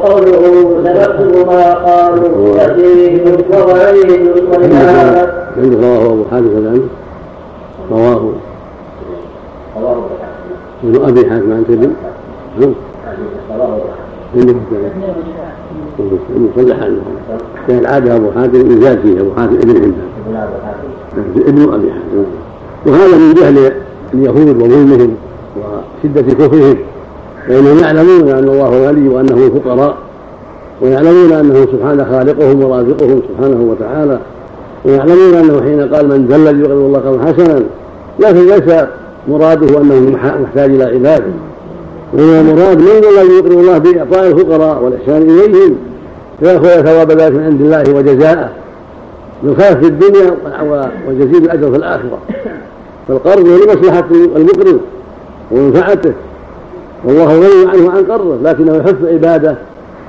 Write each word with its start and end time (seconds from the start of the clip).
وقوله 0.00 0.82
سنكتب 0.84 1.46
ما 1.46 1.74
قالوا 1.74 2.56
تأتيهم 2.56 3.36
ووعيد 3.52 4.10
ولهذا 4.52 5.50
عند 5.56 5.74
رواه 5.74 6.06
ابو 6.06 6.24
حاتم 6.30 6.68
عنه 6.68 6.88
رواه. 7.90 8.32
ابن 10.84 11.04
أبي 11.04 11.30
حاتم 11.30 11.52
عن 11.52 11.64
تبي 11.68 11.90
صلح 16.56 16.76
عنه. 16.82 17.02
كان 17.68 17.78
العاده 17.78 18.16
أبو 18.16 18.30
حاتم 18.30 18.72
يزاد 18.72 18.98
فيه 19.02 19.20
أبو 19.20 19.30
حاتم 19.36 19.54
ابن 19.54 19.70
حبان 19.70 19.94
ابن 21.46 21.74
أبي 21.74 21.90
حاتم 21.92 22.24
وهذا 22.86 23.16
من 23.16 23.34
جهل 23.34 23.72
اليهود 24.14 24.62
وظلمهم 24.62 25.16
وشدة 25.56 26.22
كفرهم. 26.22 26.76
فانهم 27.48 27.78
يعلمون 27.78 28.28
أن 28.28 28.48
الله 28.48 28.88
غني 28.88 29.08
وانه 29.08 29.50
فقراء 29.54 29.96
ويعلمون 30.82 31.32
أنه 31.32 31.66
سبحانه 31.72 32.06
خالقهم 32.10 32.64
ورازقهم 32.64 33.22
سبحانه 33.28 33.60
وتعالى 33.70 34.18
ويعلمون 34.84 35.34
أنه 35.34 35.62
حين 35.62 35.94
قال 35.94 36.08
من 36.08 36.26
ذا 36.26 36.36
الذي 36.36 36.60
يقرض 36.60 36.72
الله 36.72 36.98
قرضا 36.98 37.24
حسنا 37.24 37.62
لكن 38.18 38.46
ليس 38.46 38.84
مراده 39.28 39.80
انه 39.80 40.18
محتاج 40.42 40.70
إلى 40.70 40.84
عبادة 40.84 41.32
وإنما 42.12 42.40
المراد 42.40 42.78
من 42.78 42.88
الذي 42.88 43.34
يقرض 43.34 43.58
الله 43.58 43.78
بإعطاء 43.78 44.26
الفقراء 44.26 44.82
والإحسان 44.82 45.22
إليهم 45.22 45.76
فياخذ 46.40 46.84
ثواب 46.84 47.10
ذلك 47.12 47.32
من 47.32 47.44
عند 47.44 47.60
الله 47.60 47.94
وجزاءه 47.94 48.50
يخاف 49.44 49.78
في 49.78 49.86
الدنيا 49.86 50.36
وجزيل 51.08 51.44
الأجر 51.44 51.70
في 51.70 51.76
الآخرة. 51.76 52.18
فالقرض 53.08 53.48
هو 53.48 53.56
لمصلحه 53.56 54.04
المقرض 54.36 54.80
ومنفعته. 55.50 56.12
والله 57.04 57.26
غني 57.26 57.70
عنه 57.70 57.90
عن 57.90 58.04
قرضه 58.04 58.36
لكنه 58.42 58.76
يحث 58.76 58.94
عباده 59.04 59.56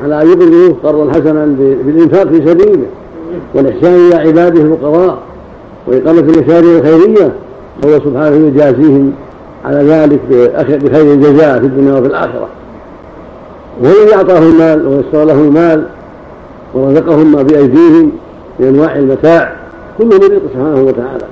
على 0.03 0.21
أن 0.21 0.27
يقرضوه 0.27 0.75
قرضا 0.83 1.11
حسنا 1.11 1.45
بالإنفاق 1.85 2.27
في 2.27 2.47
سبيله 2.47 2.85
والإحسان 3.55 3.93
إلى 3.93 4.15
عباده 4.15 4.61
الفقراء 4.61 5.17
وإقامة 5.87 6.19
المشاريع 6.19 6.77
الخيرية 6.77 7.31
فهو 7.81 7.99
سبحانه 7.99 8.47
يجازيهم 8.47 9.11
على 9.65 9.79
ذلك 9.79 10.19
بخير 10.83 11.13
الجزاء 11.13 11.59
في 11.59 11.65
الدنيا 11.65 11.93
وفي 11.93 12.07
الآخرة. 12.07 12.47
وهو 13.81 13.93
الذي 14.03 14.15
أعطاه 14.15 14.39
المال 14.39 14.87
ويسر 14.87 15.23
له 15.25 15.33
المال 15.33 15.85
ورزقهم 16.73 17.31
ما 17.31 17.41
بأيديهم 17.41 18.11
من 18.59 18.67
انواع 18.67 18.95
المتاع 18.95 19.53
كله 19.97 20.17
من 20.17 20.39
سبحانه 20.53 20.81
وتعالى. 20.81 21.25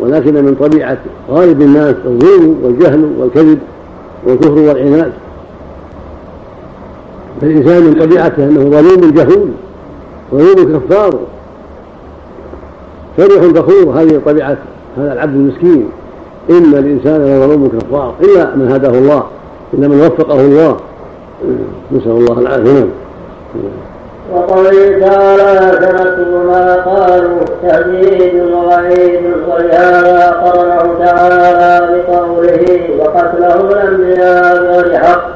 ولكن 0.00 0.34
من 0.34 0.54
طبيعة 0.60 0.98
غالب 1.30 1.62
الناس 1.62 1.94
الظلم 2.06 2.56
والجهل 2.62 3.10
والكذب 3.18 3.58
والكفر 4.26 4.58
والعناد. 4.58 5.12
فالإنسان 7.40 7.82
من 7.82 7.94
طبيعته 7.94 8.44
أنه 8.44 8.60
ظلوم 8.60 9.10
جهول 9.10 9.48
ظلوم 10.34 10.78
كفار. 10.78 11.14
فرح 13.16 13.42
فخور 13.44 14.00
هذه 14.00 14.20
طبيعه 14.26 14.56
هذا 14.96 15.12
العبد 15.12 15.34
المسكين. 15.34 15.88
إن 16.50 16.74
الإنسان 16.74 17.20
لظلوم 17.20 17.68
كفار 17.68 18.14
إلا 18.20 18.56
من 18.56 18.72
هداه 18.72 18.98
الله 18.98 19.22
إلا 19.74 19.88
من 19.88 20.00
وفقه 20.00 20.40
الله. 20.40 20.76
نسأل 21.92 22.10
الله 22.10 22.40
العافية. 22.40 22.72
نعم. 22.72 22.88
وقوله 24.32 24.98
تعالى 25.00 25.72
سنكتب 25.80 26.46
ما 26.46 26.74
قالوا 26.74 27.38
تهديد 27.62 28.42
ووعيد 28.52 29.20
ولهذا 29.48 30.30
قرنه 30.44 31.04
تعالى 31.04 32.02
بقوله 32.08 32.64
وقتلهم 32.98 33.68
الأنبياء 33.70 34.54
بغير 34.62 34.98
حق 34.98 35.34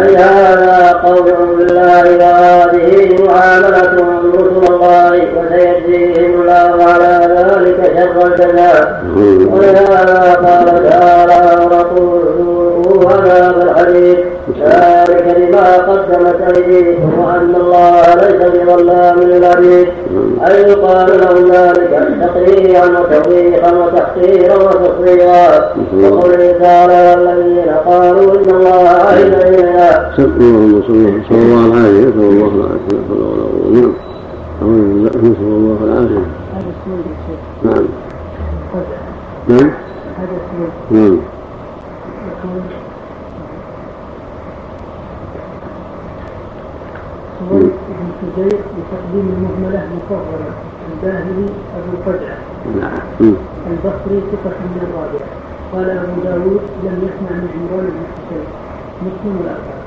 أي 0.00 0.16
هذا 0.16 0.92
قول 1.04 1.32
بالله 1.56 2.04
وهذه 2.18 3.16
معاملتهم 3.24 4.32
رسل 4.34 4.74
الله 4.74 5.12
وسيجزيهم 5.36 6.40
الله 6.40 6.84
على 6.84 7.12
ذلك 7.36 7.92
شر 7.96 8.26
الجزاء. 8.26 9.04
ولهذا 9.52 10.34
قال 10.46 10.90
تعالى 10.90 11.64
ورسوله 11.64 13.10
عذاب 13.10 13.56
الحديث 13.68 14.18
ذلك 14.54 15.36
لما 15.38 15.76
قدمت 15.76 16.56
أيديكم 16.56 17.18
وأن 17.18 17.54
الله 17.56 18.02
ليس 18.14 18.42
بظلام 18.62 19.20
للعبيد 19.20 19.88
أي 20.48 20.62
يقال 20.62 21.20
لهم 21.20 21.50
ذلك 21.52 22.08
تقريعا 22.22 22.86
وتوبيخا 22.86 23.72
وتحقيرا 23.72 24.54
وتصويرا 24.54 25.72
وقوله 26.02 26.52
تعالى 26.60 27.14
الذين 27.14 27.74
قالوا 27.86 28.34
إن 28.34 28.50
الله 28.50 28.88
عهد 28.88 29.34
الينا 29.34 30.10
اللهم 30.18 30.82
صل 30.88 30.94
الله 31.30 31.66
العافيه 31.66 32.08
نسال 32.08 32.20
الله 32.20 32.50
العافيه 32.54 32.98
نعم 33.72 33.92
نسال 35.06 35.42
الله 35.42 35.78
العافيه 35.84 36.26
نعم 37.64 37.84
نعم. 39.48 39.70
نعم 40.90 41.18
ابن 47.50 48.25
حجير 48.36 48.58
بتقديم 48.76 49.26
المهملة 49.36 49.88
مصغرة 49.96 50.52
الباهلي 50.92 51.46
أبو 51.76 51.90
الفجعة 51.98 52.38
نعم. 52.80 53.34
البصري 53.70 54.20
ثقة 54.32 54.56
من 54.60 54.80
الرابعة 54.82 55.30
قال 55.72 55.90
أبو 55.90 56.22
داود 56.24 56.60
لم 56.84 56.98
يسمع 57.06 57.32
من 57.36 57.48
عمران 57.56 57.86
بن 57.86 58.04
حسين. 58.12 58.44
مسلم 59.02 59.34
والأربعة 59.40 59.80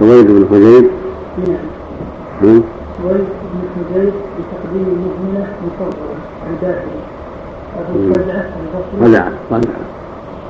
سويد 0.00 0.26
بن 0.26 0.46
حجير 0.50 0.90
نعم. 1.48 2.62
سويد 3.02 3.24
بن 3.52 3.60
حجير 3.74 4.12
بتقديم 4.38 4.86
المهملة 4.94 5.46
مصغرة 5.64 6.14
الباهلي. 6.50 7.00
أبو 7.78 7.98
الفجعة 7.98 8.46
البصري. 8.60 9.10
رجع 9.10 9.28
رجع 9.52 9.74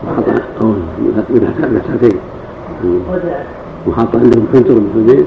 وحط 0.07 0.29
من 1.31 1.83
ساعتين 1.89 2.19
رجع 3.13 3.37
وحط 3.87 4.17
عندهم 4.17 4.47
حنتر 4.53 4.75
بن 4.75 4.89
حجير 4.95 5.25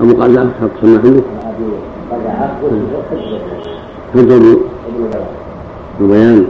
المقازعة 0.00 0.42
المقازعة 0.42 0.52
حط 0.60 0.70
سنة 0.82 0.98
عنده 0.98 1.22
حنتر 4.14 4.38
بن 4.38 6.08
بيان 6.08 6.46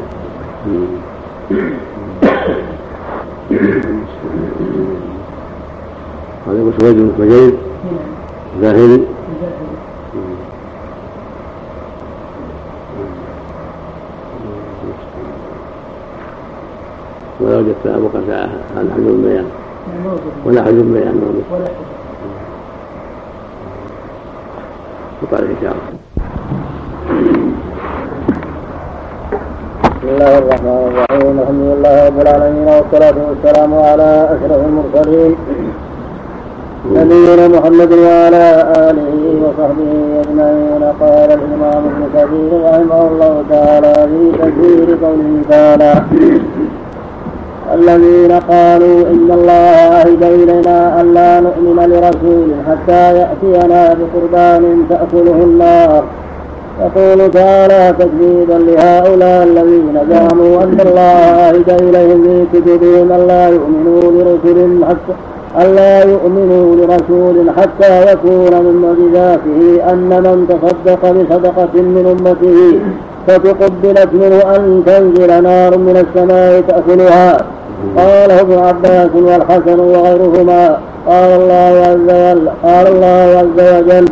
هذا 6.46 6.60
ابو 6.60 6.72
سويد 6.78 6.96
بن 6.96 7.12
حجير 7.18 7.52
زاهري 8.60 9.00
ولا 17.40 17.56
وجدت 17.58 17.86
أبو 17.86 18.08
قتادة. 18.08 18.44
هذا 18.76 18.94
حجر 18.94 19.10
البيان. 19.10 19.44
ولا 20.44 20.62
حجر 20.62 20.80
البيان. 20.80 21.14
موجود 21.14 21.44
وقال 25.22 25.44
ان 25.44 25.56
شاء 25.62 25.72
الله 25.72 25.96
بسم 29.96 30.08
الله 30.08 30.38
الرحمن 30.38 30.80
الرحيم. 30.88 31.34
الحمد 31.40 31.62
لله 31.72 31.94
رب 32.06 32.18
العالمين 32.20 32.68
والصلاة 32.68 33.16
والسلام 33.28 33.70
على 33.74 34.10
أشرف 34.34 34.60
المرسلين. 34.68 35.32
نبينا 36.92 37.48
محمد 37.48 37.92
وعلى 37.92 38.44
آله 38.88 39.14
وصحبه 39.42 39.92
أجمعين. 40.22 40.82
قال 41.00 41.30
الإمام 41.38 41.82
ابن 41.90 42.02
كثير 42.14 42.50
رحمه 42.64 43.00
الله 43.10 43.34
تعالى 43.50 43.94
في 44.10 44.22
تفسير 44.38 44.88
قوله 45.04 45.32
تعالى 45.50 45.92
الذين 47.74 48.32
قالوا 48.32 49.00
إن 49.00 49.30
الله 49.30 49.76
عهد 49.96 50.22
إلينا 50.22 51.00
ألا 51.00 51.40
نؤمن 51.40 51.78
لرسول 51.92 52.48
حتى 52.68 53.18
يأتينا 53.18 53.96
بقربان 53.98 54.86
تأكله 54.90 55.44
النار. 55.44 56.04
يقول 56.80 57.30
تعالى 57.30 57.94
تكذيبا 57.98 58.52
لهؤلاء 58.52 59.42
الذين 59.44 60.00
زعموا 60.10 60.62
أن 60.62 60.80
الله 60.86 61.24
عهد 61.42 61.70
إليهم 61.70 62.46
في 62.52 62.60
كتبهم 62.60 63.12
ألا 63.12 63.48
يؤمنوا 63.48 64.02
برسل 64.02 64.84
حتى 64.84 65.14
ألا 65.60 66.04
يؤمنوا 66.04 66.76
لرسول 66.76 67.50
حتى 67.50 68.12
يكون 68.12 68.52
من 68.64 68.74
معجزاته 68.82 69.92
أن 69.92 70.08
من 70.08 70.46
تصدق 70.48 71.10
بصدقة 71.10 71.74
من 71.74 72.16
أمته 72.18 72.80
فتقبلت 73.26 74.08
منه 74.12 74.56
أن 74.56 74.82
تنزل 74.86 75.42
نار 75.42 75.78
من 75.78 75.96
السماء 76.04 76.60
تأكلها. 76.60 77.38
قاله 77.96 78.40
ابن 78.40 78.58
عباس 78.58 79.10
والحسن 79.14 79.80
وغيرهما 79.80 80.78
قال 81.06 81.30
الله 81.40 81.72
عز 81.86 81.94
وجل 81.94 82.50
قال 82.62 82.86
الله 82.86 83.38
عز 83.38 83.74
وجل 83.74 84.04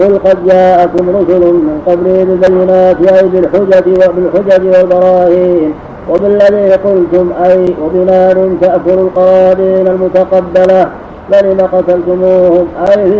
قل 0.00 0.18
قد 0.18 0.46
جاءكم 0.46 1.08
رسل 1.08 1.40
من 1.40 1.80
قبلي 1.86 2.24
بالبينات 2.24 2.96
أي 3.12 3.28
بالحجج 3.28 3.88
وبالحجج 4.08 4.66
والبراهين 4.66 5.72
وبالذي 6.10 6.70
قلتم 6.72 7.32
أي 7.44 7.74
وبنار 7.82 8.48
تأكل 8.60 8.98
القرابين 8.98 9.88
المتقبلة 9.88 10.88
فلم 11.32 11.60
قتلتموهم 11.72 12.66
أي 12.88 13.10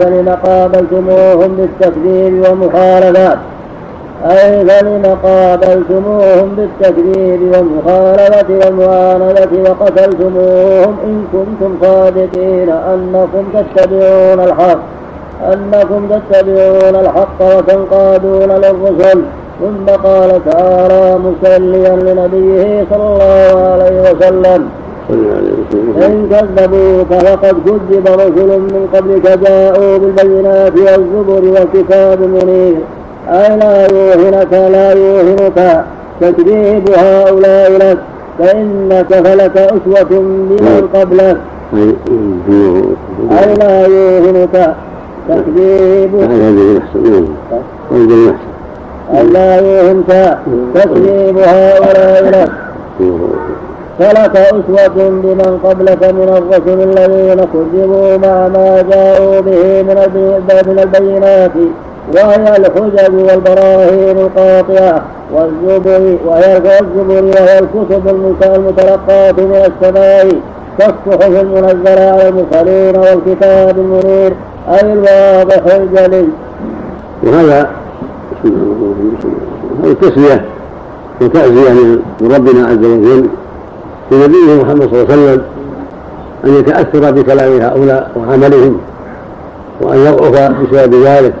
فلم 0.00 0.36
قابلتموهم 0.44 1.56
بالتكذيب 1.56 2.42
والمخالفات 2.42 3.38
أي 4.26 4.66
فلم 4.66 5.16
قابلتموهم 5.22 6.48
بالتكذيب 6.56 7.40
والمخالفة 7.42 8.48
والمعاندة 8.48 9.70
وقتلتموهم 9.70 10.96
إن 11.04 11.24
كنتم 11.32 11.76
صادقين 11.82 12.68
أنكم 12.68 13.44
تتبعون 13.54 14.40
الحق 14.40 14.78
أنكم 15.52 16.08
تتبعون 16.08 16.94
الحق 17.04 17.56
وتنقادون 17.56 18.50
للرسل. 18.52 19.22
ثم 19.60 19.86
قال 19.86 20.40
تعالى 20.50 21.18
مسليا 21.18 21.96
لنبيه 21.96 22.84
صلى 22.90 23.06
الله 23.12 23.52
عليه 23.72 24.10
وسلم 24.10 24.68
إن 26.06 26.28
كذبوك 26.30 27.12
فقد 27.24 27.56
كذب 27.66 28.06
رسل 28.06 28.58
من 28.58 28.88
قبلك 28.94 29.38
جاءوا 29.38 29.98
بالبينات 29.98 30.72
والزبر 30.72 31.44
والكتاب 31.54 32.22
المنير. 32.22 32.76
أي 33.30 33.56
لا 33.56 33.86
يوهنك 33.92 34.52
لا 34.52 34.92
يوهنك 34.92 35.84
تكذيب 36.20 36.90
هؤلاء 36.90 37.72
لك 37.72 37.98
فإنك 38.38 39.14
فلك 39.14 39.56
أسوة 39.56 40.02
بمن 40.10 40.88
قبلك 40.94 41.36
أي 43.38 43.54
لا 43.54 43.86
يوهنك 43.86 44.74
تكذيب 45.28 46.14
أي 49.14 49.22
لا 49.32 49.56
يوهنك 49.56 50.38
تكذيب 50.74 51.38
هؤلاء 51.38 52.24
لك 52.30 52.50
فلك 53.98 54.36
أسوة 54.36 55.08
بمن 55.08 55.58
قبلك 55.64 56.04
من 56.04 56.28
الرسل 56.38 56.80
الذين 56.90 57.44
كذبوا 57.52 58.16
مع 58.16 58.48
ما 58.48 58.84
جاءوا 58.90 59.40
به 59.40 59.82
من 59.82 60.78
البينات 60.78 61.50
وهي 62.14 62.56
الحجج 62.56 63.14
والبراهين 63.14 64.18
القاطعة 64.18 65.02
والزبر 65.34 66.16
وهي 66.26 66.56
الزبر 66.56 67.24
وهي 67.24 67.58
الكتب 67.58 68.08
المتلقاة 68.42 69.32
من 69.32 69.72
السماء 69.72 70.40
كالصحف 70.78 71.26
المنزلة 71.26 72.10
على 72.10 72.28
المرسلين 72.28 72.96
والكتاب 72.96 73.78
المنير 73.78 74.32
أي 74.68 74.92
الواضح 74.92 75.74
الجلي. 75.74 76.28
وهذا 77.22 77.70
التسمية 79.84 80.44
وتعزية 81.20 81.70
من 82.20 82.32
ربنا 82.34 82.66
عز 82.66 82.84
وجل 82.84 83.28
لنبيه 84.10 84.62
محمد 84.62 84.88
صلى 84.90 85.02
الله 85.02 85.12
عليه 85.12 85.22
وسلم 85.22 85.42
أن 86.44 86.54
يتأثر 86.54 87.10
بكلام 87.10 87.60
هؤلاء 87.60 88.10
وعملهم 88.16 88.78
وأن 89.80 89.98
يضعف 89.98 90.52
بسبب 90.60 90.94
ذلك 90.94 91.34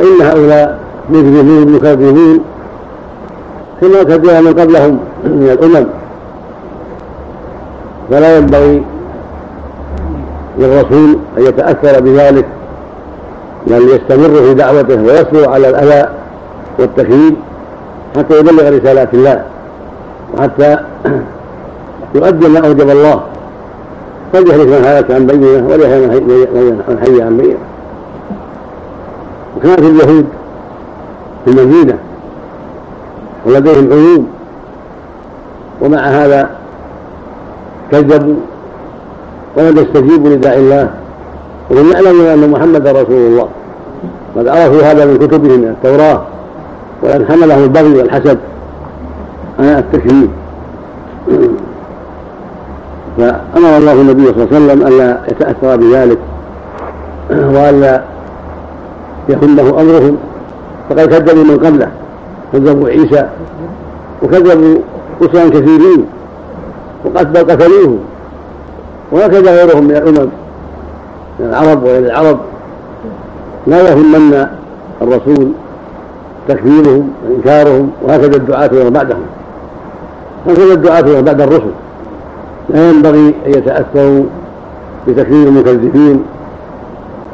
فإن 0.00 0.20
هؤلاء 0.22 0.78
مجرمين 1.10 1.72
مكذبين 1.72 2.40
كما 3.80 4.02
كذب 4.02 4.24
من 4.24 4.52
قبلهم 4.52 4.98
من 5.24 5.48
الأمم. 5.52 5.86
فلا 8.10 8.36
ينبغي 8.36 8.82
للرسول 10.58 11.18
أن 11.38 11.42
يتأثر 11.42 12.00
بذلك 12.00 12.46
بل 13.66 13.88
يستمر 13.88 14.42
في 14.42 14.54
دعوته 14.54 15.02
ويصبر 15.02 15.48
على 15.48 15.68
الأذى 15.68 16.08
والتكذيب 16.78 17.34
حتى 18.16 18.38
يبلغ 18.38 18.76
رسالات 18.76 19.14
الله. 19.14 19.42
وحتى 20.38 20.78
يؤدي 22.14 22.48
ما 22.48 22.66
أوجب 22.66 22.90
الله. 22.90 23.20
قد 24.34 24.48
من 24.48 24.84
هلك 24.84 25.10
عن 25.10 25.26
بينه 25.26 25.68
وليحيى 25.68 25.98
من 25.98 26.98
حي 27.04 27.22
عن 27.22 27.36
بينه 27.36 27.69
وكانت 29.56 29.78
اليهود 29.78 30.26
في 31.44 31.50
المدينة 31.50 31.98
ولديهم 33.46 33.92
عيوب 33.92 34.26
ومع 35.80 35.98
هذا 35.98 36.50
كذبوا 37.90 38.34
ولم 39.56 39.78
يستجيبوا 39.78 40.28
لداعي 40.30 40.58
الله 40.58 40.90
وهم 41.70 41.92
يعلمون 41.92 42.26
أن 42.26 42.50
محمدا 42.50 42.92
رسول 42.92 43.12
الله. 43.12 43.48
قد 44.36 44.48
عرفوا 44.48 44.82
هذا 44.82 45.04
من 45.04 45.16
كتبهم 45.16 45.60
من 45.60 45.68
التوراة 45.68 46.22
وان 47.02 47.26
حملهم 47.28 47.62
البغي 47.64 47.98
والحسد. 47.98 48.38
على 49.58 49.78
التكذيب 49.78 50.30
فأمر 53.18 53.76
الله 53.76 53.92
النبي 53.92 54.24
صلى 54.24 54.44
الله 54.44 54.48
عليه 54.52 54.56
وسلم 54.56 54.86
ألا 54.86 55.20
يتأثر 55.28 55.76
بذلك 55.76 56.18
والا 59.28 59.62
يهمه 59.62 59.80
أمرهم. 59.80 60.16
فقد 60.90 61.00
كذبوا 61.00 61.44
من 61.44 61.58
قبله. 61.66 61.88
كذبوا 62.52 62.88
عيسى 62.88 63.28
وكذبوا 64.22 64.78
رسلا 65.22 65.48
كثيرين 65.48 66.06
وقد 67.04 67.36
قتلوه 67.36 67.98
وهكذا 69.12 69.64
غيرهم 69.64 69.84
من 69.84 69.96
الأمم 69.96 70.28
من 71.40 71.46
العرب 71.46 71.82
وغير 71.82 71.98
العرب. 71.98 72.38
لا 73.66 73.88
يهمن 73.88 74.46
الرسول 75.02 75.48
تكذيبهم 76.48 77.08
وإنكارهم 77.28 77.90
وهكذا 78.02 78.36
الدعاة 78.36 78.70
ومن 78.72 78.90
بعدهم. 78.90 79.22
هكذا 80.46 80.74
الدعاة 80.74 81.04
ومن 81.12 81.22
بعد 81.22 81.40
الرسل. 81.40 81.70
لا 82.68 82.90
ينبغي 82.90 83.34
أن 83.46 83.50
يتأثروا 83.50 84.24
بتكذيب 85.08 85.48
المكذبين. 85.48 86.22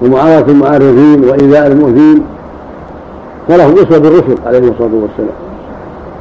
ومعارضة 0.03 0.53
المعارضين 0.53 1.25
وإيذاء 1.25 1.67
المؤذين 1.67 2.23
فلهم 3.49 3.73
أسوة 3.73 3.99
بالرسل 3.99 4.37
عليهم 4.47 4.69
الصلاة 4.69 4.91
والسلام. 4.95 5.37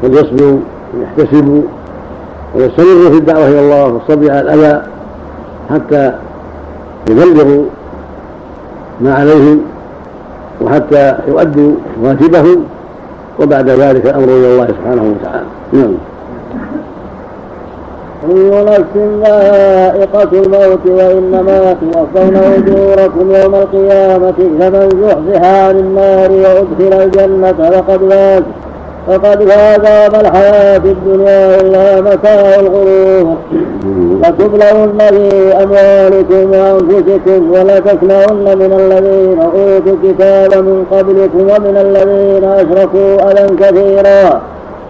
فليصبروا 0.02 0.60
ويحتسبوا 0.94 1.62
ويستمروا 2.56 3.10
في 3.10 3.18
الدعوة 3.18 3.48
إلى 3.48 3.60
الله 3.60 3.86
والصبر 3.86 4.32
على 4.32 4.42
الأذى 4.42 4.82
حتى 5.70 6.14
يبلغوا 7.10 7.66
ما 9.02 9.14
عليهم 9.14 9.62
وحتى 10.62 11.18
يؤدوا 11.28 11.76
واجبهم 12.02 12.64
وبعد 13.40 13.70
ذلك 13.70 14.06
الأمر 14.06 14.24
إلى 14.24 14.54
الله 14.54 14.68
سبحانه 14.68 15.16
وتعالى. 15.20 15.46
نعم. 15.74 15.94
كل 18.28 18.66
نفس 18.66 18.96
ذائقة 19.24 20.30
الموت 20.34 20.86
وإنما 20.86 21.76
توفون 21.82 22.36
أجوركم 22.36 23.32
يوم 23.36 23.56
القيامة 23.56 24.34
فمن 24.60 24.90
زحزح 25.04 25.48
عن 25.48 25.80
النار 25.80 26.32
وأدخل 26.32 27.04
الجنة 27.04 27.70
فقد 27.70 28.10
فاز 28.10 28.44
فقد 29.08 29.44
فاز 29.44 30.12
ما 30.12 30.22
الحياة 30.22 30.78
الدنيا 30.78 31.62
إلا 31.62 32.02
متاع 32.02 32.60
الغرور. 32.60 33.36
لتبلغن 34.24 34.98
في 34.98 35.54
أموالكم 35.64 36.52
وأنفسكم 36.52 37.52
ولتسمعن 37.52 38.58
من 38.58 38.72
الذين 38.80 39.40
أوتوا 39.42 39.94
الكتاب 39.94 40.64
من 40.64 40.86
قبلكم 40.92 41.40
ومن 41.40 41.78
الذين 41.78 42.44
أشركوا 42.44 43.32
أذى 43.32 43.56
كثيرا. 43.56 44.42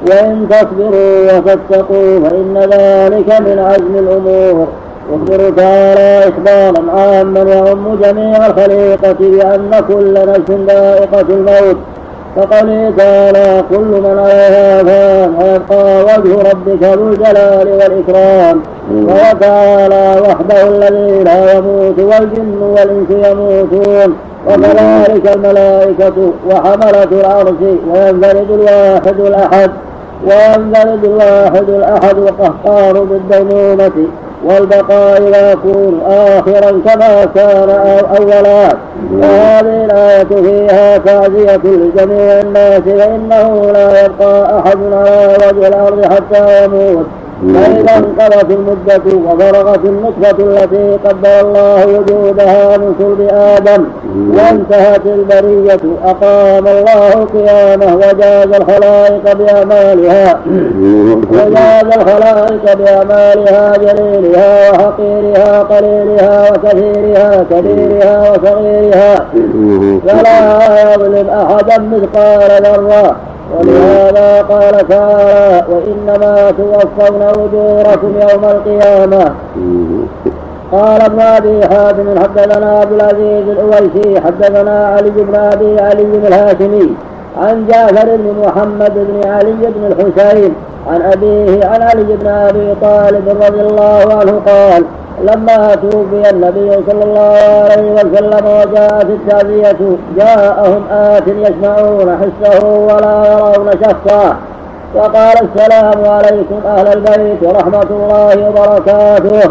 وإن 0.10 0.48
تصبروا 0.50 1.38
وتتقوا 1.38 2.20
فإن 2.24 2.58
ذلك 2.58 3.42
من 3.42 3.60
عزم 3.60 3.96
الأمور. 3.96 4.68
يخبر 5.14 5.50
تعالى 5.50 6.30
إخبارا 6.30 6.92
عاما 6.98 7.40
يعم 7.40 7.96
جميع 8.04 8.48
الخليقة 8.48 9.12
بأن 9.20 9.72
كل 9.88 10.14
نفس 10.14 10.52
ذائقة 10.68 11.26
الموت. 11.30 11.78
فقال 12.36 12.94
تعالى 12.98 13.64
كل 13.70 13.78
من 13.78 14.20
عليها 14.20 14.84
فان 14.84 15.36
ويبقى 15.36 16.04
وجه 16.04 16.50
ربك 16.52 16.84
ذو 16.84 17.08
الجلال 17.08 17.68
والإكرام. 17.68 18.62
وهو 18.92 19.38
تعالى 19.40 20.22
وحده 20.22 20.68
الذي 20.68 21.24
لا 21.24 21.54
يموت 21.58 22.00
والجن 22.00 22.58
والإنس 22.62 23.28
يموتون. 23.30 24.16
وكذلك 24.48 25.36
الملائكة 25.36 26.32
وحملة 26.50 27.04
العرش 27.12 27.62
وينفرد 27.94 28.52
الواحد 28.52 29.20
الأحد. 29.20 29.72
وينفرد 30.24 31.06
الواحد 31.06 31.70
الأحد 31.70 32.18
القهار 32.18 33.04
بالدينونة 33.04 34.08
والبقاء 34.46 35.22
لا 35.22 35.52
يكون 35.52 36.02
آخرا 36.08 36.72
كما 36.86 37.26
كان 37.26 37.70
أولا. 38.20 38.70
وهذه 39.14 39.86
الآية 39.86 40.24
فيها 40.24 40.98
تعزية 40.98 41.56
لجميع 41.66 42.40
الناس 42.40 42.82
فإنه 42.82 43.72
لا 43.74 44.06
يبقى 44.06 44.60
أحد 44.60 44.78
على 44.94 45.36
وجه 45.48 45.68
الأرض 45.68 46.06
حتى 46.06 46.66
يموت. 46.66 47.06
فإذا 47.42 47.98
انقضت 47.98 48.52
المدة 48.52 49.32
وفرغت 49.32 49.86
النطفة 49.86 50.38
التي 50.44 50.98
قدر 51.06 51.42
الله 51.42 51.88
وجودها 51.88 52.78
من 52.78 52.96
صلب 53.00 53.28
آدم 53.32 53.86
وانتهت 54.38 55.06
البرية 55.06 55.80
أقام 56.06 56.68
الله 56.68 57.14
القيامة 57.14 57.96
وجاز 57.96 58.48
الخلائق 58.62 59.34
بأعمالها 59.34 60.40
وجاز 61.32 61.98
الخلائق 61.98 62.74
بأعمالها 62.74 63.78
جليلها 63.78 64.72
وحقيرها 64.72 65.64
قليلها 65.64 66.52
وكثيرها 66.52 67.46
كبيرها 67.52 68.32
وصغيرها. 68.32 69.26
فلا 70.08 70.94
يظلم 70.94 71.30
أحدا 71.30 71.78
مثقال 71.78 72.64
ذرة. 72.64 73.16
ولهذا 73.54 74.42
قال 74.42 74.88
تعالى 74.88 75.64
وإنما 75.70 76.52
توفون 76.52 77.22
أجوركم 77.22 78.14
يوم 78.22 78.44
القيامة. 78.46 79.36
قال 80.72 81.02
ابن 81.02 81.20
أبي 81.20 81.62
حاتم 81.68 82.20
حدثنا 82.20 82.80
عبد 82.80 82.92
العزيز 82.92 83.50
الأويسي 83.50 84.22
حدثنا 84.22 84.88
علي 84.88 85.10
بن 85.10 85.36
أبي 85.36 85.80
علي 85.80 86.02
الهاشمي. 86.04 86.90
عن 87.38 87.68
جعفر 87.68 88.16
بن 88.16 88.36
محمد 88.48 88.94
بن 88.96 89.30
علي 89.30 89.54
بن 89.62 89.86
الحسين 89.86 90.54
عن 90.88 91.02
أبيه 91.02 91.66
عن 91.66 91.82
علي 91.82 92.04
بن 92.04 92.28
أبي 92.28 92.76
طالب 92.82 93.30
رضي 93.30 93.62
الله 93.62 94.14
عنه 94.20 94.42
قال 94.46 94.86
لما 95.22 95.76
توفي 95.76 96.30
النبي 96.30 96.72
صلى 96.92 97.04
الله 97.04 97.38
عليه 97.72 97.92
وسلم 97.94 98.46
وجاءت 98.46 99.06
التعزية 99.10 99.78
جاءهم 100.18 100.84
آت 100.92 101.28
يسمعون 101.28 102.18
حسه 102.18 102.66
ولا 102.68 103.34
يرون 103.34 103.72
شخصا 103.84 104.36
وقال 104.96 105.36
السلام 105.48 106.06
عليكم 106.06 106.60
أهل 106.66 106.88
البيت 106.88 107.44
ورحمة 107.44 107.88
الله 107.92 108.50
وبركاته. 108.50 109.50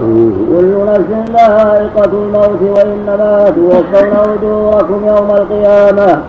كل 0.51 0.75
نفس 0.87 1.11
ذائقة 1.33 2.13
الموت 2.13 2.63
وإنما 2.77 3.51
توفون 3.57 4.13
أجوركم 4.39 5.07
يوم 5.07 5.31
القيامة. 5.31 6.23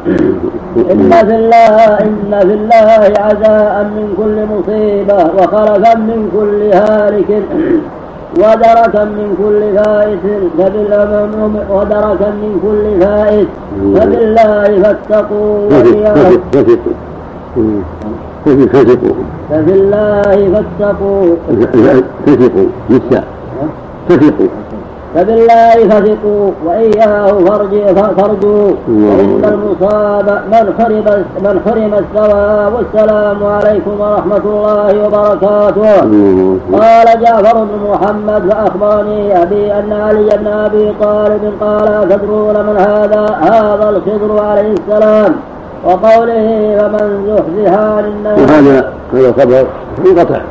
إن 0.91 1.11
في 1.11 1.35
الله 1.35 1.75
إن 2.01 2.39
في 2.39 2.53
الله 2.53 3.13
عزاء 3.19 3.83
من 3.83 4.13
كل 4.17 4.45
مصيبة 4.53 5.17
وخلفا 5.37 5.95
من 5.95 6.29
كل 6.37 6.77
هالك 6.77 7.43
ودركا 8.37 9.03
من 9.03 9.35
كل 9.41 9.83
فائت 9.83 10.25
ودركا 11.69 12.29
من 12.29 12.59
كل 12.63 13.05
فائت 13.05 13.47
فبالله 13.95 14.81
فاتقوا 14.83 15.69
وإياه 15.71 16.31
ففي 18.45 19.73
الله 19.73 20.37
فاتقوا. 20.53 21.35
فثقوا 22.25 22.69
للساء 22.89 23.25
فثقوا 24.09 24.47
فبالله 25.15 25.75
فثقوا 25.89 26.51
وإياه 26.65 27.27
فارجوا. 28.17 28.71
وإن 28.87 29.43
المصاب 29.53 30.27
من 30.51 30.65
حرم 30.77 31.07
من 31.45 31.55
حرم 31.65 31.93
الثواب. 31.93 32.73
والسلام 32.75 33.39
عليكم 33.43 33.93
ورحمة 33.99 34.43
الله 34.45 34.91
وبركاته. 35.03 35.95
قال 36.79 37.07
جعفر 37.21 37.57
بن 37.63 37.75
محمد 37.91 38.41
فأخبرني 38.51 39.43
أبي 39.43 39.73
أن 39.73 39.93
علي 39.93 40.29
بن 40.37 40.47
أبي 40.47 40.93
طالب 41.01 41.43
قال 41.61 41.87
تدرون 42.09 42.55
من 42.67 42.77
هذا؟ 42.77 43.25
هذا 43.41 43.89
الخضر 43.89 44.43
عليه 44.43 44.73
السلام. 44.73 45.35
وقوله 45.83 46.77
فمن 46.79 47.25
زحزح 47.27 47.79
عن 47.79 48.05
النار 48.05 48.39
وهذا 48.39 48.93
هذا 49.13 49.29
الخبر 49.29 49.67
منقطع. 50.05 50.41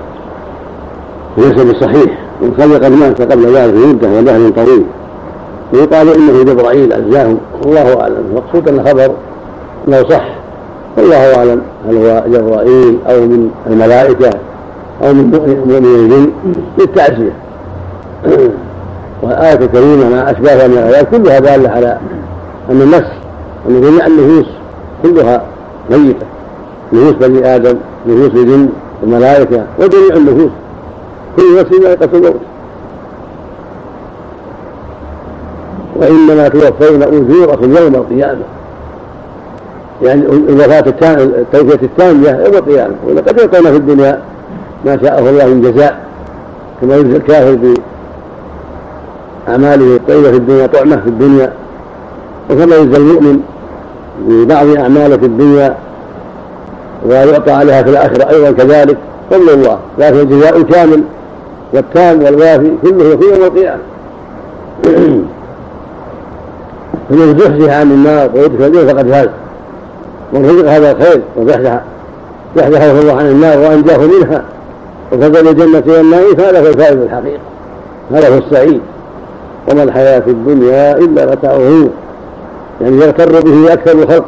ليس 1.39 1.53
بالصحيح 1.53 2.19
وقد 2.43 2.93
مات 2.93 3.23
قبل 3.23 3.57
ذلك 3.57 3.75
بمدة 3.75 4.09
ودهر 4.09 4.51
طويل 4.51 4.85
ويقال 5.73 6.15
إنه 6.15 6.43
جبرائيل 6.43 6.93
اجزاه 6.93 7.35
والله 7.65 8.01
أعلم. 8.01 8.25
المقصود 8.31 8.69
أن 8.69 8.79
الخبر 8.81 9.15
لو 9.89 10.09
صح. 10.11 10.29
والله 10.97 11.37
أعلم. 11.37 11.63
هل 11.89 11.97
هو 11.97 12.23
جبرائيل 12.29 12.99
أو 13.07 13.21
من 13.21 13.51
الملائكة 13.67 14.31
أو 15.03 15.13
من 15.13 15.31
مؤمن 15.31 15.85
الجن 15.85 16.31
للتعزية. 16.79 17.33
والآية 19.23 19.55
الكريمة 19.55 20.09
مع 20.09 20.31
أشباهها 20.31 20.69
من 20.69 20.79
الآيات 20.79 21.11
كلها 21.11 21.39
دالة 21.39 21.71
على 21.71 21.99
أن 22.71 22.83
النفس 22.83 23.11
أن 23.69 23.81
جميع 23.81 24.07
النفوس 24.07 24.47
كلها 25.05 25.43
ميتة 25.91 26.27
نفوس 26.93 27.13
بني 27.13 27.55
آدم 27.55 27.77
نفوس 28.07 28.31
الجن 28.35 28.69
الملائكة 29.03 29.65
وجميع 29.79 30.17
النفوس. 30.17 30.51
كل 31.37 31.59
نفس 31.61 31.73
ذائقة 31.83 32.09
الموت. 32.15 32.41
وإنما 35.97 36.49
توفون 36.49 37.03
أجوركم 37.03 37.77
يوم 37.77 37.95
القيامة. 37.95 38.43
يعني 40.03 40.27
الوفاة 40.27 40.85
التوفية 41.15 41.83
التامة 41.83 42.29
يوم 42.29 42.55
القيامة. 42.55 42.95
ولقد 43.09 43.39
يعطون 43.39 43.63
في 43.63 43.77
الدنيا 43.77 44.23
ما 44.85 44.99
شاءه 45.03 45.31
الله 45.31 45.47
من 45.47 45.61
جزاء 45.63 46.05
كما 46.81 46.97
يجزي 46.97 47.17
الكافر 47.17 47.75
بأعماله 49.47 49.97
الطيبة 49.97 50.31
في 50.31 50.37
الدنيا 50.37 50.67
طعمة 50.67 50.97
في 50.97 51.07
الدنيا. 51.09 51.53
وكما 52.51 52.77
يجزى 52.77 52.97
المؤمن 52.97 53.41
ببعض 54.21 54.77
أعماله 54.77 55.17
في 55.17 55.27
الدنيا 55.27 55.77
ويعطى 57.07 57.51
عليها 57.51 57.83
في 57.83 57.91
الآخرة. 57.91 58.31
أيضا 58.31 58.51
كذلك 58.51 58.97
فضل 59.31 59.51
الله 59.51 59.79
لكن 59.99 60.21
الجزاء 60.21 60.63
كامل 60.63 61.03
والتام 61.73 62.23
والوافي 62.23 62.71
كله 62.83 63.05
يكون 63.05 63.29
يوم 63.29 63.45
القيامة. 63.45 63.83
فمن 67.09 67.39
زحزح 67.39 67.79
عن 67.79 67.91
النار 67.91 68.31
ويدخل 68.35 68.65
الجنة 68.65 68.93
فقد 68.93 69.11
فاز. 69.11 69.29
من 70.33 70.47
رزق 70.47 70.71
هذا 70.71 70.93
الخير 70.93 71.23
وزحزح 71.37 71.81
زحزحه 72.57 72.91
الله 72.91 73.17
عن 73.17 73.27
النار 73.27 73.59
وأنجاه 73.59 73.99
منها 73.99 74.43
وفضل 75.13 75.49
الجنة 75.49 75.83
والنعيم 75.87 76.35
فهذا 76.35 76.61
هو 76.61 76.67
الفائز 76.67 76.97
الحقيقة 76.97 77.41
هذا 78.13 78.35
هو 78.35 78.39
السعيد. 78.39 78.81
وما 79.71 79.83
الحياة 79.83 80.21
في 80.21 80.31
الدنيا 80.31 80.97
إلا 80.97 81.27
متاع 81.27 81.53
غرور 81.53 81.91
يعني 82.81 82.97
يغتر 82.97 83.41
به 83.41 83.73
أكثر 83.73 83.93
الخلق 83.93 84.25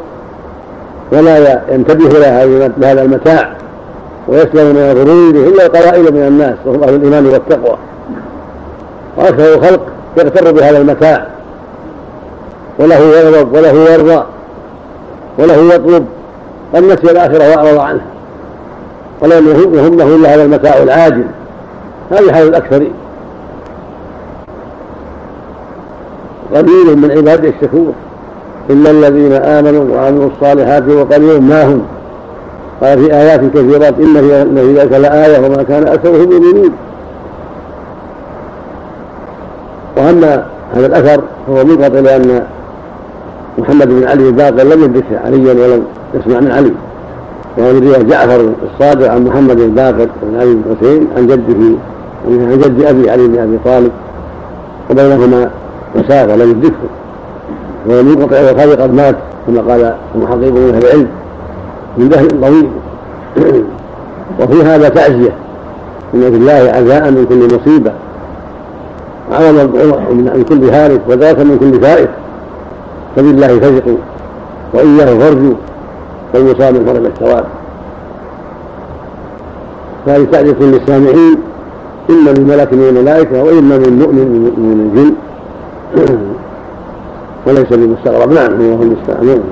ولا 1.13 1.63
ينتبه 1.69 2.09
لهذا 2.77 3.03
المتاع 3.03 3.53
ويسلم 4.29 4.75
من 4.75 4.77
الغرور 4.77 5.49
إلا 5.49 5.67
قلائل 5.67 6.15
من 6.15 6.27
الناس 6.29 6.55
وهم 6.65 6.83
أهل 6.83 6.95
الإيمان 6.95 7.27
والتقوى. 7.27 7.77
وأكثر 9.17 9.55
الخلق 9.55 9.81
يغتر 10.19 10.53
بهذا 10.53 10.79
المتاع. 10.79 11.27
وله 12.79 12.99
يغضب 12.99 13.53
وله 13.53 13.93
يرضى 13.93 14.25
وله 15.39 15.75
يطلب 15.75 16.07
قد 16.75 16.83
نسي 16.83 17.11
الآخرة 17.11 17.51
وأعرض 17.51 17.79
عنها. 17.79 18.07
ولم 19.23 19.49
يهمه 19.49 20.17
إلا 20.17 20.35
هذا 20.35 20.43
المتاع 20.45 20.83
العاجل. 20.83 21.25
هذه 22.11 22.33
حال 22.33 22.49
الأكثرين 22.49 22.93
قليل 26.55 26.99
من 26.99 27.11
عباده 27.11 27.49
الشكور. 27.49 27.93
إلا 28.71 28.91
الذين 28.91 29.33
آمنوا 29.33 29.97
وعملوا 29.97 30.29
الصالحات 30.37 30.89
وقليل 30.89 31.43
ما 31.43 31.65
هم؟ 31.65 31.83
قال 32.83 32.99
في 32.99 33.15
آيات 33.15 33.41
كثيرات 33.41 33.95
إن 34.01 34.15
في 34.57 34.75
ذلك 34.79 34.93
لآية 34.93 35.47
وما 35.47 35.63
كان 35.63 35.89
أكثرهم 35.89 36.29
مؤمنين 36.31 36.73
وأما 39.97 40.47
هذا 40.75 40.87
الأثر 40.87 41.23
فهو 41.47 41.65
منقطع 41.65 42.01
لأن 42.01 42.43
محمد 43.59 43.89
بن 43.89 44.05
علي 44.05 44.29
الباقر 44.29 44.63
لم 44.63 44.85
يدرك 44.85 45.05
عليا 45.25 45.53
ولم 45.53 45.85
يسمع 46.15 46.41
من 46.41 46.51
علي. 46.51 46.73
ومن 47.59 47.87
رواية 47.87 48.03
جعفر 48.03 48.53
الصادق 48.63 49.11
عن 49.11 49.25
محمد 49.25 49.61
الباقر 49.61 50.09
بن 50.23 50.41
علي 50.41 50.55
بن 50.55 50.77
حسين 50.77 51.09
عن 51.17 51.27
جده 51.27 51.77
عن 52.29 52.59
جد 52.59 52.85
أبي 52.85 53.11
علي 53.11 53.29
بن 53.29 53.39
أبي 53.39 53.59
طالب 53.65 53.91
وبينهما 54.91 55.51
مسافة 55.95 56.37
لم 56.37 56.51
يدركه. 56.51 57.06
وهو 57.87 58.03
منقطع 58.03 58.41
وخالي 58.41 58.75
قد 58.75 58.95
مات 58.95 59.17
كما 59.47 59.61
قال 59.61 59.95
المحققون 60.15 60.53
من 60.53 60.75
أهل 60.75 60.85
العلم 60.85 61.09
من 61.99 62.09
دهر 62.09 62.29
طويل 62.29 62.69
وفي 64.41 64.63
هذا 64.63 64.89
تعزية 64.89 65.33
إن 66.15 66.21
في 66.21 66.37
الله 66.37 66.53
عزاء 66.53 67.11
من 67.11 67.27
كل 67.29 67.57
مصيبة 67.57 67.93
عظما 69.33 69.63
من 70.13 70.45
كل 70.49 70.71
هالك 70.71 71.01
وذاك 71.09 71.39
من 71.39 71.59
كل 71.59 71.81
فائت 71.81 72.09
فبالله 73.17 73.59
فزقوا 73.61 73.97
وإياه 74.75 75.19
فارجوا 75.19 75.55
والمصاب 76.35 76.75
من 76.75 76.85
فرج 76.87 77.05
الثواب. 77.05 77.45
فهذه 80.07 80.27
تعزية 80.33 80.57
للسامعين 80.61 81.37
إما 82.11 82.33
من 82.33 82.47
ملك 82.49 82.73
من 82.73 82.89
الملائكة 82.89 83.43
وإما 83.43 83.79
من 83.79 83.99
مؤمن 83.99 84.53
من 84.59 84.91
الجن. 84.95 85.13
وليس 87.47 87.71
بمستغرب 87.71 88.33
نعم 88.33 88.73
هو 88.73 88.83
المستعان 88.83 89.43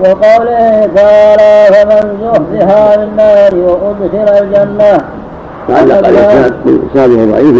وقوله 0.00 0.88
تعالى 0.94 1.74
فمن 1.74 2.18
زحزح 2.22 2.68
عن 2.76 3.02
النار 3.02 3.54
وأدخل 3.54 4.44
الجنة. 4.44 4.98
تعلق 5.68 6.08
الاسناد 6.08 6.54
اسناده 6.90 7.24
ضعيف 7.24 7.56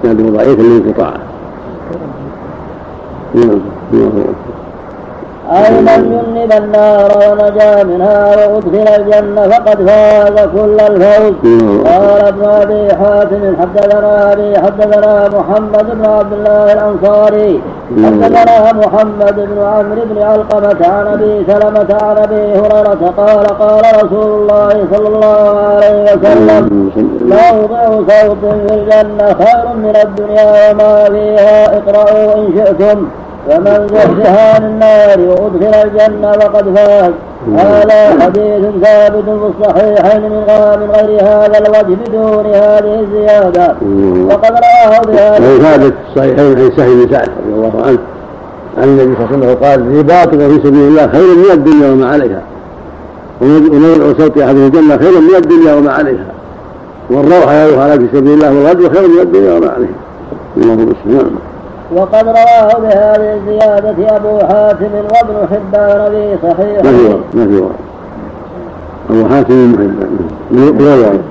إسناده 0.00 0.30
ضعيف 0.30 0.60
للانقطاع. 0.60 1.14
نعم 3.34 3.60
أي 5.52 5.70
من 5.70 6.34
جنب 6.34 6.52
النار 6.62 7.10
ونجا 7.30 7.84
منها 7.84 8.46
وأدخل 8.46 8.88
الجنة 9.00 9.42
فقد 9.48 9.88
فاز 9.88 10.48
كل 10.48 10.80
الفوز. 10.80 11.34
قال 11.86 12.20
ابن 12.26 12.44
أبي 12.44 12.94
حاتم 12.94 13.56
حدثنا 13.60 14.32
أبي 14.32 14.58
حدثنا 14.58 15.28
محمد 15.28 15.86
بن 15.98 16.04
عبد 16.06 16.32
الله 16.32 16.72
الأنصاري. 16.72 17.60
حدثنا 17.86 18.72
محمد 18.72 19.36
بن 19.36 19.58
عمرو 19.62 20.02
بن 20.10 20.22
علقمة 20.22 20.86
عن 20.86 21.06
أبي 21.06 21.44
سلمة 21.46 21.98
عن 22.02 22.16
أبي 22.16 22.58
هريرة 22.58 23.12
قال 23.16 23.46
قال 23.46 23.82
رسول 24.04 24.30
الله 24.40 24.86
صلى 24.92 25.08
الله 25.08 25.60
عليه 25.60 26.02
وسلم 26.02 26.90
موضع 27.22 27.86
صوت 27.86 28.38
في 28.42 28.74
الجنة 28.74 29.26
خير 29.44 29.66
من 29.76 29.96
الدنيا 30.04 30.70
وما 30.70 31.04
فيها. 31.04 31.78
اقرأوا 31.78 32.34
إن 32.34 32.46
شئتم. 32.56 33.08
فمن 33.48 33.88
زحزح 33.88 34.54
عن 34.54 34.64
النار 34.64 35.20
وأدخل 35.20 35.74
الجنة 35.88 36.32
فقد 36.32 36.76
فاز. 36.76 37.12
هذا 37.56 38.22
حديث 38.22 38.62
ثابت 38.82 39.24
في 39.24 39.50
الصحيحين 39.60 40.22
من 40.22 40.30
من 40.80 40.90
غير 40.94 41.22
هذا 41.22 41.58
الوجه 41.58 41.96
بدون 42.06 42.46
هذه 42.46 43.00
الزيادة. 43.00 43.76
وقد 44.30 44.52
رواه 44.52 45.00
بهذا 45.06 45.58
ثابت 45.58 45.92
في 45.92 46.08
الصحيحين 46.10 46.58
عن 46.58 46.70
سهل 46.76 47.06
بن 47.06 47.12
سعد 47.12 47.28
رضي 47.28 47.54
الله 47.54 47.82
عنه 47.86 47.98
عن 48.78 48.88
النبي 48.88 49.14
صلى 49.16 49.34
الله 49.34 49.36
عليه 49.36 49.46
وسلم 49.46 49.64
قال 49.64 49.98
رباط 49.98 50.28
في 50.28 50.68
سبيل 50.68 50.88
الله 50.88 51.08
خير 51.08 51.36
من 51.36 51.50
الدنيا 51.52 51.92
وما 51.92 52.08
عليها 52.08 52.42
ونوع 53.40 54.14
صوت 54.18 54.38
أحد 54.38 54.56
الجنة 54.56 54.96
خير 54.96 55.20
من 55.20 55.36
الدنيا 55.36 55.74
وما 55.74 55.92
عليها 55.92 56.26
والروح 57.10 57.52
يروح 57.52 57.86
في 57.86 58.06
سبيل 58.12 58.32
الله 58.32 58.52
والغدو 58.52 58.90
خير 58.90 59.08
من 59.08 59.20
الدنيا 59.20 59.54
وما 59.54 59.68
عليها. 59.68 59.88
اللهم 60.56 60.92
نعم 61.06 61.30
وقد 61.94 62.28
رواه 62.28 62.78
بهذه 62.80 63.34
الزيادة 63.34 64.16
أبو 64.16 64.38
حاتم 64.38 64.90
وابن 64.94 65.36
حبان 65.50 66.10
في 66.10 66.36
صحيح 66.42 66.84
ما 66.84 66.90
في 66.90 67.16
ما 67.34 67.46
في 67.46 67.62
أبو 69.10 69.28
حاتم 69.28 69.72
بن 69.72 69.78
حبان. 69.78 71.22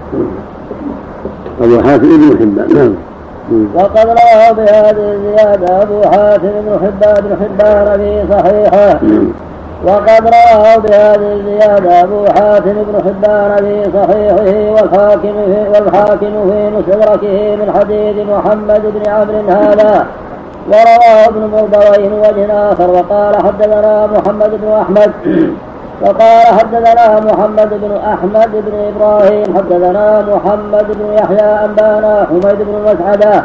أبو 1.61 1.83
حاتم 1.83 2.17
بن 2.17 2.37
حبان 2.39 2.75
نعم. 2.75 2.95
وقد 3.75 4.07
رواه 4.07 4.51
بهذه 4.51 5.13
الزيادة 5.13 5.81
أبو 5.81 6.01
حاتم 6.01 6.51
بن 6.65 6.79
حبان 6.81 7.23
بن 7.23 7.35
حبان 7.41 7.97
في 7.97 8.33
صحيحه. 8.33 8.99
وقد 9.85 10.23
رواه 10.27 10.77
بهذه 10.77 11.33
الزيادة 11.33 12.03
أبو 12.03 12.25
حاتم 12.25 12.73
بن 12.73 12.95
حبان 13.05 13.57
في 13.57 13.91
صحيحه 13.93 14.71
والحاكم 14.71 15.33
في 15.45 15.65
والحاكم 15.73 16.49
في 16.49 16.69
مستدركه 16.77 17.55
من 17.55 17.71
حديث 17.79 18.15
محمد 18.29 18.81
بن 18.95 19.11
عمرو 19.11 19.49
هذا. 19.49 20.05
ورواه 20.67 21.25
ابن 21.27 21.41
مردويه 21.53 22.09
وجه 22.09 22.71
آخر 22.71 22.89
وقال 22.89 23.35
حدثنا 23.35 24.07
محمد 24.07 24.51
بن 24.61 24.71
أحمد 24.81 25.11
وقال 26.01 26.45
حدثنا 26.59 27.19
محمد 27.19 27.69
بن 27.69 27.97
أحمد 28.13 28.51
بن 28.51 28.93
إبراهيم 28.95 29.57
حدثنا 29.57 30.21
محمد 30.21 30.87
بن 30.87 31.13
يحيى 31.13 31.65
أنبأنا 31.65 32.27
حميد 32.29 32.57
بن 32.59 32.81
مسعدة 32.85 33.43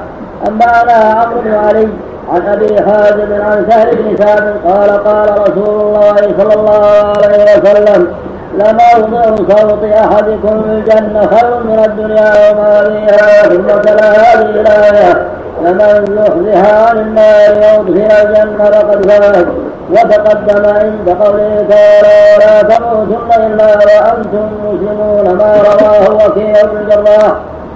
أنبأنا 0.48 0.92
عمرو 0.92 1.40
بن 1.44 1.54
علي 1.54 1.88
عن 2.32 2.42
أبي 2.46 2.76
حازم 2.82 3.42
عن 3.42 3.66
سهل 3.70 3.96
بن 3.96 4.16
سعد 4.16 4.54
قال 4.66 5.04
قال 5.04 5.40
رسول 5.40 5.80
الله 5.80 6.16
صلى 6.38 6.54
الله 6.54 7.12
عليه 7.16 7.58
وسلم 7.58 8.06
لموضع 8.54 9.36
صوت 9.36 9.84
أحدكم 9.84 10.62
الجنة 10.70 11.26
خير 11.26 11.58
من 11.64 11.82
الدنيا 11.86 12.50
وما 12.50 12.84
فيها 12.84 13.42
ثم 13.42 13.66
تلا 13.66 14.10
هذه 14.10 14.60
الآية. 14.60 15.29
فمن 15.64 16.04
زحزح 16.16 16.88
عن 16.88 16.98
النار 16.98 17.52
وادخل 17.62 18.26
الجنة 18.26 18.64
فقد 18.70 19.10
فاز. 19.10 19.46
وتقدم 19.90 20.64
عند 20.68 21.16
قوله 21.20 21.66
تعالى 21.70 22.18
ولا 22.36 22.62
تموتن 22.62 23.42
إلا 23.46 23.66
وأنتم 23.66 24.48
مسلمون. 24.64 25.36
ما 25.38 25.50
رواه 25.56 26.26
وكيع 26.26 26.62
بن 26.62 26.76
الجراح. 26.76 27.32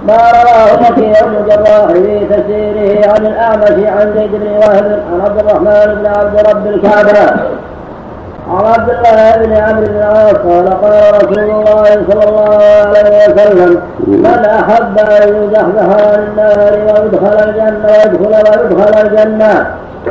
ما 0.07 0.17
رواه 0.17 0.91
وكيع 0.91 1.21
بن 1.25 1.35
الجراح 1.35 1.85
في 1.87 2.25
تفسيره 2.29 3.11
عن 3.11 3.25
الأعمش 3.25 3.87
عن 3.87 4.13
زيد 4.17 4.31
بن 4.31 4.51
وهب 4.57 4.99
عن 5.13 5.21
عبد 5.25 5.39
الرحمن 5.39 5.95
بن 5.95 6.05
عبد 6.05 6.35
رب 6.49 6.67
الكعبة. 6.67 7.33
عن 8.49 8.65
عبد 8.65 8.89
الله 8.89 9.45
بن 9.45 9.53
عمرو 9.53 9.85
بن 9.85 9.95
العاص 9.95 10.33
قال 10.33 10.69
قال 10.81 11.15
رسول 11.23 11.39
الله 11.39 11.83
صلى 12.09 12.23
الله 12.29 12.59
عليه 12.85 13.33
وسلم 13.33 13.81
من 14.07 14.45
أحب 14.45 14.99
أن 14.99 15.43
يزحزح 15.43 16.05
عن 16.05 16.23
النار 16.27 16.73
ويدخل 16.73 17.49
الجنة 17.49 17.87
ويدخل 17.87 18.33
ويدخل 18.61 19.07
الجنة 19.07 19.67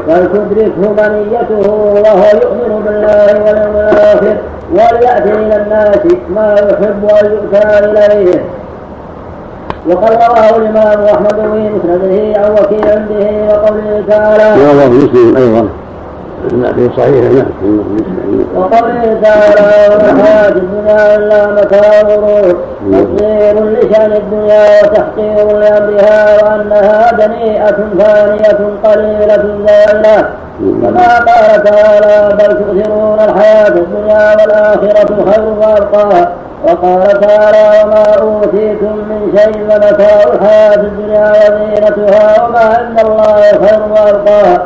فلتدركه 0.06 0.92
منيته 0.98 1.70
وهو 1.70 2.24
يؤمن 2.42 2.82
بالله 2.86 3.26
واليوم 3.44 3.76
الآخر 3.76 4.36
وليأتي 4.72 5.30
إلى 5.32 5.56
الناس 5.56 5.98
ما 6.30 6.54
يحب 6.54 7.04
أن 7.24 7.32
يؤتى 7.32 7.78
إليه 7.78 8.44
وقد 9.88 10.12
رواه 10.12 10.56
الإمام 10.56 11.04
أحمد 11.04 11.34
في 11.34 11.70
مسنده 11.70 12.40
عن 12.40 12.50
وكيع 12.52 12.94
به 12.94 13.48
وقوله 13.48 14.02
تعالى. 14.08 14.62
رواه 14.64 14.88
مسلم 14.88 15.36
أيضا 15.36 15.68
في 16.48 16.90
صحيح 16.96 17.24
نعم. 17.32 17.46
وقوله 18.56 19.20
تعالى 19.22 19.94
والحياة 19.94 20.48
الدنيا 20.48 21.16
إلا 21.16 21.46
متاع 21.46 22.00
الغرور 22.00 22.56
تصدير 22.92 23.64
لشأن 23.64 24.12
الدنيا 24.12 24.64
وتحقير 24.82 25.58
لأمرها 25.58 26.42
وأنها 26.42 27.12
دنيئة 27.12 27.76
ثانية 27.98 28.70
قليلة 28.84 29.44
زائلة 29.66 30.28
كما 30.60 31.18
قال 31.18 31.64
تعالى 31.64 32.36
بل 32.36 32.56
تؤثرون 32.58 33.18
الحياة 33.20 33.68
الدنيا 33.68 34.36
والآخرة 34.40 35.30
خير 35.32 35.44
وأبقى. 35.60 36.28
وقال 36.64 37.20
تعالى 37.20 37.82
وما 37.84 38.04
أوتيتم 38.22 38.96
من 38.96 39.38
شيء 39.38 39.68
فمتاع 39.68 40.32
الحياة 40.34 40.74
الدنيا 40.74 41.30
وزينتها 41.30 42.44
وما 42.44 42.58
عند 42.58 43.00
الله 43.00 43.36
خير 43.42 43.80
وأبقى. 43.90 44.62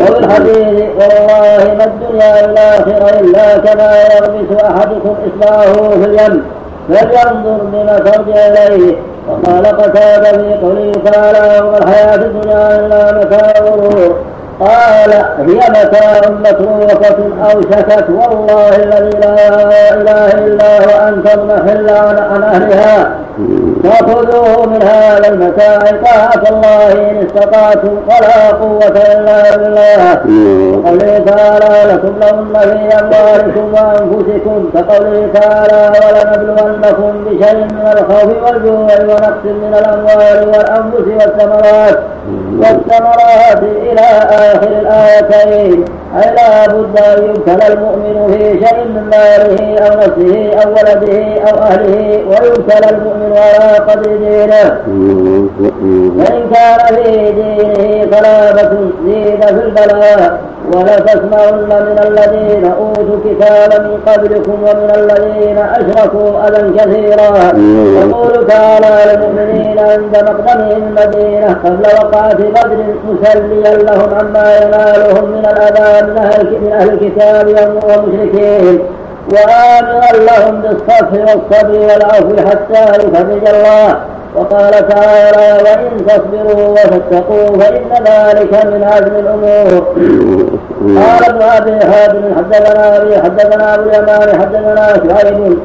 وفي 0.00 0.18
الحديث 0.18 0.84
والله 0.98 1.74
ما 1.78 1.84
الدنيا 1.84 2.44
الآخرة 2.44 3.20
إلا 3.20 3.58
كما 3.58 3.90
يغمس 4.14 4.62
أحدكم 4.62 5.14
إصبعه 5.26 5.72
في 5.90 6.04
اليم. 6.04 6.44
فلينظر 6.88 7.60
بما 7.72 7.98
ترجع 7.98 8.46
إليه. 8.46 8.96
وقال 9.28 9.66
قتادة 9.66 10.32
في 10.32 10.54
قوله 10.62 10.92
تعالى 11.04 11.66
وما 11.66 11.78
الحياة 11.78 12.14
الدنيا 12.14 12.78
إلا 12.78 13.18
متاع 13.18 13.52
الغرور 13.58 14.16
قال 14.60 15.12
هي 15.38 15.60
متاع 15.70 16.20
متروكة 16.30 17.18
أوشكت 17.44 18.06
والله 18.10 18.76
الذي 18.76 19.18
لا 19.18 19.94
إله 19.94 20.44
إلا 20.46 20.78
هو. 20.78 21.08
أن 21.08 21.24
تضمحل 21.24 21.90
عن 21.90 22.42
أهلها. 22.42 23.10
وخذوه 23.86 24.66
من 24.66 24.82
هذا 24.82 25.28
المتاع 25.28 25.78
طاعة 25.78 26.42
الله 26.50 26.92
إن 26.92 27.26
استطعتم 27.26 27.94
ولا 28.08 28.50
قوة 28.50 28.96
إلا 29.14 29.56
بالله. 29.56 29.98
وقوله 30.72 31.18
تعالى 31.18 31.92
لتبلغن 31.92 32.54
في 32.54 32.98
أموالكم 33.00 33.74
وأنفسكم. 33.74 34.70
كقوله 34.74 35.28
تعالى 35.34 35.92
ولنبلونكم 36.02 37.24
بشيء 37.24 37.54
من 37.54 37.86
الخوف 37.92 38.30
والجوع 38.42 39.00
ونقص 39.00 39.44
من 39.44 39.74
الأموال 39.78 40.48
والأنفس 40.48 41.06
والثمرات. 41.18 41.98
والثمرات 42.58 43.62
إلى 43.62 44.00
آخر 44.30 44.68
الآيتين 44.80 45.84
أي 46.16 46.34
لا 46.34 46.66
بد 46.66 46.98
أن 46.98 47.24
يبتلى 47.24 47.72
المؤمن 47.72 48.16
في 48.32 48.66
شيء 48.66 48.84
من 48.84 49.10
ماله 49.10 49.78
أو 49.78 49.98
نفسه 49.98 50.50
أو 50.62 50.70
ولده 50.70 51.40
أو 51.50 51.58
أهله 51.58 52.22
ويبتلى 52.28 52.90
المؤمن 52.90 53.32
على 53.36 53.78
قدر 53.78 54.16
دينه. 54.16 54.64
فإن 56.24 56.50
كان 56.54 56.96
في 56.96 57.32
دينه 57.32 58.06
صلابة 58.16 58.70
زيد 59.06 59.44
في 59.44 59.62
البلاء 59.64 60.40
ولتسمعن 60.74 61.68
من 61.88 61.98
الذين 62.06 62.64
أوتوا 62.64 63.18
كتابا 63.24 63.78
من 63.78 64.00
قبلكم 64.06 64.52
ومن 64.52 64.90
الذين 64.94 65.58
أشركوا 65.58 66.48
أذى 66.48 66.78
كثيرا. 66.78 67.52
يقول 68.00 68.46
تعالى 68.46 69.12
للمؤمنين 69.12 69.78
عند 69.78 70.14
مقدمهم 70.16 70.82
المدينة 70.82 71.56
قبل 71.64 71.84
وقعة 72.00 72.34
بدر 72.34 72.84
مسليا 73.08 73.76
لهم 73.76 74.14
عما 74.14 74.56
ينالهم 74.56 75.24
من 75.30 75.46
الأذى 75.46 76.06
من 76.06 76.72
أهل 76.72 76.88
الكتاب 76.90 77.48
والمشركين 77.48 78.78
وآمرا 79.32 80.12
لهم 80.28 80.60
بالصفح 80.60 81.12
والصبر 81.12 81.78
والعفو 81.78 82.48
حتى 82.48 82.82
يفرج 83.02 83.48
الله. 83.54 84.15
وقال 84.36 84.88
تعالى 84.88 85.62
وإن 85.64 86.06
تصبروا 86.06 86.68
وتتقوا 86.68 87.58
فإن 87.58 87.90
ذلك 88.06 88.52
من 88.66 88.84
عزم 88.84 89.14
الأمور. 89.16 89.96
قال 90.80 91.24
ابن 91.30 91.42
أبي 91.42 91.84
حاتم 91.92 92.22
حدثنا 92.36 92.96
أبي 92.96 93.16
حدثنا 93.16 93.74
أبو 93.74 93.90
اليمان 93.90 94.40
حدثنا 94.40 94.86
شعيب 94.86 95.58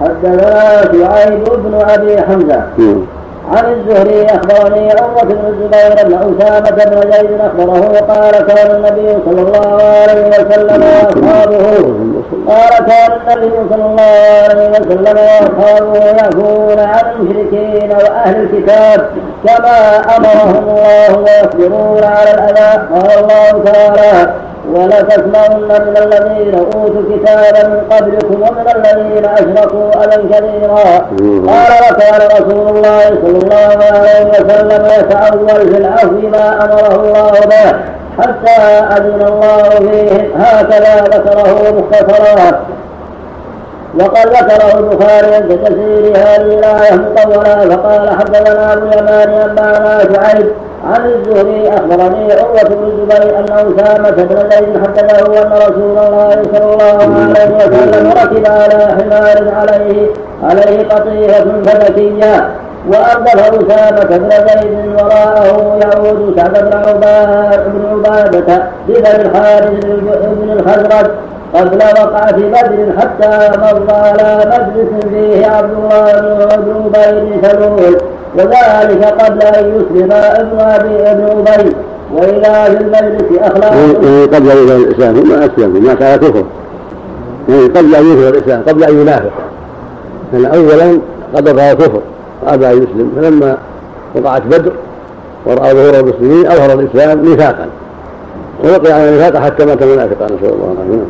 حدثنا 0.00 0.82
شعيب 0.92 1.44
بن 1.44 1.74
أبي 1.88 2.22
حمزة. 2.22 2.62
عن 3.52 3.64
الزهري 3.72 4.26
أخبرني 4.26 4.90
عروه 4.92 5.22
بن 5.22 5.38
الزبير 5.48 6.06
أن 6.06 6.12
أسامة 6.14 6.84
بن 6.84 7.12
زيد 7.12 7.40
أخبره 7.40 7.98
قال 7.98 8.32
كان 8.46 8.70
النبي 8.76 9.18
صلى 9.24 9.40
الله 9.42 9.82
عليه 9.82 10.28
وسلم 10.28 10.82
وأصحابه 10.82 11.64
قال 12.48 12.86
كان 12.86 13.12
النبي 13.12 13.56
صلى 13.70 13.84
الله 13.84 14.02
عليه 14.50 14.70
وسلم 14.70 15.16
وأصحابه 15.18 16.04
يعفون 16.04 16.78
عن 16.78 17.04
المشركين 17.20 17.90
وأهل 17.92 18.36
الكتاب 18.36 19.10
كما 19.46 19.78
أمرهم 20.16 20.68
الله 20.68 21.18
ويصبرون 21.18 22.04
على 22.04 22.30
الأذى. 22.34 22.88
قال 22.92 23.18
الله 23.18 23.64
تعالى 23.64 24.34
ولتسمعن 24.72 25.60
من 25.60 25.96
الذين 25.96 26.54
أوتوا 26.54 27.00
الكتاب 27.00 27.70
من 27.70 27.80
قبلكم 27.96 28.34
ومن 28.42 28.66
الذين 28.76 29.24
أشركوا 29.24 29.90
اذى 30.04 30.28
كثيرا 30.28 30.84
قال 31.48 31.72
وكان 31.90 32.20
رسول 32.42 32.68
الله 32.76 33.00
صلى 33.08 33.38
الله 33.38 33.84
عليه 33.92 34.30
وسلم 34.30 34.86
يتأول 35.00 35.68
في 35.72 35.78
العفو 35.78 36.28
ما 36.32 36.64
أمره 36.64 36.94
الله 37.00 37.30
به 37.30 37.72
حتى 38.22 38.60
أذن 38.96 39.22
الله 39.28 39.62
فيه. 39.62 40.36
هكذا 40.38 41.04
ذكره 41.04 41.74
مختصرا. 41.78 42.60
وقد 44.00 44.26
ذكره 44.26 44.78
البخاري 44.78 45.34
عند 45.34 45.58
تفسير 45.64 46.16
هذه 46.16 46.58
الآية 46.58 46.94
مطولا 46.94 47.76
فقال 47.76 48.10
حدثنا 48.10 48.72
ابو 48.72 48.86
اليمان 48.88 49.28
انبانا 49.32 49.98
شعيب 50.14 50.46
عن 50.84 51.06
الزهري 51.06 51.68
أخبرني 51.68 52.32
عروة 52.32 52.62
بن 52.62 52.84
الزبير 52.84 53.38
أن 53.38 53.44
أسامة 53.44 54.10
بن 54.10 54.50
زيد 54.50 54.82
حدثه 54.84 55.42
أن 55.42 55.52
رسول 55.52 55.98
الله 55.98 56.42
صلى 56.52 56.72
الله 56.72 57.14
عليه 57.28 57.56
وسلم 57.56 58.12
ركب 58.22 58.46
على 58.46 58.84
حمار 58.84 59.54
عليه 59.54 60.06
عليه 60.42 60.88
قطيفه 60.88 61.62
فذكية 61.64 62.48
وأردف 62.88 63.70
أسامة 63.70 64.16
بن 64.16 64.30
زيد 64.30 65.00
وراءه 65.00 65.78
يعود 65.82 66.34
سعد 66.36 66.70
بن 66.70 66.76
عبادة 66.78 68.62
بن 68.88 69.06
الحارث 69.06 69.84
بن 70.24 70.52
الخزرج 70.52 71.10
قبل 71.54 71.78
وقعة 72.02 72.32
بدر 72.36 72.92
حتى 73.00 73.50
مضى 73.58 73.92
على 73.92 74.38
مجلس 74.46 75.04
فيه 75.08 75.46
عبد 75.46 75.70
الله 75.72 76.56
بن 76.56 76.90
بن 76.94 77.48
سلول 77.48 78.13
وذلك 78.36 79.04
قبل 79.04 79.42
أن 79.42 79.64
يسلم 79.76 80.12
ابن 80.12 80.58
أبي 80.58 81.10
ابن 81.10 81.44
أبي. 81.48 81.72
وإذا 82.14 82.64
في 82.64 82.80
المجلس 82.80 83.38
أخلاق. 83.38 83.72
قبل 84.34 84.50
أن 84.50 84.56
يدخل 84.58 84.76
الإسلام. 84.76 85.14
ما 85.28 85.44
أسلم 85.44 85.84
ما 85.84 85.94
كان 85.94 86.18
كفر. 86.18 86.44
يعني 87.48 87.66
قبل 87.66 87.94
أن 87.94 88.06
يدخل 88.06 88.28
الإسلام 88.28 88.62
قبل 88.68 88.84
أن 88.84 89.00
ينافق. 89.00 89.32
كان 90.32 90.44
أولا 90.44 90.98
قد 91.34 91.48
رأى 91.48 91.74
كفر 91.74 92.00
وأبى 92.42 92.66
أن 92.66 92.76
يسلم. 92.82 93.12
فلما 93.16 93.56
وقعت 94.14 94.42
بدر 94.42 94.72
ورأى 95.46 95.74
ظهور 95.74 96.00
المسلمين 96.00 96.46
أظهر 96.46 96.80
الإسلام 96.80 97.32
نفاقا. 97.32 97.66
وبقي 98.64 98.92
على 98.92 99.16
نفاقه 99.16 99.40
حتى 99.40 99.64
مات 99.64 99.82
منافقا 99.82 100.24
نسأل 100.24 100.54
الله 100.54 100.74
العافية 100.76 101.04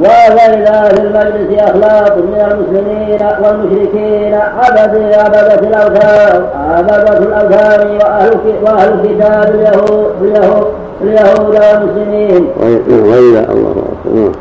وإذا 0.00 0.88
في 0.88 1.00
المجلس 1.00 1.62
أخلاق 1.62 2.16
من 2.16 2.40
المسلمين 2.50 3.18
والمشركين 3.42 4.34
عبد 4.34 5.12
عبدة 5.14 5.68
الأوثان 5.68 6.42
عبدة 6.70 7.18
الأوثان 7.18 7.96
وأهل 7.96 8.30
وأهل 8.64 8.92
الكتاب 8.92 9.54
اليهود 9.54 10.12
اليهود 10.22 10.66
اليهود 11.02 11.54
والمسلمين. 11.54 12.48
وإذا 12.88 13.52
الله 13.52 13.74
أكبر. 14.04 14.32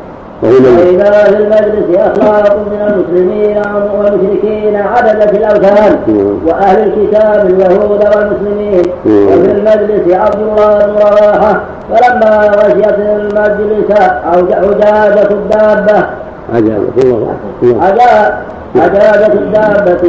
وإذا 0.43 1.11
في 1.23 1.37
المجلس 1.37 1.97
أخلاق 1.97 2.55
من 2.55 2.81
المسلمين 2.87 3.61
والمشركين 3.97 4.75
عددت 4.75 5.33
الأوثان 5.33 5.99
وأهل 6.47 6.83
الكتاب 6.83 7.45
اليهود 7.49 8.03
والمسلمين 8.15 8.81
وفي 9.05 9.51
المجلس 9.51 10.15
عبد 10.15 10.39
الله 10.41 10.85
بن 10.85 10.93
رواحة 10.93 11.61
فلما 11.89 12.31
غشيت 12.57 12.97
المجلس 12.99 13.89
عجاجة 14.33 15.29
الدابة. 15.31 15.99
عجاجة 18.75 19.33
الدابة. 19.33 20.03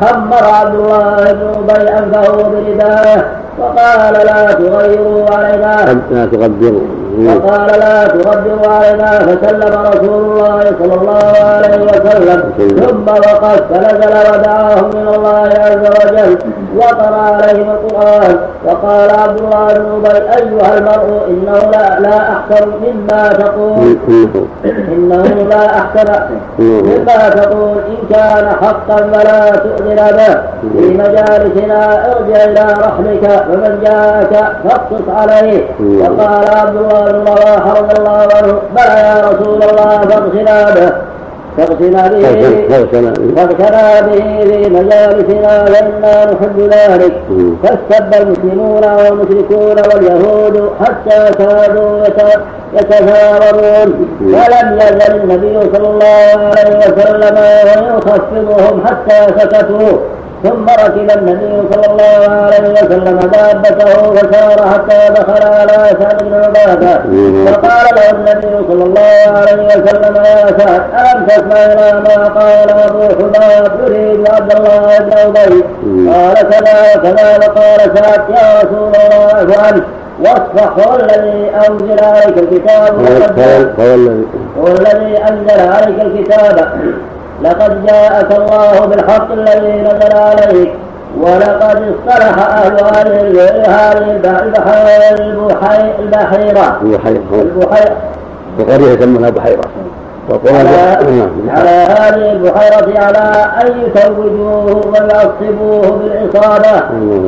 خمر 0.00 0.44
عبد 0.44 0.74
الله 0.74 1.32
بن 1.32 1.70
أبي 1.70 1.88
أنفه 1.90 2.32
برداءه 2.32 3.24
وقال 3.58 4.12
لا 4.12 4.52
تغيروا 4.52 5.26
علينا. 5.34 5.74
لا 6.10 6.26
تغدروا 6.26 6.86
وقال 7.26 7.66
لا 7.80 8.04
تغدروا 8.04 8.68
علينا 8.72 9.10
فسلم 9.18 9.72
رسول 9.86 10.22
الله 10.24 10.60
صلى 10.78 10.94
الله 10.94 11.32
عليه 11.44 11.82
وسلم. 11.84 12.40
ثم 12.58 13.08
وقف 13.08 13.62
فنزل 13.70 14.14
ودعاهم 14.28 14.90
من 14.94 15.08
الله 15.14 15.48
عز 15.66 15.84
وجل 15.96 16.38
وقرا 16.76 17.16
عليهم 17.16 17.70
القرآن. 17.70 18.36
وقال 18.66 19.10
عبد 19.10 19.38
الله 19.40 19.66
بن 19.72 20.06
أبي 20.06 20.18
أيها 20.18 20.78
المرء 20.78 21.26
إنه 21.28 21.58
لا 21.72 22.00
لا 22.00 22.32
أحسن 22.32 22.68
مما 22.82 23.28
تقول. 23.28 23.96
إنه 24.64 25.24
لا 25.50 25.66
أحسن 25.66 26.08
مما 26.58 27.28
تقول. 27.28 27.76
إن 27.88 28.00
كان 28.10 28.46
حقا 28.62 28.96
فلا 28.96 29.50
تؤذن 29.50 29.96
به. 29.96 30.34
في 30.72 30.86
مجالسنا 31.02 31.80
ارجع 32.12 32.44
إلى 32.44 32.64
رحلك 32.84 33.24
فمن 33.48 33.78
جاءك 33.84 34.34
فاقصص 34.64 35.06
عليه. 35.16 35.64
وقال 35.80 36.44
عبد 36.60 36.76
الله 36.76 37.07
بن 37.12 37.24
رواحه 37.32 37.72
رضي 37.80 37.94
الله 37.98 38.28
عنه 38.36 38.52
بلى 38.76 38.98
يا 39.00 39.30
رسول 39.30 39.62
الله 39.62 39.98
فاغسنا 41.58 42.08
به 42.08 42.68
فاغسنا 42.68 43.12
به 43.12 43.34
فاغسنا 43.36 44.00
به 44.00 44.44
في 44.44 44.70
مجالسنا 44.70 45.64
فإنا 45.64 46.24
نحب 46.24 46.60
ذلك 46.60 47.22
فاستب 47.62 48.14
المسلمون 48.22 48.84
والمشركون 48.84 49.76
واليهود 49.94 50.70
حتى 50.80 51.32
كادوا 51.38 52.04
يتثاورون 52.74 54.08
ولم 54.20 54.78
يزل 54.80 55.14
النبي 55.22 55.60
صلى 55.76 55.88
الله 55.88 56.50
عليه 56.58 56.78
وسلم 56.78 57.36
يخفضهم 57.96 58.84
حتى 58.86 59.26
سكتوا 59.38 59.98
ثم 60.44 60.66
ركب 60.68 61.10
النبي 61.18 61.62
صلى 61.72 61.86
الله 61.92 62.20
عليه 62.44 62.72
وسلم 62.72 63.18
دابته 63.18 64.14
فسار 64.14 64.58
حتى 64.72 65.00
دخل 65.14 65.42
على 65.48 65.96
سعد 66.00 66.22
بن 66.22 66.34
عبادة. 66.34 66.94
فقال 67.46 67.86
له 67.96 68.10
النبي 68.10 68.66
صلى 68.68 68.84
الله 68.84 69.20
عليه 69.38 69.66
وسلم 69.66 70.16
يا 70.16 70.46
سعد 70.58 70.82
الم 71.00 71.26
تسمع 71.26 71.56
إلى 71.56 72.02
ما 72.06 72.28
قال 72.28 72.70
أبو 72.70 73.02
حباب 73.02 73.72
يريد 73.86 74.28
عبد 74.30 74.52
الله 74.56 74.98
بن 74.98 75.12
أبي. 75.12 75.64
قال 76.10 76.34
كذا 76.34 76.76
وكذا. 76.94 77.28
وقال 77.38 77.80
سعد 77.98 78.22
يا 78.30 78.46
رسول 78.58 78.92
الله 78.94 79.42
افعل 79.42 79.82
واصفح 80.20 80.86
هو 80.86 80.96
الذي 80.96 81.50
أنزل 81.68 82.04
عليك 82.04 82.38
الكتاب 82.38 82.92
هو 84.58 84.66
الذي 84.66 85.18
أنزل 85.30 85.60
عليك 85.72 86.00
الكتاب. 86.00 86.56
لقد 87.42 87.86
جاءك 87.86 88.32
الله 88.32 88.86
بالحق 88.86 89.32
الذي 89.32 89.82
نزل 89.82 90.16
عليك 90.16 90.72
ولقد 91.20 91.82
اصطلح 91.94 92.38
أهل 92.38 92.72
هذه 92.84 93.20
البحيرة. 96.00 96.78
البحيرة. 96.82 97.22
البحيرة. 97.32 97.96
وقرية 98.58 98.88
يسمونها 98.92 99.30
بحيرة. 99.30 99.64
على, 100.30 100.68
على 101.50 101.68
هذه 101.68 102.32
البحيرة 102.32 103.00
على 103.00 103.46
أن 103.62 103.80
يتوجوه 103.80 104.86
ويعصبوه 104.86 106.00
بالعصابة. 106.00 106.80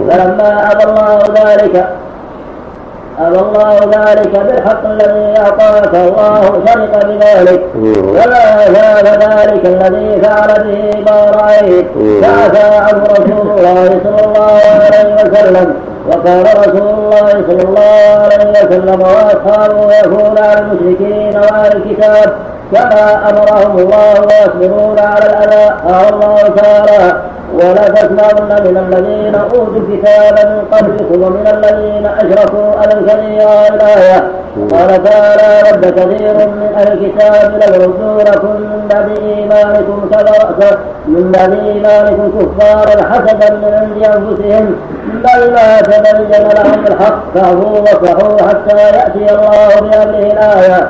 فلما 0.09 0.73
أبى 0.73 0.85
الله 0.85 1.19
ذلك 1.45 1.89
أبى 3.19 3.39
الله 3.39 3.77
ذلك 3.79 4.39
بالحق 4.39 4.87
الذي 4.87 5.35
أعطاك. 5.39 5.95
الله 5.95 6.43
شرط 6.67 7.07
بذلك 7.07 7.63
ولا 8.15 8.73
زال 8.75 9.07
ذلك 9.07 9.67
الذي 9.67 10.23
فعل 10.23 10.65
به 10.65 11.01
ما 11.07 11.31
رأيت 11.31 11.87
فعفى 12.23 12.77
عنه 12.77 13.05
رسول 13.05 13.59
الله 13.59 14.01
صلى 14.05 14.25
الله 14.27 14.61
عليه 14.85 15.15
وسلم. 15.15 15.75
وكان 16.09 16.43
رسول 16.43 16.89
الله 16.89 17.29
صلى 17.49 17.63
الله 17.69 18.07
عليه 18.23 18.51
وسلم 18.67 19.01
وأصحابه 19.01 19.93
يكون 20.05 20.39
على 20.39 20.61
المشركين 20.61 21.41
وعلى 21.41 21.73
الكتاب 21.73 22.33
كما 22.73 23.31
أمرهم 23.31 23.79
الله 23.79 24.15
ويصبرون 24.21 24.99
على 24.99 25.27
الأذى 25.27 25.75
قال 25.89 26.15
الله 26.15 26.37
تعالى 26.57 27.23
ولا 27.55 27.89
تسمعن 27.89 28.63
من 28.65 28.77
الذين 28.77 29.35
أوتوا 29.35 29.77
الكتاب 29.77 30.49
من 30.49 30.65
قبلكم 30.79 31.23
ومن 31.23 31.47
الذين 31.47 32.07
أشركوا 32.07 32.85
اذى 32.85 33.07
كثيرا 33.07 33.69
الايه 33.69 34.31
قال 34.73 35.05
تعالى 35.05 35.71
ود 35.73 35.85
كثير 35.87 36.35
من 36.35 36.73
أهل 36.77 36.93
الكتاب 36.93 37.53
لو 37.53 37.75
يردونكم 37.75 38.61
من 38.61 38.89
بعد 38.91 39.09
إيمانكم 39.19 40.11
من 41.07 41.33
بعد 41.33 41.53
إيمانكم 41.53 42.33
كفارا 42.59 43.05
حسدا 43.13 43.55
من 43.55 43.75
عند 43.75 44.05
أنفسهم 44.17 44.77
بل 45.05 45.57
تبين 45.83 46.31
لهم 46.31 46.87
الحق 46.87 47.19
فاعفوا 47.35 47.79
واصلحوا 47.79 48.49
حتى 48.49 48.77
يأتي 48.77 49.35
الله 49.35 49.69
بأمره 49.81 50.33
الآية. 50.33 50.81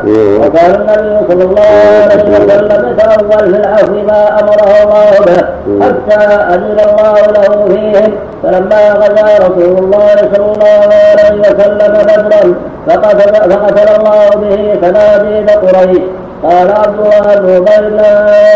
وكان 0.40 0.74
النبي 0.74 1.14
صلى 1.28 1.44
الله 1.44 1.70
عليه 2.02 2.22
وسلم 2.30 2.88
يتاول 2.88 3.54
في 3.54 3.58
العفو 3.60 3.92
ما 3.92 4.40
أمره 4.40 4.72
الله 4.82 5.10
به 5.26 5.40
حتى 5.84 6.24
أذن 6.54 6.78
الله 6.88 7.14
له 7.36 7.64
فيهم. 7.68 8.12
فلما 8.42 8.92
غزا 8.92 9.38
رسول 9.46 9.78
الله 9.78 10.16
صلى 10.34 10.52
الله 10.52 10.80
عليه 11.10 11.40
وسلم 11.40 11.92
بدرا 11.92 12.54
فقتل, 12.86 13.50
فقتل 13.50 13.88
الله 14.00 14.28
به 14.28 14.78
تناديد 14.82 15.50
قريش. 15.50 16.02
قال 16.44 16.68
عبد 16.72 16.98
الله 17.00 17.34
بن 17.44 17.98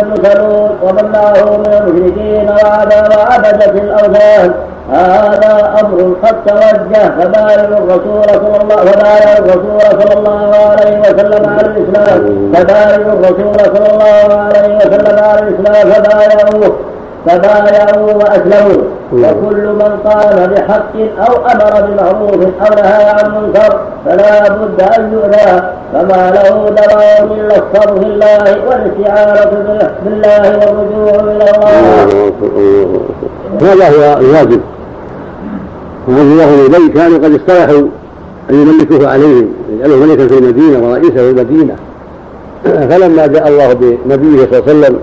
بن 0.03 0.25
سلول 0.25 0.71
ومن 0.83 1.12
معه 1.12 1.57
من 1.57 1.73
المشركين 1.73 2.49
وعبدة 2.51 3.71
الأوثان. 3.71 4.55
هذا 4.92 5.81
أمر 5.81 6.14
قد 6.23 6.44
توجه 6.47 7.05
فبايعوا 7.18 7.79
الرسول 7.79 8.25
صلى 8.25 8.59
الله 8.62 8.77
فبايعوا 8.77 9.38
الرسول 9.38 9.81
صلى 9.81 10.18
الله 10.18 10.66
عليه 10.70 11.01
وسلم 11.01 11.49
على 11.49 11.66
الإسلام. 11.66 12.53
فبايعوا 12.55 13.12
الرسول 13.12 13.55
صلى 13.75 13.88
الله 13.92 14.35
عليه 14.35 14.77
وسلم 14.77 15.16
على 15.25 15.40
الإسلام. 15.40 15.85
فبايعوه. 15.92 16.77
فبايعوا 17.27 18.12
وأسلموا. 18.12 18.83
وكل 19.12 19.66
من 19.66 19.92
قام 20.05 20.37
بحق 20.53 20.94
أو 21.29 21.47
أمر 21.47 21.75
بمعروف 21.87 22.40
أو 22.62 22.75
نهى 22.75 23.05
عن 23.05 23.27
منكر 23.35 23.81
فلا 24.07 24.49
بد 24.49 24.83
أن 24.99 25.12
يؤذى. 25.12 25.62
فما 25.92 26.31
له 26.31 26.68
دواء 26.68 27.25
إلا 27.35 27.57
الصبر 27.57 28.01
في 28.01 28.07
الله 28.07 28.42
والاستعانه 28.68 29.51
بالله 30.05 30.42
والرجوع 30.59 31.14
إلى 31.20 31.44
الله. 31.55 31.75
هذا 33.61 33.87
هو 33.88 34.18
الواجب. 34.20 34.61
الله 36.09 36.67
اليه 36.67 36.93
كانوا 36.95 37.19
قد 37.19 37.35
اصطلحوا 37.35 37.88
أن 38.51 38.55
يملكوه 38.55 39.09
عليهم 39.09 39.49
يجعله 39.73 39.97
ملكا 39.97 40.29
في 40.29 40.38
المدينة 40.38 40.88
ورئيسا 40.88 41.14
في 41.14 41.31
المدينة. 41.31 41.77
فلما 42.90 43.27
جاء 43.27 43.49
الله 43.49 43.73
بنبيه 43.73 44.45
صلى 44.45 44.59
الله 44.59 44.62
عليه 44.69 44.79
وسلم 44.79 44.99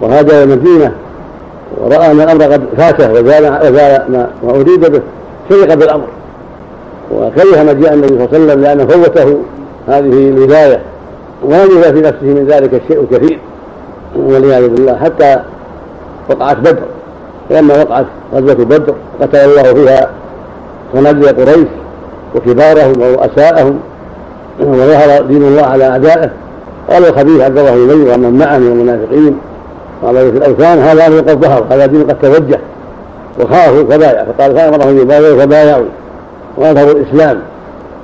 وهاجر 0.00 0.42
المدينة 0.42 0.92
ورأى 1.78 2.10
أن 2.10 2.20
الأمر 2.20 2.44
قد 2.44 2.62
فاته 2.76 3.12
وزال 3.12 3.58
وزال 3.62 4.04
ما, 4.08 4.30
ما 4.44 4.50
أريد 4.50 4.92
به 4.92 5.00
شرق 5.50 5.74
بالأمر. 5.74 6.06
وكره 7.12 7.62
مجيء 7.62 7.92
النبي 7.92 8.08
صلى 8.08 8.16
الله 8.16 8.28
عليه 8.32 8.44
وسلم 8.44 8.60
لأنه 8.60 8.86
فوته 8.86 9.38
هذه 9.88 10.28
الولاية. 10.28 10.80
ولم 11.44 11.82
في 11.82 12.00
نفسه 12.00 12.26
من 12.26 12.46
ذلك 12.48 12.74
الشيء 12.74 13.00
الكثير 13.00 13.38
والعياذ 14.16 14.68
بالله 14.68 14.96
حتى 14.96 15.36
وقعت 16.30 16.56
بدر. 16.56 16.82
فلما 17.50 17.82
وقعت 17.82 18.06
غزوة 18.34 18.54
بدر 18.54 18.94
قتل 19.20 19.38
الله 19.38 19.62
فيها 19.62 20.10
صناديد 20.92 21.40
قريش 21.40 21.68
وكبارهم 22.34 23.00
ورؤساءهم 23.00 23.78
وظهر 24.60 25.22
دين 25.22 25.42
الله 25.42 25.62
على 25.62 25.88
أعدائه. 25.88 26.30
قال 26.90 27.04
الخبيث 27.04 27.40
عبد 27.40 27.58
الله 27.58 27.74
بن 27.74 28.10
ومن 28.10 28.38
معه 28.38 28.58
من 28.58 28.66
المنافقين 28.66 29.38
وعبادة 30.02 30.28
الأوثان 30.28 30.78
هذا 30.78 31.06
أمر 31.06 31.18
قد 31.18 31.44
ظهر 31.44 31.64
هذا 31.70 31.86
دين 31.86 32.02
قد 32.02 32.16
توجه. 32.22 32.58
وخافوا 33.40 33.84
فبايع 33.84 34.24
فقال 34.24 34.56
فأمرهم 34.56 35.00
يبايعوا 35.00 35.40
فبايعوا. 35.40 35.86
وأظهروا 36.56 36.92
الإسلام. 36.92 37.38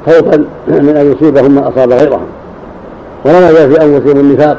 خوفا 0.06 0.44
من 0.68 0.96
أن 0.96 1.12
يصيبهم 1.12 1.54
ما 1.54 1.68
أصاب 1.68 1.92
غيرهم. 1.92 2.26
جاء 3.24 3.68
في 3.68 3.84
أنفسهم 3.84 4.20
النفاق 4.20 4.56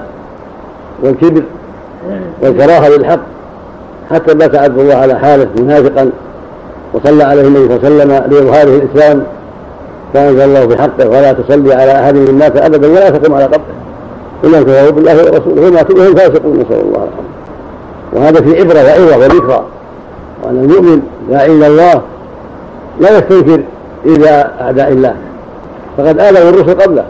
والكبر 1.03 1.43
والكراهة 2.41 2.89
للحق 2.89 3.19
حتى 4.11 4.33
بات 4.33 4.55
عبد 4.55 4.79
الله 4.79 4.95
على 4.95 5.19
حاله 5.19 5.47
منافقا. 5.59 6.09
وصلى 6.93 7.23
عليه 7.23 7.41
النبي 7.41 7.67
صلى 7.67 7.87
الله 7.87 8.03
عليه 8.03 8.15
وسلم 8.15 8.31
لإظهاره 8.31 8.75
الإسلام 8.75 9.23
فأنزل 10.13 10.41
الله 10.41 10.67
في 10.67 10.81
حقه 10.81 11.09
ولا 11.09 11.33
تصلي 11.33 11.73
على 11.73 11.99
أحد 11.99 12.15
من 12.15 12.37
مات 12.39 12.57
أبدا 12.57 12.87
ولا 12.87 13.09
تقم 13.09 13.33
على 13.33 13.45
قبره. 13.45 13.73
إلا 14.43 14.61
كفروا 14.61 14.91
بالله 14.91 15.17
ورسوله 15.17 15.61
وهم 15.61 16.15
فاسقون 16.15 16.59
نسأل 16.59 16.81
الله 16.81 16.97
العافية. 16.97 17.33
وهذا 18.13 18.41
في 18.41 18.59
عبرة 18.59 18.79
وعظة 18.79 19.17
وذكرى. 19.17 19.63
وأن 20.43 20.59
المؤمن 20.63 21.01
داعي 21.29 21.51
إلى 21.51 21.67
الله 21.67 22.01
لا 22.99 23.17
يستنكر 23.17 23.63
إلى 24.05 24.51
أعداء 24.61 24.91
الله. 24.91 25.15
فقد 25.97 26.19
آذوا 26.19 26.49
الرسل 26.49 26.81
قبله 26.81 27.05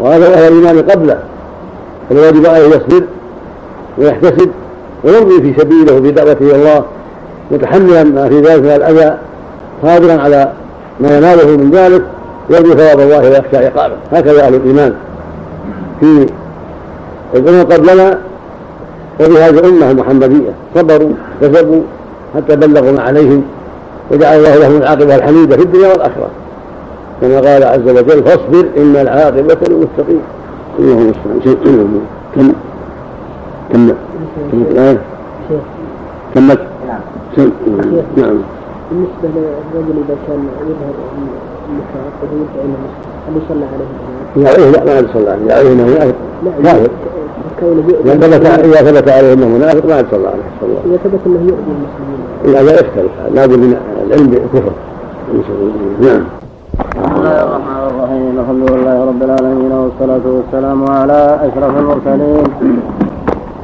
وآذوا 0.00 0.34
أهل 0.34 0.52
الإيمان 0.52 0.82
قبله. 0.90 1.18
فالواجب 2.08 2.46
عليه 2.46 2.66
يصبر 2.66 3.02
ويحتسب 3.98 4.50
ويمضي 5.04 5.42
في 5.42 5.60
سبيله 5.60 6.00
في 6.00 6.10
دعوته 6.10 6.42
إلى 6.42 6.56
الله. 6.56 6.84
متحملا 7.50 8.04
ما 8.04 8.28
في 8.28 8.40
ذلك 8.40 8.62
من 8.62 8.70
الأذى 8.70 9.16
قادرا 9.82 10.20
على 10.20 10.52
ما 11.00 11.16
يناله 11.16 11.56
من 11.56 11.70
ذلك 11.70 12.02
يرجو 12.50 12.74
ثواب 12.74 13.00
الله 13.00 13.18
ويخشى 13.20 13.66
عقابه 13.66 13.94
هكذا 14.12 14.46
أهل 14.46 14.54
الإيمان 14.54 14.94
في 16.00 16.26
الأمم 17.34 17.62
قبلنا 17.62 18.18
وفي 19.20 19.32
هذه 19.38 19.58
الأمة 19.58 19.90
المحمدية 19.90 20.50
صبروا 20.74 21.10
كسبوا 21.42 21.82
حتى 22.34 22.56
بلغوا 22.56 22.92
ما 22.92 23.02
عليهم 23.02 23.42
وجعل 24.10 24.38
الله 24.38 24.56
لهم 24.56 24.76
العاقبة 24.76 25.14
الحميدة 25.14 25.56
في 25.56 25.62
الدنيا 25.62 25.88
والآخرة 25.88 26.28
كما 27.20 27.40
قال 27.40 27.64
عز 27.64 27.88
وجل 27.88 28.22
فاصبر 28.24 28.66
إن 28.76 28.96
العاقبة 28.96 29.56
للمتقين 29.68 30.20
اللهم 30.78 31.12
المستعان 31.26 32.00
كم 32.34 32.52
كم 33.72 33.92
كم 34.72 34.96
كمت 36.34 36.58
نعم. 37.38 38.38
بالنسبة 38.90 39.28
للرجل 39.34 39.96
إذا 40.04 40.16
كان 40.26 40.40
يظهر 40.60 40.94
النكاح 41.68 42.06
فهو 42.20 42.42
هل 43.28 43.36
يصلى 43.36 43.64
عليه؟ 43.64 44.48
عليه 44.48 44.70
لا 44.70 44.84
ما 44.84 44.92
عاد 44.94 45.06
صلى 45.14 45.30
عليه 45.30 45.54
عليه 45.54 45.72
انه 45.72 45.86
منافق 45.86 46.14
كافر 46.64 46.88
إذا 48.04 48.14
ثبت 48.14 48.46
إذا 48.46 48.90
ثبت 48.90 49.08
عليه 49.08 49.32
أنه 49.32 49.48
منافق 49.48 49.86
ما 49.86 49.94
عاد 49.94 50.06
صلى 50.10 50.28
عليه 50.28 50.42
صلى 50.60 50.68
الله 50.70 50.82
إذا 50.86 50.96
ثبت 50.96 51.20
أنه 51.26 51.40
يؤذي 51.40 51.72
المسلمين. 51.76 52.20
لا 52.44 52.62
لا 52.62 52.72
يختلف. 52.72 53.10
لابد 53.34 53.58
من 53.58 53.76
العلم 54.06 54.26
بالكفر 54.26 54.72
نعم. 56.00 56.24
بسم 56.78 57.16
الله 57.16 57.42
الرحمن 57.42 57.90
الرحيم. 57.90 58.40
الحمد 58.40 58.70
لله 58.70 59.04
رب 59.04 59.22
العالمين 59.22 59.72
والصلاة 59.72 60.22
والسلام 60.26 60.90
على 60.90 61.40
أشرف 61.42 61.78
المرسلين. 61.78 62.44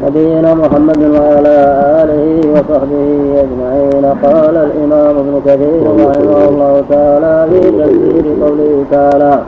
نبينا 0.04 0.54
محمد 0.54 0.98
وعلى 0.98 1.56
آله 2.02 2.26
وصحبه 2.52 3.08
أجمعين. 3.44 4.04
قال 4.22 4.56
الإمام 4.56 5.16
ابن 5.18 5.40
كثير 5.46 5.82
رحمه 6.08 6.48
الله 6.48 6.82
تعالى 6.90 7.48
في 7.50 7.60
تفسير 7.60 8.24
قوله 8.44 8.84
تعالى 8.90 9.38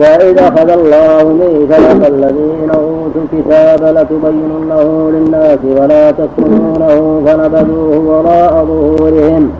وإذ 0.00 0.38
أخذ 0.38 0.70
الله 0.70 1.24
ميثاق 1.24 2.06
الذين 2.06 2.70
أوتوا 2.70 3.22
الكتاب 3.24 3.80
لتبيننه 3.96 5.10
للناس 5.10 5.58
ولا 5.78 6.10
تكتمونه 6.10 7.22
فنبذوه 7.26 7.98
وراء 8.08 8.64
ظهورهم 8.64 9.50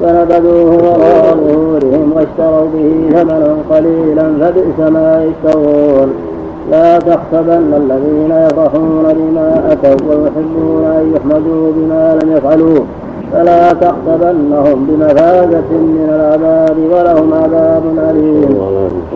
فنبذوه 0.00 0.70
وراء 0.72 1.36
ظهورهم 1.36 2.12
واشتروا 2.16 2.68
به 2.74 3.10
ثمنا 3.12 3.56
قليلا 3.70 4.26
فبئس 4.40 4.90
ما 4.90 5.24
يشترون 5.24 6.12
لا 6.70 6.98
تحسبن 6.98 7.74
الذين 7.76 8.32
يفرحون 8.46 9.04
بما 9.18 9.72
أتوا 9.72 10.06
ويحبون 10.08 10.84
أن 10.84 11.12
يحمدوا 11.16 11.72
بما 11.76 12.18
لم 12.22 12.32
يفعلوا. 12.36 12.84
فلا 13.32 13.72
تحسبنهم 13.72 14.86
بمفازة 14.88 15.70
من 15.70 16.08
العذاب 16.14 16.76
ولهم 16.92 17.34
عذاب 17.34 17.82
أليم. 18.10 18.56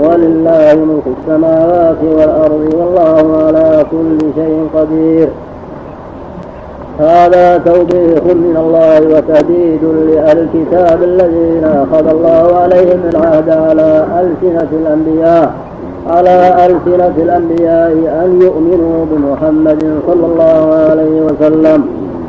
ولله 0.01 0.75
ملك 0.75 1.07
السماوات 1.19 1.97
والأرض 2.17 2.75
والله 2.75 3.45
على 3.47 3.85
كل 3.91 4.19
شيء 4.35 4.69
قدير. 4.75 5.29
هذا 7.01 7.59
توبيخ 7.59 8.23
من 8.25 8.57
الله 8.57 9.17
وتهديد 9.17 9.85
لأهل 9.85 10.39
الكتاب 10.39 11.03
الذين 11.03 11.65
أخذ 11.65 12.07
الله 12.09 12.57
عليهم 12.57 13.01
العهد 13.11 13.49
على 13.51 14.07
ألسنة 14.21 14.69
الأنبياء. 14.73 15.53
على 16.11 16.67
ألسنة 16.67 17.13
الأنبياء 17.19 17.93
أن 18.25 18.41
يؤمنوا 18.43 19.05
بمحمد 19.05 20.01
صلى 20.07 20.27
الله 20.27 20.75
عليه 20.91 21.21
وسلم 21.21 21.85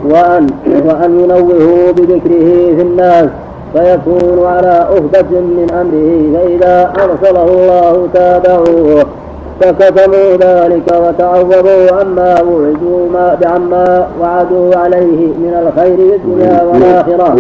وأن 0.06 0.48
وأن 0.86 1.20
ينوهوا 1.20 1.92
بذكره 1.92 2.76
في 2.76 2.82
الناس 2.82 3.30
فيكون 3.74 4.46
على 4.46 4.68
أهبة 4.68 5.40
من 5.40 5.68
أمره 5.72 6.38
فإذا 6.38 6.94
أرسله 7.04 7.44
الله 7.44 8.08
تابعوه 8.14 9.06
فكتموا 9.60 10.38
ذلك 10.40 10.88
وتعوضوا 11.08 11.92
عما 12.00 12.42
وعدوا 12.42 13.10
ما 13.14 13.38
بعما 13.42 14.08
وعدوا 14.22 14.76
عليه 14.76 15.28
من 15.28 15.54
الخير 15.68 15.98
في 15.98 16.16
الدنيا 16.16 16.64
والآخرة. 16.64 17.36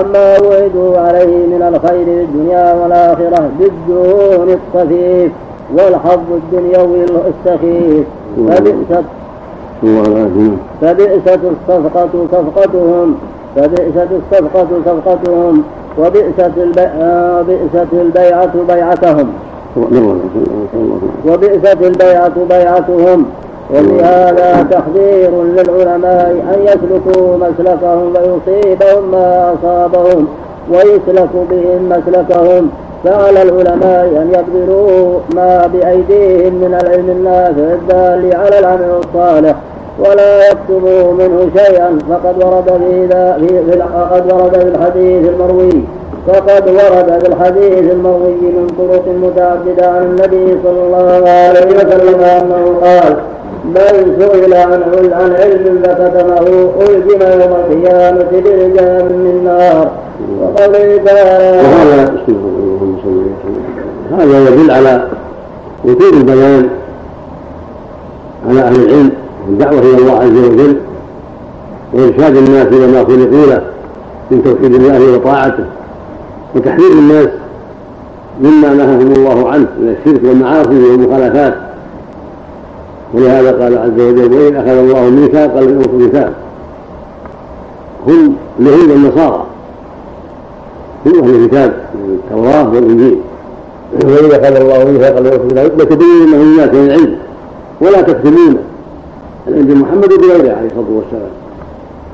أما 0.00 0.40
وعدوا 0.40 0.98
عليه 0.98 1.46
من 1.46 1.62
الخير 1.74 2.04
في 2.04 2.22
الدنيا 2.22 2.74
والآخرة 2.74 3.50
بالدون 3.58 4.48
الطفيف 4.50 5.32
والحظ 5.74 6.28
الدنيوي 6.30 7.04
السخيف. 7.04 8.06
فبئست 8.48 9.04
فبئست 10.80 11.40
الصفقة 11.44 12.08
صفقتهم 12.32 13.14
فبئست 13.56 14.08
الصفقة 14.12 14.68
صفقتهم 14.86 15.62
وبئست 15.98 16.50
البيعة 17.92 18.50
بيعتهم. 18.68 19.28
وبئست 21.28 21.78
البيعة 21.82 22.32
بيعتهم. 22.48 23.26
وبهذا 23.74 24.66
تحذير 24.70 25.42
للعلماء 25.42 26.30
أن 26.54 26.58
يسلكوا 26.62 27.36
مسلكهم 27.36 28.12
ويصيبهم 28.14 29.10
ما 29.10 29.54
أصابهم 29.54 30.26
ويسلك 30.70 31.30
بهم 31.50 31.88
مسلكهم. 31.88 32.70
فعلى 33.04 33.42
العلماء 33.42 34.06
أن 34.06 34.32
يبذلوا 34.38 35.18
ما 35.34 35.66
بأيديهم 35.72 36.54
من 36.54 36.78
العلم 36.82 37.10
النافع 37.10 37.74
الدال 37.74 38.36
على 38.36 38.58
العمل 38.58 38.90
الصالح 39.04 39.56
ولا 39.98 40.50
يكتموا 40.50 41.12
منه 41.12 41.50
شيئا. 41.56 41.98
فقد 42.10 42.44
ورد 42.44 42.68
في 42.78 43.08
في 43.40 43.74
في 44.60 44.68
الحديث 44.68 45.28
المروي. 45.28 45.84
فقد 46.26 46.68
ورد 46.68 47.22
في 47.22 47.28
الحديث 47.28 47.92
المروي 47.92 48.34
من 48.40 48.66
طرق 48.78 49.04
متعددة 49.22 49.90
عن 49.90 50.02
النبي 50.02 50.58
صلى 50.64 50.82
الله 50.86 51.28
عليه 51.30 51.66
وسلم 51.76 52.20
أنه 52.20 52.76
قال 52.82 53.16
من 53.64 54.16
سئل 54.18 54.54
عن 54.54 54.82
عن 55.12 55.32
علم 55.32 55.82
فكتمه 55.82 56.70
ألزم 56.80 57.20
يوم 57.40 57.52
القيامة 57.52 58.24
برجال 58.32 59.04
من 59.04 59.44
نار 59.44 59.90
وقوله 60.40 61.00
تعالى 61.04 61.58
وهذا 61.58 62.14
هذا 64.18 64.48
يدل 64.48 64.70
على 64.70 65.02
وجود 65.84 66.14
البيان 66.14 66.68
على 68.48 68.60
أهل 68.60 68.76
العلم 68.82 69.10
والدعوة 69.48 69.78
إلى 69.78 69.98
الله 69.98 70.18
عز 70.18 70.38
وجل 70.52 70.76
وإرشاد 71.94 72.36
الناس 72.36 72.66
إلى 72.66 72.86
ما 72.86 73.04
خلقوا 73.04 73.46
له 73.46 73.60
من 74.30 74.44
توحيد 74.44 74.74
الله 74.74 75.16
وطاعته. 75.16 75.64
وتحذير 76.54 76.92
الناس 76.92 77.28
مما 78.40 78.74
نهاهم 78.74 79.12
الله 79.12 79.48
عنه 79.48 79.66
من 79.80 79.96
الشرك 79.98 80.24
والمعاصي 80.24 80.90
والمخالفات. 80.90 81.54
ولهذا 83.14 83.52
قال 83.62 83.78
عز 83.78 84.00
وجل 84.00 84.34
وإن 84.34 84.56
أخذ 84.56 84.68
الله 84.68 85.10
ميثاق 85.10 85.60
لم 85.60 85.80
يوفوا 85.80 85.98
ميثاق 85.98 86.32
هم 88.08 88.34
اليهود 88.60 88.90
والنصارى 88.90 89.46
هم 91.06 91.24
أهل 91.24 91.34
الكتاب 91.34 91.72
التوراة 92.08 92.68
والإنجيل. 92.74 93.18
وإن 94.04 94.30
أخذ 94.30 94.56
الله 94.56 94.84
ميثاق 94.84 95.18
لم 95.18 95.26
يوفوا 95.26 95.44
ميثاق 95.44 95.64
لتبينونه 95.64 96.36
للناس 96.36 96.74
من 96.74 96.86
العلم 96.86 97.16
ولا 97.80 98.02
تكتمونه 98.02 98.58
عند 99.48 99.70
محمد 99.70 100.08
بغيره 100.08 100.56
عليه 100.56 100.66
الصلاة 100.66 100.90
والسلام. 100.90 101.30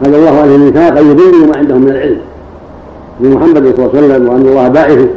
هذا 0.03 0.17
الله 0.17 0.41
عليه 0.41 0.55
الميثاق 0.55 0.99
أن 0.99 1.11
يبينوا 1.11 1.47
ما 1.47 1.57
عندهم 1.57 1.81
من 1.81 1.89
العلم. 1.89 2.21
بمحمد 3.21 3.75
صلى 3.77 3.87
الله 3.87 3.91
عليه 3.95 4.07
وسلم 4.07 4.29
وأن 4.29 4.41
الله 4.41 4.69
باعثه 4.69 5.09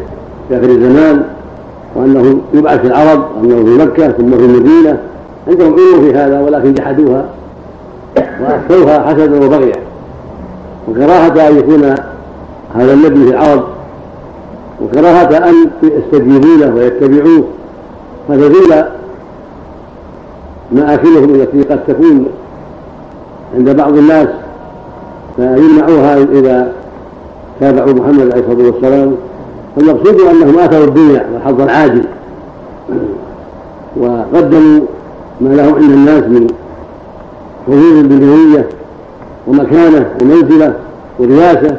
في 0.50 0.58
آخر 0.58 0.70
الزمان 0.70 1.24
وأنه 1.96 2.40
يبعث 2.54 2.80
في 2.82 2.88
العرب 2.88 3.26
وأنه 3.38 3.64
في 3.64 3.84
مكة 3.84 4.12
ثم 4.12 4.32
في 4.32 4.46
المدينة. 4.46 4.98
عندهم 5.48 5.74
علم 5.74 6.02
في 6.02 6.18
هذا 6.18 6.42
ولكن 6.42 6.74
جحدوها 6.74 7.26
وأخفوها 8.18 9.00
حسدا 9.00 9.46
وبغيا 9.46 9.76
وكراهة 10.90 11.50
أن 11.50 11.58
يكون 11.58 11.96
هذا 12.76 12.94
النبي 12.94 13.26
في 13.26 13.32
العرب 13.32 13.64
وكراهة 14.82 15.50
أن 15.50 15.54
يستجيبوا 15.84 16.58
له 16.58 16.76
ويتبعوه. 16.76 17.44
فتزول 18.30 18.84
مآكلهم 20.72 21.36
التي 21.36 21.62
قد 21.62 21.80
تكون 21.88 22.26
عند 23.56 23.70
بعض 23.70 23.98
الناس 23.98 24.28
فيمنعوها 25.36 26.18
إذا 26.18 26.72
تابعوا 27.60 27.94
محمد 27.94 28.32
عليه 28.32 28.44
الصلاة 28.48 28.72
والسلام 28.72 29.16
فالمقصود 29.76 30.22
أنهم 30.22 30.60
آثروا 30.60 30.86
الدنيا 30.86 31.26
والحظ 31.34 31.62
العاجل 31.62 32.06
وقدموا 33.98 34.82
ما 35.42 35.50
له 35.50 35.64
عند 35.64 35.92
الناس 35.92 36.24
من 36.24 36.48
حضور 37.68 38.02
بالنوية 38.02 38.70
ومكانة 39.48 40.12
ومنزلة 40.22 40.74
ورياسة 41.20 41.78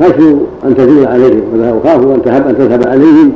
خشوا 0.00 0.38
أن 0.64 0.76
تزول 0.76 1.06
عليهم 1.06 1.42
وخافوا 1.76 2.14
أن 2.14 2.22
تهب 2.22 2.48
أن 2.48 2.58
تذهب 2.58 2.88
عليهم 2.88 3.32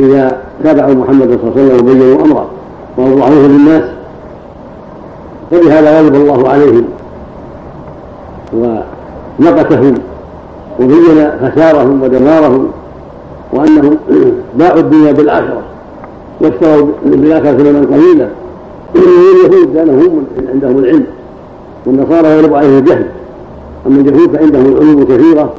إذا 0.00 0.38
تابعوا 0.64 0.94
محمد 0.94 1.38
صلى 1.42 1.50
الله 1.50 1.52
عليه 1.56 1.74
وسلم 1.74 1.88
وبينوا 1.88 2.24
أمره 2.24 2.46
وأوضحوه 2.96 3.46
للناس. 3.46 3.82
فلهذا 5.50 6.00
غضب 6.00 6.14
الله 6.14 6.48
عليهم 6.48 6.84
ونقتهم 9.38 9.94
وبين 10.80 11.30
خسارهم 11.42 12.02
ودمارهم 12.02 12.68
وأنهم 13.52 13.96
باعوا 14.58 14.80
الدنيا 14.80 15.12
بالآخرة. 15.12 15.62
واشتروا 16.40 16.88
بالآخرة 17.04 17.52
ثمنا 17.52 17.96
قليلا. 17.96 18.28
اليهود 18.96 19.74
كانوا 19.74 19.94
هم 19.94 20.24
عندهم 20.52 20.78
العلم. 20.78 21.06
والنصارى 21.86 22.28
يغلب 22.28 22.54
عليهم 22.54 22.78
الجهل. 22.78 23.06
أما 23.86 24.00
اليهود 24.00 24.36
فعندهم 24.36 24.66
العلوم 24.66 25.04
كثيرة 25.04 25.52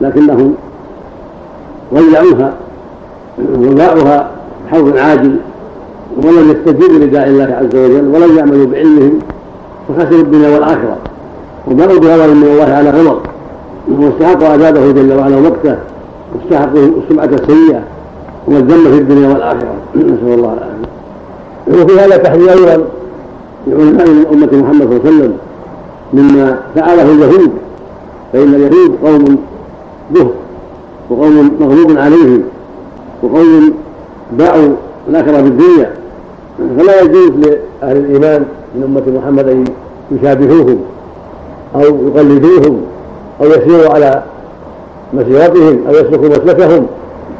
لكنهم 0.00 0.54
ضيعوها 1.94 2.54
وباعوها 3.58 4.30
حوض 4.70 4.96
عاجل 4.96 5.36
ولم 6.16 6.50
يستجيبوا 6.50 6.98
لداعي 6.98 7.30
الله 7.30 7.44
عز 7.44 7.76
وجل 7.76 8.08
ولم 8.14 8.38
يعملوا 8.38 8.66
بعلمهم 8.66 9.18
فخسروا 9.88 10.20
الدنيا 10.20 10.48
والآخرة. 10.48 10.96
وبروا 11.70 11.98
بغضب 11.98 12.36
من 12.36 12.42
الله 12.42 12.74
على 12.74 12.90
غضب. 12.90 13.33
واستحقوا 13.88 14.48
عذابه 14.48 14.92
جل 14.92 15.12
وعلا 15.12 15.36
ومقته 15.36 15.76
واستحقوا 16.34 16.88
السمعة 17.02 17.24
السيئة 17.24 17.80
والذم 18.48 18.84
في 18.84 18.98
الدنيا 18.98 19.28
والآخرة. 19.28 19.74
نسأل 19.96 20.34
الله 20.34 20.52
العافية. 20.52 20.94
وفي 21.68 22.00
هذا 22.00 22.16
تحذير 22.16 22.52
أيضا 22.52 22.84
لعلماء 23.66 24.06
أمة 24.32 24.48
محمد 24.52 24.86
صلى 24.88 24.96
الله 24.96 25.00
عليه 25.04 25.08
وسلم 25.08 25.36
مما 26.12 26.58
فعله 26.74 27.02
اليهود 27.02 27.50
فإن 28.32 28.54
اليهود 28.54 28.96
قوم 29.04 29.38
به 30.10 30.30
وقوم 31.10 31.50
مغلوب 31.60 31.98
عليهم 31.98 32.42
وقوم 33.22 33.74
باعوا 34.32 34.68
الآخرة 35.08 35.40
بالدنيا 35.40 35.90
فلا 36.78 37.00
يجوز 37.00 37.30
لأهل 37.30 37.96
الإيمان 37.96 38.44
من 38.74 38.82
أمة 38.82 39.18
محمد 39.18 39.48
أن 39.48 39.64
يشابهوهم 40.12 40.80
أو 41.74 41.80
يقلدوهم. 41.80 42.80
أو 43.40 43.46
يسيروا 43.46 43.94
على 43.94 44.22
مسيرتهم 45.12 45.86
أو 45.88 45.92
يسلكوا 45.94 46.28
مسلكهم. 46.28 46.86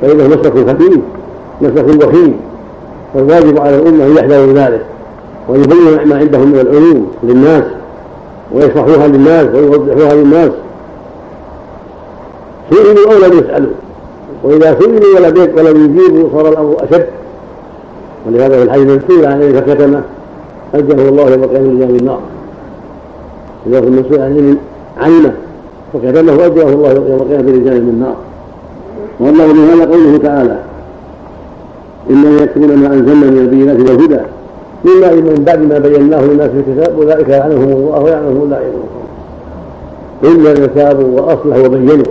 فإنه 0.02 0.28
مسلك 0.28 0.68
خبيث 0.68 0.98
مسلك 1.60 2.06
وخيم 2.06 2.40
فالواجب 3.14 3.60
على 3.60 3.76
الأمة 3.76 4.06
أن 4.06 4.16
يحذروا 4.16 4.52
ذلك 4.52 4.80
ويبينوا 5.48 6.04
ما 6.04 6.18
عندهم 6.18 6.48
من 6.48 6.60
العلوم 6.60 7.12
للناس 7.22 7.64
ويشرحوها 8.52 9.08
للناس 9.08 9.46
ويوضحوها 9.54 10.14
للناس. 10.14 10.50
سئلوا 12.70 13.12
أو 13.12 13.18
لم 13.18 13.38
يسألوا. 13.38 13.72
وإذا 14.44 14.78
سئلوا 14.80 15.16
ولم 15.16 15.52
ولم 15.56 15.84
يجيبوا 15.84 16.28
صار 16.32 16.48
الأمر 16.48 16.76
أشد. 16.80 17.06
ولهذا 18.26 18.56
في 18.56 18.62
الحديث 18.62 19.02
سئل 19.08 19.26
عن 19.26 19.42
علم 19.42 19.60
فكتمه 19.60 20.02
أجره 20.74 21.08
الله 21.08 21.30
يوم 21.30 21.44
القيامة 21.44 21.68
من 21.68 21.96
النار. 22.00 22.20
إذا 23.66 23.80
كنت 23.80 23.88
مسؤول 23.88 24.20
عن 24.20 24.32
علم 24.32 24.58
علمه 25.00 25.32
فكتمه 25.94 26.46
أجره 26.46 26.68
الله 26.68 26.92
يوم 26.92 27.22
القيامة 27.22 27.42
برجال 27.42 27.82
من 27.82 27.88
النار. 27.88 28.16
والله 29.20 29.74
هذا 29.74 29.84
قوله 29.92 30.16
تعالى 30.22 30.58
إنما 32.10 32.42
يكتبون 32.42 32.76
ما 32.76 32.86
أنزلنا 32.86 33.30
من 33.30 33.38
البينات 33.38 33.76
والهدى 33.90 34.20
إلا 34.84 35.14
من 35.14 35.44
بعد 35.46 35.58
ما 35.58 35.78
بيناه 35.78 36.20
للناس 36.24 36.50
في 36.50 36.58
الكتاب 36.70 37.00
أولئك 37.00 37.28
يعلمهم 37.28 37.72
الله 37.72 38.00
ويعلمهم 38.02 38.42
اللائمون 38.42 38.88
إلا 40.24 40.50
إن 40.64 40.74
تابوا 40.74 41.20
وأصلحوا 41.20 41.66
وبينوا 41.66 42.04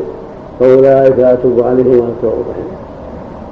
فأولئك 0.60 1.20
أتوب 1.20 1.64
عليهم 1.64 1.88
وأنا 1.88 2.10
التواب 2.10 2.34
الرحيم 2.34 2.74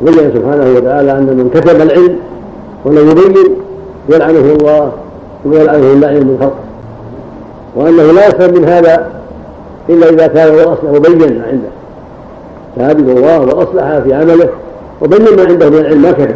بين 0.01 0.31
سبحانه 0.35 0.77
وتعالى 0.77 1.11
أن 1.11 1.23
من 1.25 1.49
كتب 1.53 1.81
العلم 1.81 2.15
ولم 2.85 3.09
يبين 3.09 3.35
يلعنه 4.09 4.55
الله 4.59 4.91
ويلعنه 5.45 5.93
اللائم 5.93 6.27
من 6.27 6.37
خلقه 6.39 6.55
وأنه 7.75 8.11
لا 8.11 8.27
يفهم 8.27 8.53
من 8.53 8.65
هذا 8.65 9.20
إلا 9.89 10.09
إذا 10.09 10.27
كان 10.27 10.53
هو 10.53 10.73
أصلح 10.73 10.91
وبين 10.91 11.17
ما 11.17 11.47
عنده. 11.47 11.69
تاب 12.77 12.99
الله 12.99 13.39
وأصلح 13.39 13.99
في 13.99 14.13
عمله 14.13 14.49
وبين 15.01 15.35
ما 15.37 15.45
عنده 15.45 15.69
من 15.69 15.77
العلم 15.77 16.01
ما 16.01 16.11
كتب 16.11 16.35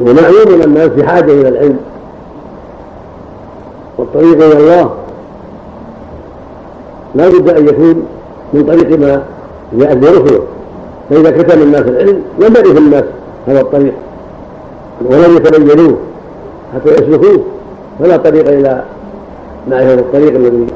ومعلوم 0.00 0.54
أن 0.54 0.62
الناس 0.62 0.88
بحاجه 0.88 1.32
إلى 1.32 1.48
العلم. 1.48 1.78
والطريق 3.98 4.44
إلى 4.44 4.58
الله 4.58 4.90
لا 7.14 7.28
بد 7.28 7.48
أن 7.48 7.68
يكون 7.68 8.06
من 8.52 8.64
طريق 8.66 8.98
ما 8.98 9.22
جاءت 9.72 9.96
به 9.96 10.10
رسله 10.10 10.40
فإذا 11.10 11.30
كتم 11.30 11.62
الناس 11.62 11.82
العلم 11.82 12.22
لم 12.38 12.54
يرث 12.56 12.78
الناس 12.78 13.04
هذا 13.46 13.60
الطريق. 13.60 13.92
ولم 15.10 15.36
يتبينوه 15.36 15.96
حتى 16.74 16.94
يسلكوه 16.94 17.44
فلا 17.98 18.16
طريق 18.16 18.48
إلى 18.48 18.84
معرفة 19.70 19.94
الطريق 19.94 20.34
الذي 20.34 20.66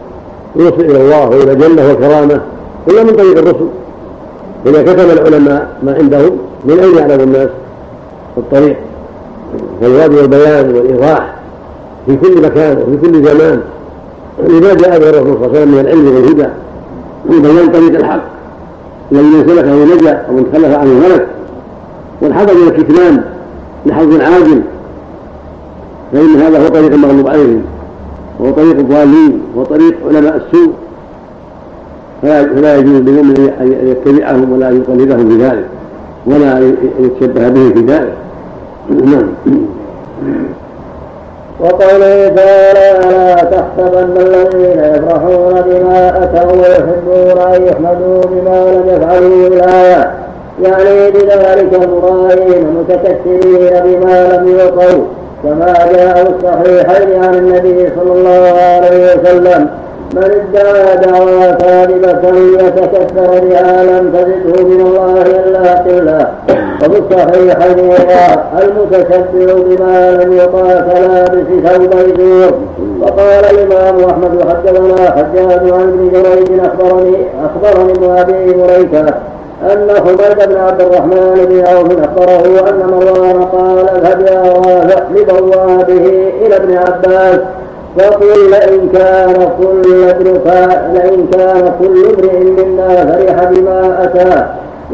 يوصل 0.56 0.80
إلى 0.80 1.00
الله 1.00 1.28
وإلى 1.28 1.52
الجنة 1.52 1.88
والكرامة 1.88 2.40
إلا 2.88 3.02
من 3.02 3.10
طريق 3.10 3.38
الرسل. 3.38 3.68
إذا 4.66 4.82
كتب 4.82 5.10
العلماء 5.10 5.68
ما 5.82 5.94
عندهم 5.94 6.38
من 6.64 6.78
أين 6.78 6.96
يعلم 6.96 7.20
الناس 7.20 7.48
الطريق؟ 8.36 8.76
فالواجب 9.80 10.14
والبيان 10.14 10.74
والإيضاح 10.74 11.34
في 12.06 12.16
كل 12.16 12.42
مكان 12.42 12.78
وفي 12.78 12.96
كل 12.96 13.24
زمان. 13.24 13.60
لما 14.48 14.74
جاء 14.74 14.98
به 14.98 15.08
الرسول 15.10 15.36
صلى 15.36 15.46
الله 15.46 15.48
عليه 15.48 15.60
وسلم 15.60 15.72
من 15.72 15.80
العلم 15.80 16.14
والهدى؟ 16.14 16.48
بيان 17.24 17.72
طريق 17.72 17.98
الحق. 17.98 18.22
الذي 19.12 19.24
من 19.24 19.44
سلكه 19.48 19.94
نجا 19.94 20.26
ومن 20.30 20.52
تخلف 20.52 20.78
عنه 20.78 21.06
هلك 21.06 21.26
والحذر 22.22 22.54
من 22.54 22.68
الكتمان 22.68 23.22
لحظ 23.86 24.20
عاجل 24.20 24.62
فإن 26.12 26.36
هذا 26.36 26.64
هو 26.64 26.68
طريق 26.68 26.92
المغلوب 26.92 27.28
عليهم. 27.28 27.62
وهو 28.40 28.50
طريق 28.52 28.76
الضالين 28.78 29.42
وطريق 29.56 29.94
علماء 30.06 30.36
السوء. 30.36 30.72
فلا 32.22 32.76
يجوز 32.76 33.00
للمؤمن 33.00 33.52
أن 33.60 33.88
يتبعهم 33.88 34.52
ولا 34.52 34.68
ان 34.68 34.76
يقلدهم 34.76 35.28
في 35.28 35.44
ذلك 35.44 35.66
ولا 36.26 36.58
ان 36.58 36.76
يتشبه 36.98 37.48
بهم 37.48 37.72
في 37.74 37.80
ذلك. 37.80 38.12
نعم. 38.90 39.28
وقوله 41.60 42.28
تعالى 42.28 43.08
لا 43.10 43.34
تحسبن 43.34 44.16
الذين 44.16 44.78
يفرحون 44.78 45.54
بما 45.66 46.24
أتوا 46.24 46.52
ويحبون 46.52 47.38
أن 47.54 47.62
يحمدوا 47.62 48.20
بما 48.30 48.64
لم 48.64 48.82
يفعلوا 48.88 49.46
الايه 49.46 50.14
يعني 50.62 51.10
بذلك 51.10 51.84
المرائين 51.84 52.66
المتكثرين 52.66 53.70
بما 53.84 54.36
لم 54.36 54.48
يعطوا 54.58 55.04
كما 55.42 55.74
جاء 55.92 56.34
الصحيحين 56.36 57.24
عن 57.24 57.34
النبي 57.34 57.90
صلى 57.96 58.12
الله 58.12 58.52
عليه 58.60 59.14
وسلم 59.14 59.68
من 60.14 60.22
ادعى 60.24 60.96
دعوى 60.96 61.52
كاذبة 61.52 62.38
يتكثر 62.66 63.40
بها 63.40 63.84
لم 63.84 64.12
تزده 64.12 64.64
من 64.64 64.80
الله 64.80 65.22
إلا 65.22 65.74
قلة. 65.74 66.28
وفي 66.82 66.98
الصحيحين 66.98 67.92
المتشبع 68.62 69.54
بما 69.56 70.10
لم 70.10 70.32
يطع 70.32 70.80
كلابس 70.80 71.48
ثوب 71.64 71.94
زور 72.18 72.52
وقال 73.00 73.44
الإمام 73.44 74.10
أحمد 74.10 74.48
حدثنا 74.48 75.10
حجاج 75.10 75.72
عن 75.72 75.82
ابن 75.82 76.10
جريج 76.12 76.60
أخبرني 76.60 77.26
أخبرني 77.44 77.92
ابن 77.92 78.18
أبي 78.18 78.56
مريكة 78.56 79.14
أن 79.62 79.90
حميد 79.96 80.48
بن 80.48 80.56
عبد 80.56 80.80
الرحمن 80.80 81.46
بن 81.48 81.66
عوف 81.66 82.00
أخبره 82.04 82.68
أن 82.68 82.90
مروان 82.90 83.42
قال 83.42 83.88
اذهب 83.88 84.20
يا 84.20 84.42
رافع 84.52 85.02
لبوابه 85.14 86.32
إلى 86.42 86.56
ابن 86.56 86.76
عباس 86.76 87.40
وقل 87.96 88.50
لئن 88.50 88.88
كان 88.88 89.48
كل 89.62 89.82
لئن 90.94 91.26
كان 91.32 91.72
كل 91.80 92.04
امرئ 92.04 92.38
منا 92.38 92.88
فرح 92.88 93.44
بما 93.44 94.04
أتى 94.04 94.46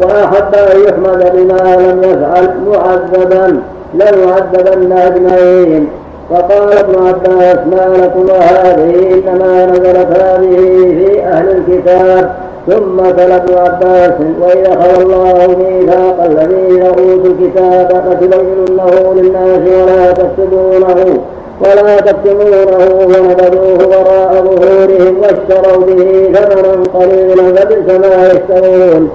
وأحب 0.03 0.55
أن 0.55 0.81
يحمد 0.89 1.33
بما 1.35 1.77
لم 1.77 2.03
يفعل 2.03 2.49
معذبا 2.67 3.61
لنعذبن 3.95 4.93
أجمعين. 4.93 5.89
فقال 6.31 6.79
ابن 6.79 7.07
عباس 7.07 7.59
ما 7.67 7.97
لكم 7.97 8.27
هذه 8.31 9.23
إنما 9.29 9.67
نزلت 9.67 10.23
هذه 10.23 10.57
في 10.99 11.23
أهل 11.23 11.49
الكتاب. 11.51 12.44
ثم 12.67 12.97
تلا 13.11 13.37
ابن 13.37 13.55
عباس 13.59 14.13
وإذا 14.43 14.73
أخذ 14.73 15.01
الله 15.01 15.57
ميثاق 15.59 16.25
الذين 16.25 16.83
أوتوا 16.83 17.31
الكتاب 17.33 18.03
لتبيننه 18.11 19.15
للناس 19.15 19.61
ولا 19.83 20.13
تكتبونه 20.13 21.19
ولا 21.61 21.97
تكتمونه 22.01 22.85
ونبذوه 23.01 23.89
وراء 23.89 24.45
ظهورهم 24.45 25.19
واشتروا 25.19 25.85
به 25.87 26.33
ثمنا 26.35 26.83
قليلا 26.95 27.43
فبئس 27.57 27.99
ما 28.01 28.29
يشترون. 28.29 29.11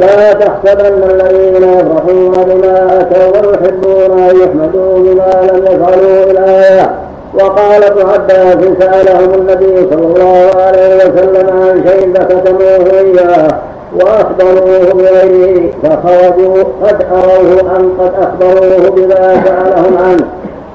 لا 0.00 0.32
تحسبن 0.32 1.02
الذين 1.10 1.62
يفرحون 1.62 2.32
بما 2.32 3.00
أتوا 3.00 3.48
ويحبون 3.48 4.18
أن 4.18 4.36
يحمدوا 4.36 4.98
بما 4.98 5.50
لم 5.52 5.64
يفعلوا 5.64 6.30
الايه 6.30 6.94
وقال 7.34 7.84
ابن 7.84 8.00
عباس 8.08 8.58
سألهم 8.78 9.34
النبي 9.34 9.76
صلى 9.90 10.06
الله 10.06 10.50
عليه 10.62 10.96
وسلم 10.96 11.48
عن 11.48 11.84
شيء 11.88 12.12
فكتموه 12.14 13.00
إياه 13.00 13.48
وأخبروه 13.94 14.92
بغيره 14.94 15.70
فخرجوا 15.82 16.64
قد 16.82 17.02
اروه 17.12 17.76
أن 17.76 17.90
قد 17.98 18.12
أخبروه 18.18 18.90
بما 18.90 19.44
سألهم 19.44 19.96
عنه 19.98 20.26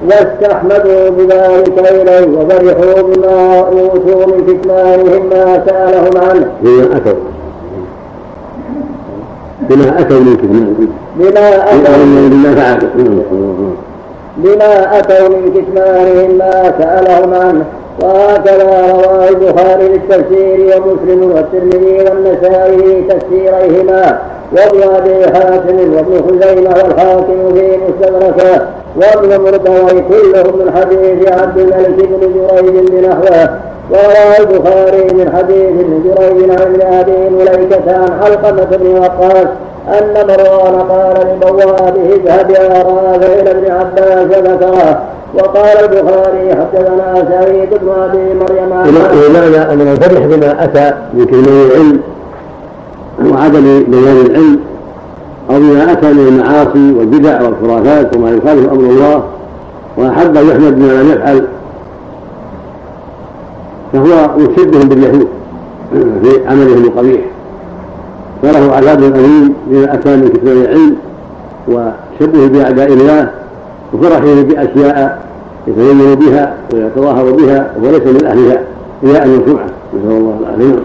واستحمدوا 0.07 1.09
بذلك 1.09 1.91
إليه 1.91 2.37
وفرحوا 2.37 3.01
بما 3.01 3.59
أوتوا 3.59 4.25
من 4.25 4.45
كتمانهم 4.47 5.29
ما 5.29 5.63
سألهم 5.65 6.29
عنه. 6.29 6.51
بما 6.61 6.97
أتوا. 6.97 7.13
بما 9.69 9.99
أتوا 10.01 10.19
من 10.19 10.35
كتمانهم 10.37 10.87
بما 11.15 11.73
أتوا. 11.73 11.95
بما 12.29 12.55
فعلوا 12.55 13.88
بما 14.43 14.99
أتوا 14.99 15.27
من 15.27 15.53
كتمانهم 15.55 16.37
ما 16.37 16.73
سألهم 16.79 17.33
عنه. 17.33 17.65
وهكذا 18.01 18.63
رواه 18.63 19.29
البخاري 19.29 19.87
للتفسير 19.87 20.57
ومسلم 20.77 21.31
والترمذي 21.31 21.95
والنسائي 22.03 22.77
في 22.77 23.01
تفسيريهما. 23.09 24.19
أبي 24.97 25.23
حاتم 25.33 25.77
وابن 25.95 26.21
خزيمة 26.27 26.69
والحاكم 26.69 27.53
في 27.53 27.77
مستدركه. 27.77 28.67
وابن 28.95 29.41
مردوي 29.43 30.01
كلهم 30.01 30.57
من 30.59 30.71
حديث 30.75 31.31
عبد 31.31 31.57
الملك 31.57 32.09
بن 32.09 32.47
جريج 32.51 32.89
بنحوه. 32.91 33.49
وروى 33.91 34.37
البخاري 34.39 35.03
من 35.13 35.33
حديث 35.37 35.69
ابن 35.69 36.03
جريج 36.05 36.49
عن 36.49 36.81
أبي 36.81 37.29
مليكة 37.29 37.87
عن 37.87 38.19
علقمة 38.23 38.77
بن 38.77 38.87
وقاص 38.97 39.47
أن 39.97 40.27
مروان 40.27 40.75
قال 40.89 41.27
لبوابه 41.35 42.15
اذهب 42.15 42.49
يا 42.49 42.83
رافع 42.83 43.27
إلى 43.27 43.51
ابن 43.51 43.71
عباس 43.71 44.47
ذكره. 44.47 45.01
وقال 45.33 45.77
البخاري 45.83 46.55
حدثنا 46.55 47.27
سعيد 47.29 47.69
بن 47.69 47.89
أبي 47.89 48.33
مريم. 48.33 48.69
بمعنى 49.29 49.73
أن 49.73 49.77
من 49.77 49.95
فرح 49.95 50.25
بما 50.25 50.63
أتى 50.63 50.93
من 51.13 51.25
كلمة 51.25 51.65
العلم 51.65 52.01
وعدم 53.31 53.83
بيان 53.87 54.25
العلم 54.25 54.59
أو 55.49 55.55
بما 55.55 55.91
أتى 55.91 56.13
من 56.13 56.27
المعاصي 56.27 56.93
والبدع 56.97 57.41
والخرافات 57.41 58.15
وما 58.15 58.29
يخالف 58.29 58.71
أمر 58.71 58.83
الله 58.83 59.23
وأحب 59.97 60.37
أن 60.37 60.49
يحمد 60.49 60.75
بما 60.75 61.01
لم 61.01 61.11
يفعل 61.11 61.47
فهو 63.93 64.37
مشبه 64.37 64.83
باليهود 64.83 65.27
في 66.23 66.47
عملهم 66.47 66.83
القبيح. 66.83 67.21
فله 68.41 68.75
عذاب 68.75 69.03
أليم 69.03 69.53
بما 69.67 69.93
اتى 69.93 70.15
من 70.15 70.27
كتاب 70.29 70.57
العلم 70.57 70.95
وشبه 71.67 72.47
بأعداء 72.47 72.87
الله 72.87 73.29
وفرحه 73.93 74.41
بأشياء 74.41 75.19
يتزين 75.67 76.15
بها 76.15 76.53
ويتظاهر 76.73 77.31
بها 77.31 77.71
وليس 77.83 78.01
من 78.01 78.25
أهلها 78.25 78.61
إلى 79.03 79.23
أن 79.23 79.41
يسمعه 79.41 79.65
نسأل 79.93 80.17
الله 80.17 80.39
العافية. 80.39 80.79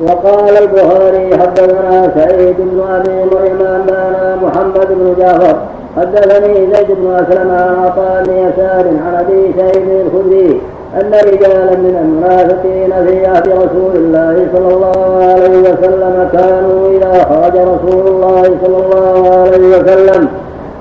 وقال 0.00 0.56
البخاري 0.62 1.38
حدثنا 1.38 2.12
سعيد 2.14 2.56
بن 2.58 2.80
أبي 2.90 3.10
مريم 3.10 3.60
أنبأنا 3.60 4.36
محمد 4.42 4.88
بن 4.90 5.14
جعفر 5.18 5.56
حدثني 5.96 6.54
زيد 6.54 6.86
بن 7.00 7.10
أسلم 7.10 7.50
عن 7.50 7.76
عطاء 7.84 8.22
بن 8.26 8.32
يسار 8.32 8.86
عن 8.88 9.14
أبي 9.14 9.52
سعيد 9.58 9.88
الخدري 10.06 10.60
أن 11.00 11.12
رجالا 11.14 11.76
من 11.76 11.96
المنافقين 12.02 13.06
في 13.06 13.26
عهد 13.26 13.48
رسول 13.48 13.96
الله 13.96 14.46
صلى 14.54 14.74
الله 14.74 15.24
عليه 15.24 15.58
وسلم 15.58 16.28
كانوا 16.32 16.88
إذا 16.88 17.24
خرج 17.24 17.56
رسول 17.56 18.06
الله 18.06 18.42
صلى 18.42 18.76
الله 18.76 19.30
عليه 19.40 19.68
وسلم 19.78 20.28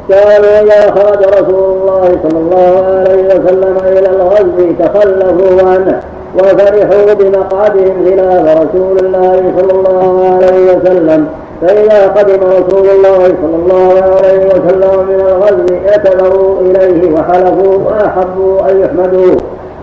كانوا 0.10 0.60
إذا 0.62 0.92
خرج 0.92 1.24
رسول 1.24 1.78
الله 1.78 2.18
صلى 2.24 2.40
الله 2.40 2.86
عليه 2.86 3.26
وسلم 3.26 3.78
إلى 3.86 4.10
الغزو 4.10 4.72
تخلفوا 4.80 5.70
عنه 5.70 6.00
وفرحوا 6.36 7.14
بمقعدهم 7.14 8.06
خلاف 8.06 8.58
رسول 8.62 8.98
الله 9.06 9.54
صلى 9.58 9.72
الله 9.72 10.36
عليه 10.36 10.78
وسلم. 10.78 11.28
فإذا 11.62 12.08
قدم 12.08 12.40
رسول 12.44 12.90
الله 12.90 13.18
صلى 13.18 13.56
الله 13.56 13.94
عليه 14.18 14.46
وسلم 14.46 15.08
من 15.08 15.20
الغزو 15.20 15.76
اعتذروا 15.90 16.62
إليه 16.62 17.14
وحلفوا 17.14 17.78
وأحبوا 17.86 18.72
أن 18.72 18.80
يحمدوا 18.80 19.36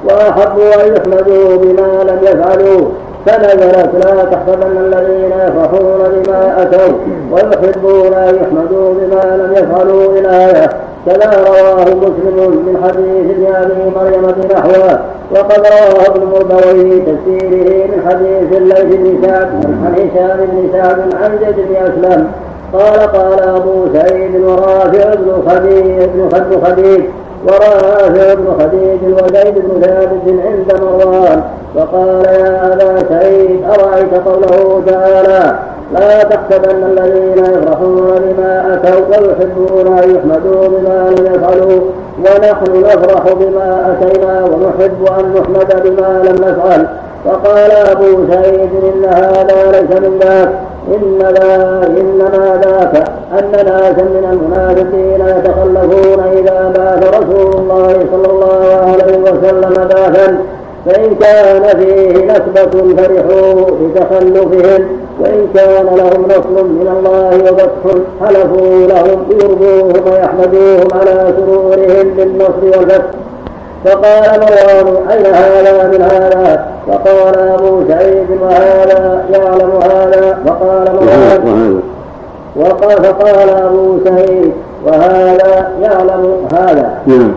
وأحبوا 0.05 0.75
أن 0.85 0.95
يحمدوا 0.97 1.57
بما 1.57 2.03
لم 2.03 2.19
يفعلوا. 2.23 2.89
فنزلت 3.27 4.05
لا 4.05 4.25
تحسبن 4.25 4.77
الذين 4.77 5.33
يفرحون 5.33 6.01
بما 6.13 6.63
أتوا 6.63 6.93
ويحبون 7.33 8.15
أن 8.15 8.35
يحمدوا 8.35 8.95
بما 8.95 9.37
لم 9.37 9.53
يفعلوا 9.53 10.19
الآية 10.19 10.69
كذا 11.07 11.31
رواه 11.49 11.85
مسلم 11.85 12.51
من 12.67 12.77
حديث 12.85 13.31
ابن 13.31 13.55
أبي 13.55 13.91
مريم 13.97 14.35
بنحوه 14.37 14.99
وقد 15.31 15.67
رواه 15.67 16.07
ابن 16.07 16.27
مردوي 16.27 17.01
تفسيره 17.01 17.87
من 17.87 18.03
حديث 18.09 18.59
الليث 18.59 18.97
بن 18.97 19.27
سعد 19.27 19.49
عن 19.65 19.95
هشام 19.95 20.39
بن 20.53 20.69
سعد 20.73 20.99
عن 21.23 21.39
زيد 21.39 21.67
بن 21.69 21.77
أسلم. 21.77 22.31
قال 22.73 23.01
قال 23.01 23.41
أبو 23.41 23.87
سعيد 23.95 24.41
ورافع 24.41 25.15
بن 25.15 25.43
خديج 25.49 26.09
بن 26.15 26.61
خديج 26.65 27.03
ورافع 27.47 28.35
بن 28.35 28.47
خديج 28.61 29.03
وزيد 29.15 29.55
بن 29.55 29.81
ثابت 29.81 30.27
عند 30.27 30.81
مروان. 30.83 31.43
فقال 31.77 32.25
يا 32.25 32.73
أبا 32.73 33.09
سعيد 33.09 33.65
أرأيت 33.65 34.15
قوله 34.15 34.83
تعالى 34.87 35.59
لا 35.93 36.23
تحسبن 36.23 36.85
الذين 36.85 37.45
يفرحون 37.45 38.11
بما 38.19 38.75
أتوا 38.75 39.19
ويحبون 39.19 39.99
أن 39.99 40.17
يحمدوا 40.17 40.69
بما 40.69 41.11
لم 41.11 41.35
يفعلوا 41.35 41.81
ونحن 42.19 42.83
نفرح 42.83 43.33
بما 43.33 43.69
أتينا 43.93 44.45
ونحب 44.45 45.21
أن 45.21 45.35
نحمد 45.35 45.83
بما 45.85 46.23
لم 46.25 46.45
نفعل. 46.45 46.87
فقال 47.25 47.71
أبو 47.71 48.27
سعيد 48.31 48.71
إن 48.95 49.05
هذا 49.05 49.73
ليس 49.73 50.01
من 50.01 50.19
ذاك. 50.19 50.49
إن 50.95 51.19
ذا 51.19 51.87
إنما 52.01 52.61
ذاك 52.65 53.09
أن 53.39 53.51
ناسا 53.67 54.03
من 54.03 54.25
المنافقين 54.33 55.21
يتخلفون 55.39 56.25
إذا 56.39 56.73
بات 56.77 57.15
رسول 57.15 57.61
الله 57.61 57.93
صلى 58.13 58.29
الله 58.33 58.63
عليه 58.83 59.19
وسلم 59.19 59.89
باثا 59.89 60.39
فإن 60.87 61.15
كان 61.15 61.63
فيه 61.79 62.25
نسبة 62.25 62.95
فرحوا 62.97 63.65
بتخلفهم. 63.81 64.87
وإن 65.21 65.49
كان 65.55 65.87
لهم 65.87 66.25
نصر 66.25 66.65
من 66.65 66.89
الله 66.99 67.53
وفتح 67.53 67.95
حلفوا 68.21 68.87
لهم 68.87 69.27
ليرضوهم 69.31 70.13
ويحمدوهم 70.13 70.89
على 70.95 71.35
سرورهم 71.37 72.15
بالنصر 72.17 72.79
والفتح. 72.79 73.11
فقال 73.85 74.41
مروان 74.41 75.11
أين 75.11 75.27
هذا 75.27 75.89
من 75.89 76.03
هذا؟ 76.03 76.67
فقال 76.89 77.39
أبو 77.39 77.85
سعيد 77.89 78.27
وهذا 78.43 79.25
يعلم 79.31 79.73
هذا. 79.83 80.39
فقال 80.47 80.95
مروان 80.95 81.81
وقال 82.57 83.05
فقال 83.05 83.51
أبو 83.51 83.99
سعيد 84.05 84.53
وهذا 84.87 85.69
يعلم 85.83 86.49
هذا. 86.53 86.91
نعم. 87.07 87.33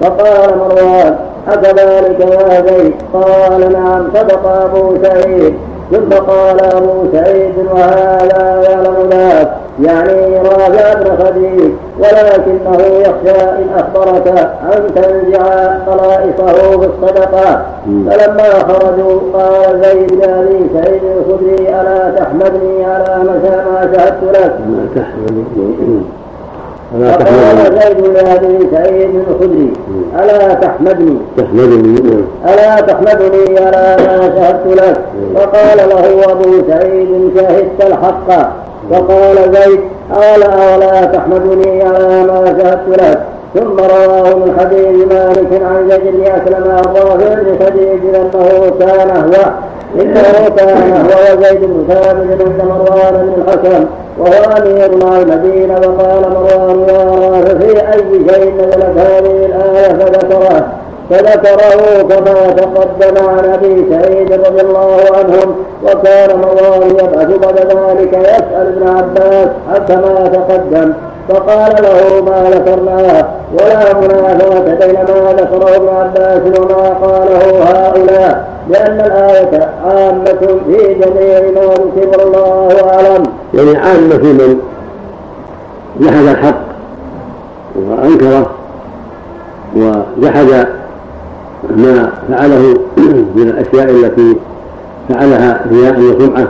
فقال 0.00 0.58
مروان 0.58 1.16
أكذلك 1.48 2.20
يا 2.20 2.60
زيد؟ 2.66 2.94
قال 3.12 3.72
نعم 3.72 4.08
صدق 4.14 4.46
أبو 4.46 4.96
سعيد. 5.02 5.54
ثم 5.92 6.12
قال 6.12 6.60
أبو 6.60 7.04
سعيد 7.12 7.54
وهذا 7.72 8.62
يعلم 8.70 8.96
ذاك 9.10 9.48
يعني 9.82 10.38
رافع 10.38 10.94
بن 10.94 11.24
خديج 11.24 11.70
ولكنه 11.98 12.82
يخشى 12.82 13.40
إن 13.40 13.68
أخبرك 13.76 14.28
أن 14.72 14.94
تنزع 14.94 15.44
خلائصه 15.86 16.78
في 16.80 16.86
الصدقة 16.86 17.62
فلما 17.86 18.50
خرجوا 18.68 19.20
قال 19.34 19.82
زيد 19.84 20.12
لأبي 20.12 20.70
سعيد 20.74 21.02
الخدري 21.16 21.68
ألا 21.68 22.10
تحمدني 22.18 22.84
على 22.84 23.24
ما 23.24 23.90
شهدت 23.96 24.22
لك. 24.36 24.58
ألا 26.94 27.12
فقال 27.12 27.80
زيد 27.80 28.06
لأبي 28.06 28.68
سعيد 28.72 29.10
الخدري 29.28 29.72
ألا 30.22 30.54
تحمدني؟ 30.54 31.18
تحمدني. 31.36 32.24
ألا 32.44 32.80
تحمدني 32.80 33.58
على 33.58 33.96
ما 33.98 34.32
شهدت 34.36 34.66
لك؟ 34.66 35.00
فقال 35.34 35.88
له 35.88 36.32
أبو 36.32 36.52
سعيد 36.68 37.32
شهدت 37.36 37.80
الحق. 37.86 38.50
فقال 38.90 39.36
زيد 39.36 39.80
قال 40.14 40.42
أولا 40.42 41.04
تحمدني 41.04 41.82
على 41.82 42.22
ما 42.22 42.58
شهدت 42.58 43.00
لك؟ 43.00 43.22
ثم 43.54 43.76
رواه 43.76 44.34
من 44.34 44.56
حديث 44.58 45.06
مالك 45.12 45.62
عن 45.62 45.90
زيد 45.90 46.14
بن 46.14 46.22
أسلم 46.22 46.64
رافع 46.70 47.14
بن 47.14 47.66
خديج 47.66 48.14
أنه 48.14 48.70
كان 48.80 49.10
هو 49.10 49.44
إنه 49.94 50.48
كان 50.56 50.92
هو 50.92 51.38
وزيد 51.38 51.60
بن 51.60 51.84
ثابت 51.88 52.42
عند 52.42 52.62
مروان 52.62 53.12
بن 53.12 53.42
الحكم 53.42 53.84
وهو 54.18 54.56
أمير 54.56 55.06
على 55.06 55.22
المدينة 55.22 55.74
وقال 55.74 56.22
مروان 56.30 56.88
يا 56.88 57.04
رافع 57.04 57.58
في 57.58 57.92
أي 57.92 58.02
شيء 58.28 58.54
نزلت 58.54 58.98
هذه 58.98 59.46
الآية 59.46 59.88
فذكره. 59.92 60.66
فذكره 61.10 62.02
كما 62.02 62.50
تقدم 62.50 63.28
عن 63.28 63.52
أبي 63.52 63.86
سعيد 63.90 64.32
رضي 64.32 64.60
الله 64.60 65.00
عنهم 65.16 65.54
وكان 65.84 66.40
مروان 66.40 66.90
يبعث 66.90 67.38
بعد 67.38 67.58
ذلك 67.58 68.12
يسأل 68.12 68.66
ابن 68.76 68.88
عباس 68.88 69.48
حتى 69.74 69.96
ما 69.96 70.28
تقدم. 70.28 70.92
فقال 71.28 71.72
له 71.82 72.22
ما 72.22 72.50
ذكرناه. 72.50 73.26
ولا 73.52 73.94
منافاة 73.94 74.86
بين 74.86 74.94
ما 74.94 75.32
ذكره 75.32 75.76
ابن 75.76 75.88
عباس 75.88 76.58
وما 76.58 76.88
قاله 76.88 77.62
هؤلاء. 77.62 78.55
لأن 78.68 79.00
الآية 79.00 79.70
عامة 79.84 80.60
في 80.66 80.94
جميع 80.94 81.40
ما 81.40 81.74
ذكر 81.96 82.22
الله 82.26 82.90
أعلم. 82.90 83.22
يعني 83.54 83.76
عامة 83.76 84.18
في 84.18 84.32
من؟ 84.32 84.60
جحد 86.00 86.24
الحق 86.26 86.60
وأنكره 87.76 88.50
وجحد 89.76 90.66
ما 91.76 92.12
فعله 92.30 92.74
من 93.36 93.48
الأشياء 93.48 93.90
التي 93.90 94.36
فعلها 95.08 95.60
رياء 95.72 96.00
وسمعة. 96.00 96.48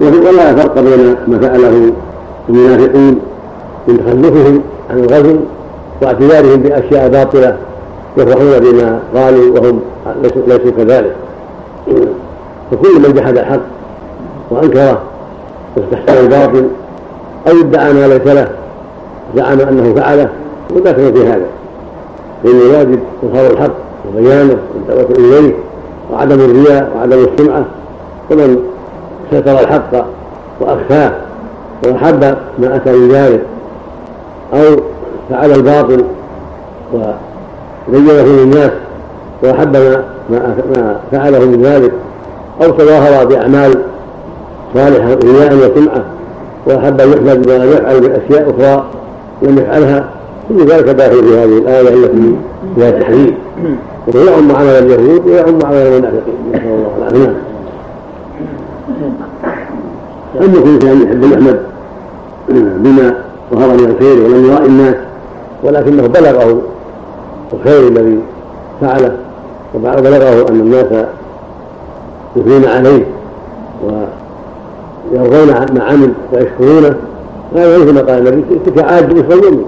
ولا 0.00 0.54
فرق 0.54 0.80
بين 0.80 1.16
ما 1.26 1.38
فعله 1.38 1.92
المنافقين 2.48 3.18
من 3.88 3.98
تخلفهم 3.98 4.62
عن 4.90 4.98
الغزو 4.98 5.36
واعتذارهم 6.02 6.62
بأشياء 6.62 7.08
باطلة. 7.08 7.56
يفرحون 8.16 8.58
بما 8.60 9.00
قالوا 9.14 9.60
وهم 9.60 9.80
ليسوا 10.46 10.70
كذلك. 10.76 11.16
فكل 12.70 13.08
من 13.08 13.12
جحد 13.14 13.38
الحق 13.38 13.60
وأنكره 14.50 15.02
واستحسن 15.76 16.24
الباطل 16.24 16.68
أو 17.48 17.60
ادعى 17.60 17.92
ما 17.92 18.06
ليس 18.06 18.26
له 18.26 18.48
زعم 19.36 19.60
أنه 19.60 19.94
فعله 19.94 20.28
ودخل 20.76 21.12
في 21.12 21.26
هذا. 21.26 21.46
فإن 22.44 22.60
الواجب 22.60 23.00
إظهار 23.22 23.50
الحق 23.50 23.74
وبيانه 24.08 24.58
والدعوة 24.74 25.10
إليه 25.18 25.54
وعدم 26.12 26.40
الرياء 26.40 26.92
وعدم 26.96 27.24
السمعة. 27.24 27.64
ومن 28.30 28.58
ستر 29.32 29.60
الحق 29.60 30.06
وأخفاه 30.60 31.12
وأحب 31.86 32.36
ما 32.58 32.76
أتى 32.76 32.92
من 32.92 33.08
ذلك 33.08 33.42
أو 34.54 34.76
فعل 35.30 35.52
الباطل 35.52 36.04
وبينه 37.88 38.22
للناس 38.22 38.70
وأحب 39.42 39.76
ما 40.30 40.54
ما 40.70 40.96
فعله 41.12 41.38
من 41.38 41.62
ذلك 41.62 41.92
أو 42.62 42.70
تظاهر 42.70 43.24
بأعمال 43.24 43.74
صالحة 44.74 45.14
رياء 45.24 45.54
وسمعة 45.54 46.04
وأحب 46.66 47.00
أن 47.00 47.12
يحمد 47.12 47.46
بما 47.46 47.64
لم 47.64 47.72
يفعل 47.72 48.00
بأشياء 48.00 48.50
أخرى 48.50 48.84
لم 49.42 49.58
يفعلها 49.58 50.08
كل 50.48 50.66
ذلك 50.66 50.84
داخل 50.84 51.24
في 51.24 51.38
هذه 51.38 51.58
الآية 51.58 51.88
التي 51.88 52.34
فيها 52.76 52.88
التحريم 52.88 53.34
وهو 54.06 54.24
يعم 54.24 54.52
عمل 54.56 54.68
اليهود 54.68 55.26
ويعم 55.26 55.58
عمل 55.64 55.76
المنافقين. 55.76 56.34
نسأل 56.52 56.66
الله 56.66 56.90
العافية. 56.98 57.34
أما 60.40 60.60
كل 60.62 60.68
إنسان 60.68 61.02
يحب 61.02 61.32
يحمد 61.32 61.60
بما 62.78 63.14
ظهر 63.54 63.68
من 63.68 63.90
الخير 63.90 64.24
ولم 64.24 64.46
يرائي 64.46 64.66
الناس 64.66 64.94
ولكنه 65.62 66.06
بلغه 66.06 66.62
الخير 67.52 67.88
الذي 67.88 68.18
فعله 68.80 69.16
وبلغه 69.74 70.48
أن 70.48 70.60
الناس 70.60 71.06
يثنون 72.36 72.64
عليه 72.64 73.04
ويرضون 75.12 75.48
ما 75.48 75.84
عمل 75.84 76.12
ويشكرونه. 76.32 76.94
هذا 77.56 77.78
مثل 77.78 77.94
ما 77.94 78.00
قال 78.00 78.28
النبي 78.28 78.58
تلك 78.66 78.78
نصف 78.78 79.32
اليوم 79.32 79.64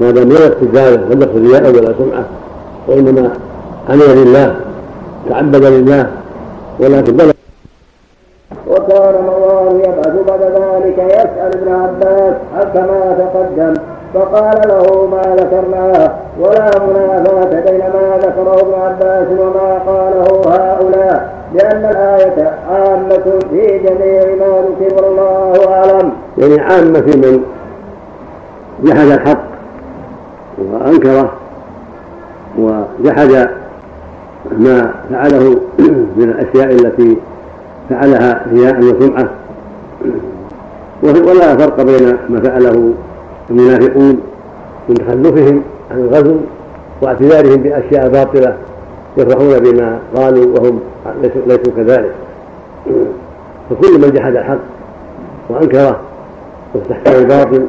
ما 0.00 0.10
دام 0.10 0.28
لا 0.28 0.46
يقصد 0.46 0.76
ذلك 0.76 1.00
لم 1.10 1.22
يقصد 1.22 1.46
رياء 1.46 1.70
ولا 1.70 1.94
سمعه 1.98 2.24
وإنما 2.88 3.30
عمل 3.88 4.16
لله 4.16 4.56
تعبد 5.28 5.64
لله 5.64 6.10
ولكن 6.80 7.16
بلغ. 7.16 7.32
وكان 8.70 9.14
مروان 9.24 9.76
يبعث 9.80 10.14
بعد 10.26 10.40
ذلك 10.40 10.98
يسأل 10.98 11.50
ابن 11.54 11.72
عباس 11.72 12.34
كما 12.74 13.16
تقدم؟ 13.18 13.74
فقال 14.14 14.60
له 14.68 15.06
ما 15.06 15.36
ذكرناه 15.36 16.10
ولا 16.40 16.70
منافاة 16.86 17.60
بين 17.70 17.78
ما 17.78 18.18
ذكره 18.22 18.60
ابن 18.60 18.74
عباس 18.74 19.26
وما 19.40 19.78
قاله 19.86 20.42
هؤلاء 20.46 21.34
لأن 21.54 21.84
الآية 21.84 22.58
عامة 22.70 23.38
في 23.50 23.78
جميع 23.78 24.46
ما 24.46 24.64
ذكر 24.80 25.06
الله 25.06 25.74
أعلم. 25.74 26.12
يعني 26.38 26.60
عامة 26.60 27.00
في 27.00 27.16
من 27.16 27.44
جحد 28.82 29.06
الحق 29.06 29.40
وأنكره 30.58 31.32
وجحد 32.58 33.48
ما 34.58 34.90
فعله 35.10 35.58
من 36.16 36.34
الأشياء 36.38 36.72
التي 36.72 37.16
فعلها 37.90 38.46
رياء 38.52 38.78
وسمعة 38.80 39.28
ولا 41.02 41.56
فرق 41.56 41.82
بين 41.82 42.16
ما 42.28 42.40
فعله 42.40 42.92
المنافقون 43.50 44.20
من 44.88 44.94
تخلفهم 44.94 45.62
عن 45.90 45.98
الغزو 45.98 46.36
واعتذارهم 47.02 47.56
بأشياء 47.56 48.08
باطلة 48.08 48.56
يفرحون 49.16 49.58
بما 49.58 49.98
قالوا 50.16 50.58
وهم 50.58 50.80
ليسوا 51.22 51.72
كذلك. 51.76 52.12
فكل 53.70 54.00
من 54.00 54.10
جحد 54.14 54.36
الحق 54.36 54.58
وأنكره 55.48 56.00
واستحسن 56.74 57.22
الباطل 57.22 57.66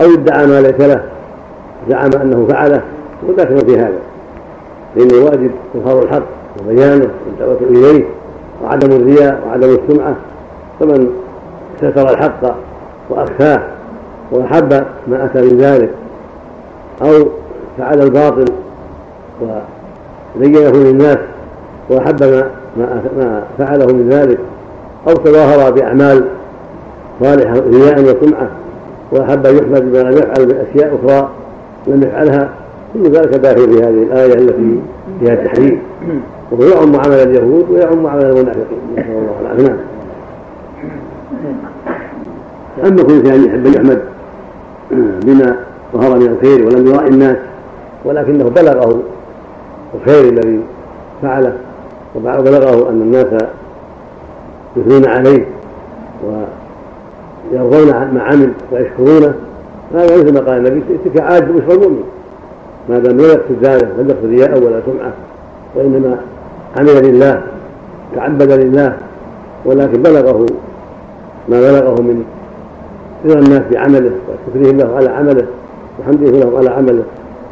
أو 0.00 0.14
ادعى 0.14 0.46
ما 0.46 0.60
ليس 0.60 0.80
له 0.80 1.02
زعم 1.88 2.10
أنه 2.22 2.46
فعله 2.48 2.82
داخل 3.36 3.66
في 3.66 3.78
هذا. 3.78 3.98
لأن 4.96 5.10
الواجب 5.10 5.50
إظهار 5.74 6.02
الحق 6.02 6.22
وبيانه 6.60 7.10
والدعوة 7.26 7.58
إليه 7.60 8.04
وعدم 8.64 8.92
الرياء 8.92 9.42
وعدم 9.46 9.68
السمعة 9.68 10.16
فمن 10.80 11.10
ستر 11.78 12.10
الحق 12.10 12.56
وأخفاه 13.10 13.62
وأحب 14.32 14.72
ما 15.08 15.24
أتى 15.24 15.42
من 15.42 15.58
ذلك 15.58 15.90
أو 17.02 17.26
فعل 17.78 18.02
الباطل 18.02 18.44
وبينه 20.36 20.70
للناس 20.70 21.18
وأحب 21.90 22.22
ما 22.22 22.50
ما 23.16 23.42
فعله 23.58 23.86
من 23.86 24.08
ذلك 24.08 24.38
أو 25.08 25.14
تظاهر 25.14 25.70
بأعمال 25.70 26.24
صالحة 27.22 27.54
رياء 27.54 28.00
وسمعه 28.00 28.48
وأحب 29.12 29.46
أن 29.46 29.56
يحمد 29.56 29.92
بما 29.92 29.98
لم 29.98 30.18
يفعل 30.18 30.46
من 30.46 30.66
أشياء 30.70 30.98
أخرى 31.04 31.28
لم 31.86 32.02
يفعلها 32.02 32.50
كل 32.94 33.10
ذلك 33.10 33.36
داخل 33.36 33.72
في 33.72 33.84
هذه 33.84 34.02
الآية 34.02 34.34
التي 34.34 34.80
فيها 35.20 35.32
التحريم 35.32 35.82
وهو 36.50 36.62
يعم 36.62 36.96
عمل 36.96 37.14
اليهود 37.14 37.70
ويعم 37.70 38.06
عمل 38.06 38.24
المنافقين. 38.24 38.78
نسأل 38.92 39.10
الله 39.10 39.34
العافية. 39.40 39.62
نعم. 39.62 39.76
أما 42.86 43.02
كل 43.02 43.12
انسان 43.12 43.44
يحب 43.44 43.66
أن 43.66 43.74
يحمد 43.74 44.02
بما 44.92 45.56
ظهر 45.94 46.18
من 46.18 46.26
الخير 46.26 46.66
ولم 46.66 46.86
يرائي 46.86 47.08
الناس 47.08 47.36
ولكنه 48.04 48.44
بلغه 48.44 49.02
الخير 49.94 50.28
الذي 50.28 50.60
فعله 51.22 51.52
وبلغه 52.16 52.88
أن 52.90 53.00
الناس 53.00 53.26
يثنون 54.76 55.06
عليه 55.06 55.46
ويرضون 57.52 57.86
ما 57.86 58.22
عمل 58.22 58.52
ويشكرونه. 58.72 59.34
هذا 59.94 60.16
مثل 60.16 60.34
ما 60.34 60.40
قال 60.40 60.66
النبي 60.66 60.82
تلك 61.04 61.20
عاده 61.20 61.52
بشرى 61.52 61.74
المؤمن. 61.74 62.04
ما 62.88 62.98
دام 62.98 63.16
لم 63.16 63.24
يقصد 63.24 63.56
ذلك 63.62 63.88
لم 63.98 64.08
يقصد 64.08 64.24
رياء 64.24 64.58
ولا 64.58 64.80
سمعه 64.86 65.12
وإنما 65.74 66.18
عمل 66.76 67.04
لله 67.04 67.42
تعبد 68.14 68.52
لله 68.52 68.96
ولكن 69.64 70.02
بلغه 70.02 70.46
ما 71.48 71.60
بلغه 71.60 72.02
من 72.02 72.24
رضا 73.24 73.38
الناس 73.38 73.62
بعمله 73.72 74.10
وشكرهم 74.28 74.76
له 74.76 74.96
على 74.96 75.10
عمله 75.10 75.46
وحمده 76.00 76.30
لهم 76.30 76.56
على 76.56 76.70
عمله 76.70 77.02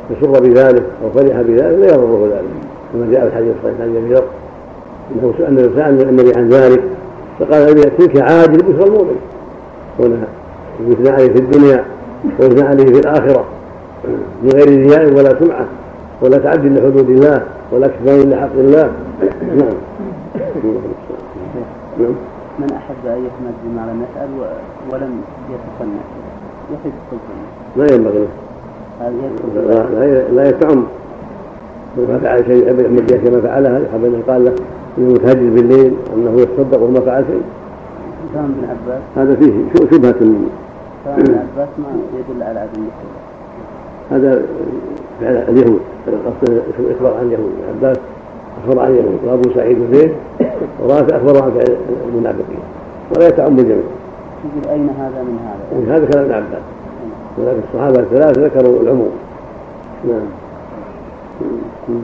فسر 0.08 0.40
بذلك 0.40 0.82
أو 1.04 1.10
فرح 1.10 1.40
بذلك 1.40 1.78
لا 1.78 1.86
يضره 1.86 2.28
ذلك. 2.32 2.44
كما 2.92 3.12
جاء 3.12 3.20
في 3.20 3.26
الحديث 3.26 3.52
الصحيح 3.58 3.80
عن 3.80 3.96
ابي 3.96 4.14
ذر 4.14 5.48
أنه 5.48 5.70
سال 5.76 6.08
النبي 6.08 6.32
عن 6.36 6.48
ذلك 6.48 6.82
فقال 7.38 7.96
تلك 7.96 8.16
عاجل 8.20 8.56
بشرى 8.56 8.88
المؤمن. 8.88 9.16
هنا 9.98 10.16
يثنى 10.88 11.08
عليه 11.08 11.32
في 11.32 11.38
الدنيا 11.38 11.84
ويثنى 12.40 12.68
عليه 12.68 12.84
في 12.84 13.00
الآخرة 13.00 13.44
من 14.42 14.50
غير 14.54 14.68
رياء 14.68 15.12
ولا 15.12 15.38
سمعة 15.40 15.66
ولا 16.22 16.38
تعدي 16.38 16.68
لحدود 16.68 17.10
الله 17.10 17.42
ولا 17.72 17.88
كفاية 17.88 18.24
لحق 18.24 18.52
الله. 18.54 18.90
نعم 19.56 19.74
نعم. 21.98 22.14
من 22.58 22.70
أحب 22.72 23.02
أن 23.06 23.26
يحمد 23.28 23.54
بما 23.64 23.82
لم 23.90 24.02
يفعل 24.02 24.28
ولم 24.90 25.12
يتصنع. 25.52 26.02
يحب 26.72 26.92
ما 27.76 27.86
ينبغي. 27.92 28.26
له 29.00 29.88
لا, 29.94 30.28
لا 30.28 30.48
يتعم 30.48 30.84
من 31.96 32.20
فعل 32.22 32.44
شيء 32.46 32.66
يحب 32.66 32.80
يحمد 32.80 33.06
به 33.06 33.16
كما 33.16 33.40
فعلها. 33.40 33.78
يحب 33.78 34.04
أن 34.04 34.22
يقال 34.26 34.44
له 34.44 34.54
إنه 34.98 35.12
متهجد 35.14 35.54
بالليل 35.54 35.92
أنه 36.14 36.40
يتصدق 36.40 36.82
وما 36.82 37.00
فعل 37.00 37.24
شيء. 37.26 37.42
كلام 38.32 38.44
ابن 38.44 38.64
عباس. 38.70 39.02
هذا 39.16 39.34
فيه 39.36 39.54
شبهة. 39.90 40.12
كلام 41.04 41.18
ابن 41.18 41.34
عباس 41.34 41.68
ما 41.78 41.88
يدل 42.18 42.42
على 42.42 42.60
عدم 42.60 42.82
هذا 44.10 44.42
فعل 45.20 45.36
اليهود. 45.48 45.80
قصد 46.06 46.62
الاخبار 46.78 47.14
عن 47.18 47.26
اليهود. 47.26 47.52
ابن 47.68 47.78
عباس 47.78 47.98
أخبر 48.64 48.82
عن 48.82 48.90
اليهود 48.90 49.18
وابو 49.26 49.50
سعيد 49.54 49.78
وزيد 49.78 50.12
ورافع 50.82 51.16
أخبر 51.16 51.42
عن 51.42 51.64
المنافقين. 52.08 52.60
ولا 53.16 53.28
يتعم 53.28 53.58
الجميع. 53.58 53.76
يقول 53.76 54.72
أين 54.72 54.88
هذا 54.98 55.22
من 55.22 55.38
هذا؟ 55.44 55.80
يعني 55.80 55.96
هذا 55.96 56.10
كلام 56.12 56.24
ابن 56.24 56.34
عباس. 56.34 56.62
ولكن 57.38 57.60
الصحابة 57.72 58.00
الثلاثة 58.00 58.40
ذكروا 58.44 58.82
العموم. 58.82 59.10
نعم. 60.04 60.26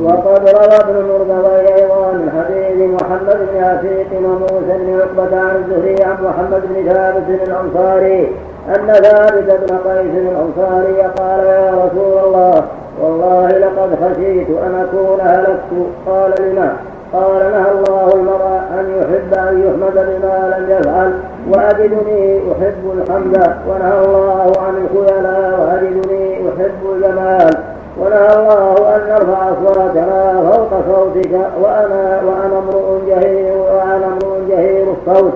وقد 0.03 0.49
روى 0.49 0.77
ابن 0.81 0.97
المرتضى 0.97 1.75
أيضا 1.75 2.13
من 2.13 2.31
حديث 2.37 3.03
محمد 3.03 3.39
بن 3.53 3.65
عتيق 3.65 4.07
وموسى 4.19 4.79
بن 4.79 5.01
عقبة 5.01 5.41
عن 5.41 5.57
الزهري 5.57 6.03
عن 6.03 6.17
محمد 6.25 6.63
بن 6.69 6.93
ثابت 6.93 7.41
الأنصاري 7.49 8.29
أن 8.69 8.87
ثابت 8.87 9.61
بن 9.61 9.77
قيس 9.77 10.15
الأنصاري 10.15 11.03
قال 11.03 11.45
يا 11.45 11.71
رسول 11.85 12.25
الله 12.25 12.65
والله 13.03 13.47
لقد 13.49 13.91
خشيت 14.03 14.49
أن 14.51 14.75
أكون 14.85 15.21
هلكت. 15.21 15.73
قال 16.07 16.35
لما؟ 16.41 16.77
قال 17.13 17.53
نهى 17.53 17.71
الله 17.71 18.15
المرء 18.15 18.61
أن 18.79 18.87
يحب 18.99 19.49
أن 19.49 19.55
يحمد 19.67 19.95
بما 19.95 20.57
لم 20.57 20.71
يفعل 20.71 21.13
وأجدني 21.51 22.39
أحب 22.53 22.83
الحمد. 22.99 23.35
ونهى 23.69 24.05
الله 24.05 24.53
عن 24.67 24.75
الخيلاء 24.85 25.61
وأجدني 25.61 26.49
أحب 26.49 26.81
الجمال. 26.95 27.55
ونهى 28.01 28.37
الله 28.39 28.97
أن 28.97 29.01
نرفع 29.09 29.51
أصواتنا 29.51 30.43
فوق 30.51 30.71
صوتك. 30.89 31.35
وأنا 31.63 32.21
وأنا 32.27 32.59
امرؤ 32.59 32.99
جهير 33.09 33.57
وأنا 33.57 34.07
امرؤ 34.07 34.37
جهير 34.49 34.87
الصوت. 34.93 35.33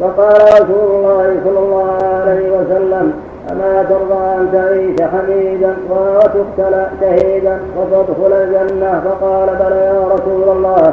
فقال 0.00 0.42
رسول 0.42 0.90
الله 0.94 1.36
صلى 1.44 1.58
الله 1.58 1.98
عليه 2.22 2.50
وسلم 2.50 3.12
أما 3.50 3.82
ترضى 3.82 4.14
أن 4.14 4.48
تعيش 4.52 5.02
حميدا 5.02 5.76
وتقتل 5.90 6.86
شهيدا 7.00 7.58
وتدخل 7.76 8.32
الجنة 8.32 9.02
فقال 9.04 9.48
بلى 9.56 9.76
يا 9.76 10.08
رسول 10.14 10.56
الله. 10.56 10.92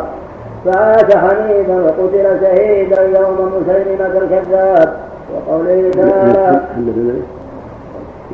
فعاش 0.66 1.16
حميدا 1.16 1.76
وقتل 1.84 2.42
شهيدا 2.42 3.02
يوم 3.02 3.54
مسيلمة 3.56 4.18
الكذاب. 4.18 4.94
وقوله 5.36 5.92
تعالى 5.92 6.62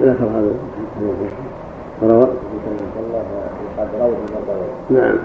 ذكر 0.01 0.24
هذا 0.24 0.51
روى 2.03 2.28
نعم. 4.89 5.16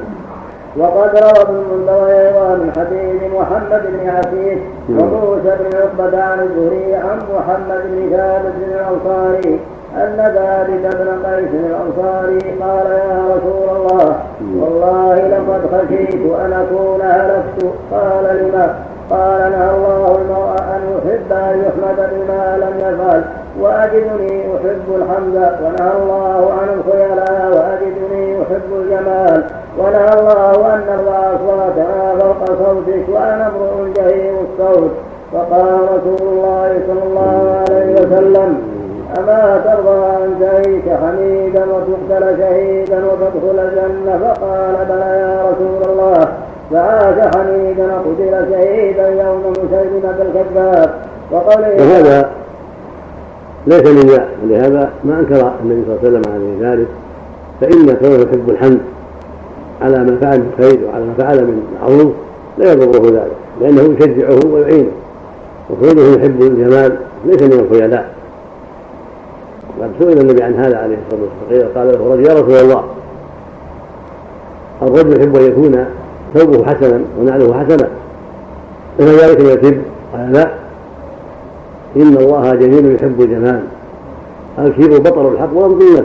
وقد 0.76 1.10
روى 1.16 1.42
ابن 1.42 1.54
المنذر 1.54 2.06
أيضا 2.06 2.54
من 2.54 2.72
حديث 2.76 3.32
محمد 3.34 3.82
بن 3.92 4.08
عتيق 4.08 4.58
وموسى 4.88 5.56
بن 5.60 5.76
عقبة 5.76 6.22
عن 6.22 6.40
الزهري 6.40 6.94
عن 6.94 7.18
محمد 7.34 7.80
بن 7.84 8.16
ثابت 8.16 8.52
بن 8.56 8.72
الأنصاري 8.72 9.60
أن 9.96 10.16
ثابت 10.16 10.96
بن 10.96 11.08
قيس 11.26 11.50
الأنصاري 11.54 12.38
قال 12.60 12.86
يا 12.86 13.24
رسول 13.34 13.76
الله 13.76 14.16
والله 14.60 15.14
لقد 15.28 15.60
خشيت 15.72 16.20
أن 16.44 16.52
أكون 16.52 17.00
هلكت. 17.02 17.74
قال 17.92 18.24
لما 18.24 18.74
قال 19.10 19.52
نهى 19.52 19.70
الله 19.70 20.18
المرء 20.22 20.56
أن 20.76 20.82
يحب 20.94 21.32
أن 21.32 21.64
يحمد 21.66 22.10
بما 22.12 22.56
لم 22.56 22.78
يفعل 22.78 23.22
وأجدني 23.60 24.44
أحب 24.56 24.86
الحمد 24.96 25.34
ونهى 25.62 25.92
الله 26.02 26.52
عن 26.60 26.68
الخيلاء 26.78 27.50
وأجدني 27.52 28.42
أحب 28.42 28.72
الجمال. 28.72 29.44
ونهى 29.78 30.12
الله 30.20 30.74
أن 30.74 30.80
نرفع 30.88 31.34
أصواتنا 31.34 32.14
فوق 32.18 32.44
صوتك 32.46 33.04
وأنا 33.08 33.46
امرؤ 33.46 33.88
جهير 33.96 34.32
الصوت. 34.32 34.90
فقال 35.32 35.78
رسول 35.82 36.28
الله 36.28 36.80
صلى 36.88 37.02
الله 37.10 37.64
عليه 37.68 37.92
وسلم 37.92 38.58
أما 39.18 39.60
ترضى 39.64 40.24
أن 40.24 40.30
تعيش 40.40 40.84
حميدا 41.02 41.64
وتقتل 41.64 42.38
شهيدا 42.38 42.98
وتدخل 43.06 43.58
الجنة? 43.58 44.18
فقال 44.18 44.74
بلى 44.88 45.10
يا 45.20 45.50
رسول 45.50 45.92
الله 45.92 46.28
فعاش 46.70 47.36
حميدا 47.36 47.86
وقتل 47.86 48.52
شهيدا 48.52 49.08
يوم 49.08 49.42
مسيلمة 49.50 50.16
الكذاب 50.22 50.90
وقوله 51.32 52.26
ليس 53.66 53.86
من 53.86 54.06
ذا 54.10 54.28
ولهذا 54.44 54.90
ما 55.04 55.20
أنكر 55.20 55.52
النبي 55.62 55.82
صلى 55.86 55.92
الله 55.92 55.98
عليه 56.02 56.08
وسلم 56.08 56.22
عليه 56.34 56.72
ذلك. 56.72 56.88
فإن 57.60 57.96
كونه 57.96 58.14
يحب 58.14 58.50
الحمد 58.50 58.80
على 59.82 59.98
ما 59.98 60.16
فعل 60.20 60.38
من 60.38 60.52
خير 60.58 60.78
وعلى 60.86 61.04
ما 61.04 61.14
فعل 61.18 61.44
من 61.44 61.62
معروف 61.80 62.12
لا 62.58 62.72
يضره 62.72 63.10
ذلك 63.10 63.32
لأنه 63.60 63.96
يشجعه 63.98 64.52
ويعينه. 64.52 64.90
وكونه 65.70 66.16
يحب 66.16 66.42
الجمال 66.42 66.96
ليس 67.24 67.42
من 67.42 67.52
الخيلاء. 67.52 68.14
وقد 69.78 69.90
سئل 69.98 70.20
النبي 70.20 70.42
عن 70.42 70.54
هذا 70.54 70.78
عليه 70.78 70.96
الصلاة 71.06 71.28
والسلام 71.50 71.68
قال 71.74 71.88
له 71.88 72.14
رجل 72.14 72.26
يا 72.26 72.34
رسول 72.34 72.54
الله 72.54 72.84
الرجل 74.82 75.20
يحب 75.20 75.36
أن 75.36 75.42
يكون 75.42 75.84
ثوبه 76.34 76.66
حسنا 76.66 77.00
ونعله 77.20 77.54
حسنا 77.54 77.88
إن 79.00 79.04
ذلك 79.06 79.40
يتم 79.40 79.82
قال 80.12 80.32
لا. 80.32 80.50
إن 81.96 82.16
الله 82.16 82.54
جميل 82.54 82.94
يحب 82.94 83.20
الجمال. 83.20 83.62
الكبر 84.58 84.98
بطر 84.98 85.28
الحق 85.28 85.48
وغمط 85.54 85.82
الناس 85.82 86.04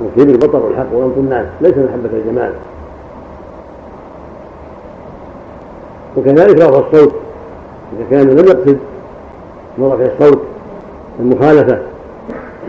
الكبر 0.00 0.46
بطر 0.46 0.70
الحق 0.70 0.86
وغمط 0.94 1.16
الناس. 1.16 1.46
ليس 1.60 1.74
محبة 1.74 2.10
الجمال. 2.12 2.52
وكذلك 6.16 6.60
رفع 6.60 6.78
الصوت. 6.78 7.12
إذا 7.92 8.06
كان 8.10 8.30
لم 8.30 8.46
يقصد 8.46 8.78
برفع 9.78 10.04
الصوت 10.04 10.40
المخالفة. 11.20 11.78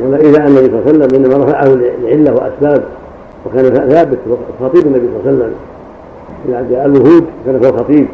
ولا 0.02 0.18
إذا 0.18 0.48
النبي 0.48 0.66
صلى 0.66 0.80
الله 0.80 0.84
عليه 0.86 0.92
وسلم 0.92 1.16
إنما 1.16 1.46
رفعه 1.46 1.66
لعلة 2.04 2.34
وأسباب. 2.34 2.84
وكان 3.46 3.90
ثابت 3.90 4.18
خطيب 4.62 4.86
النبي 4.86 5.08
صلى 5.08 5.20
الله 5.20 5.22
عليه 5.26 5.38
وسلم. 5.38 5.54
إذا 6.50 6.68
جاء 6.72 6.86
الوهود 6.86 7.26
كان 7.46 7.56
هو 7.66 7.70
الخطيب 7.70 8.08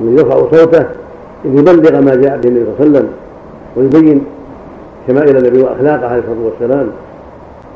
الذي 0.00 0.16
يرفع 0.16 0.36
صوته 0.50 0.84
ليبلغ 1.44 2.00
ما 2.00 2.14
جاء 2.14 2.38
به 2.38 2.48
النبي 2.48 2.64
صلى 2.64 2.86
الله 2.86 2.98
عليه 2.98 3.08
وسلم. 3.08 3.08
ويبين 3.76 4.24
شمائل 5.06 5.36
النبي 5.36 5.62
وأخلاقه 5.62 6.06
عليه 6.06 6.22
الصلاة 6.22 6.44
والسلام. 6.44 6.90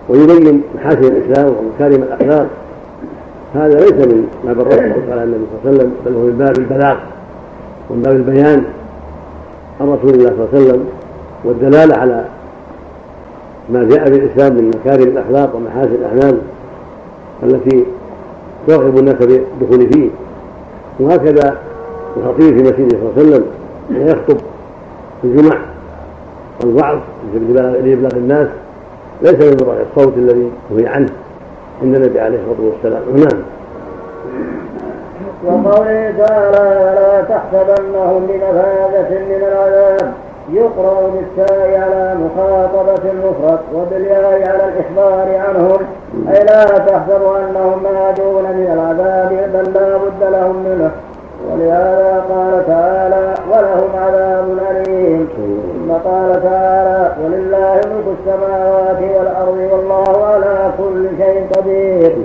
ويبين 0.09 0.63
محاسن 0.75 1.05
الإسلام 1.05 1.47
ومكارم 1.47 2.03
الأخلاق. 2.03 2.47
هذا 3.55 3.81
ليس 3.81 3.93
من 3.93 4.29
ما 4.45 4.53
بر 4.53 4.73
على 4.73 5.25
النبي 5.25 5.45
صلى 5.63 5.71
الله 5.71 5.71
عليه 5.71 5.71
وسلم 5.71 5.93
بل 6.07 6.15
هو 6.15 6.21
من 6.21 6.37
باب 6.39 6.59
البلاغ 6.59 6.97
ومن 7.91 8.03
باب 8.03 8.17
البيان 8.17 8.65
عن 9.81 9.89
رسول 9.89 10.15
الله 10.15 10.29
صلى 10.29 10.35
الله 10.35 10.49
عليه 10.53 10.65
وسلم 10.65 10.85
والدلالة 11.45 11.97
على 11.97 12.25
ما 13.71 13.85
جاء 13.85 14.05
في 14.05 14.17
الاسلام 14.17 14.55
من 14.55 14.71
مكارم 14.81 15.03
الأخلاق 15.03 15.57
ومحاسن 15.57 15.95
الأعمال 15.95 16.39
التي 17.43 17.85
يرغب 18.69 18.99
الناس 18.99 19.15
بالدخول 19.15 19.93
فيه. 19.93 20.09
وهكذا 21.01 21.57
الخطيب 22.17 22.57
في 22.57 22.63
مسجده 22.63 22.99
صلى 22.99 23.01
الله 23.01 23.13
عليه 23.17 23.23
وسلم 23.27 23.45
يخطب 23.91 24.37
في 25.23 25.29
الجمع 25.29 25.59
والوعظ 26.61 26.99
لإبلاغ 27.85 28.17
الناس. 28.17 28.49
ليس 29.25 29.35
من 29.35 29.57
رفع 29.61 29.73
الصوت 29.91 30.17
الذي 30.17 30.51
نهي 30.71 30.87
عنه. 30.87 31.09
عند 31.83 31.95
النبي 31.95 32.21
عليه 32.21 32.39
الصلاة 32.39 32.71
والسلام 32.71 33.03
نعم. 33.17 33.43
وقوله 35.45 36.15
تعالى 36.19 36.61
ولا 36.85 37.23
تحسبنهم 37.23 38.27
بمفازة 38.27 39.09
من 39.11 39.43
العذاب 39.43 40.13
يقرأ 40.53 41.11
بالتاء 41.11 41.81
على 41.81 42.15
مخاطبة 42.15 43.11
المفرد 43.11 43.59
وبالياء 43.75 44.49
على 44.49 44.65
الإخبار 44.69 45.41
عنهم. 45.49 45.79
أي 46.29 46.45
لا 46.45 46.65
تحسبوا 46.65 47.39
أنهم 47.39 47.83
مهاجون 47.83 48.43
من 48.43 48.71
العذاب 48.73 49.51
بل 49.55 49.73
لا 49.73 49.97
بد 49.97 50.33
لهم 50.33 50.57
منه. 50.57 50.91
ولهذا 51.51 52.25
قال 52.31 52.67
تعالى 52.67 53.35
ولهم 53.51 53.91
عذاب 53.97 54.59
أليم. 54.71 55.29
قال 56.05 56.43
تعالى 56.43 57.13
ولله 57.25 57.81
ملك 57.91 58.07
السماوات 58.19 59.01
والأرض 59.17 59.59
والله 59.73 60.25
على 60.25 60.71
كل 60.79 61.09
شيء 61.19 61.47
قدير. 61.57 62.17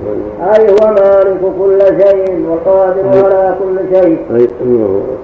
أي 0.55 0.69
هو 0.69 0.93
مالك 0.93 1.41
كل 1.59 1.79
شيء 2.01 2.45
والقادر 2.49 3.05
على 3.07 3.55
كل 3.59 3.95
شيء. 3.95 4.17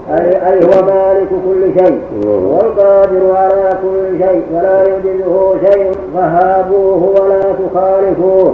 أي, 0.09 0.49
أي 0.49 0.65
هو 0.65 0.85
مالك 0.85 1.29
كل 1.29 1.79
شيء 1.79 2.01
والقادر 2.27 3.35
على 3.35 3.77
كل 3.83 4.17
شيء. 4.17 4.43
ولا 4.53 4.83
يجده 4.83 5.53
شيء. 5.69 5.91
فهابوه 6.15 7.21
ولا 7.21 7.41
تخالفوه. 7.41 8.53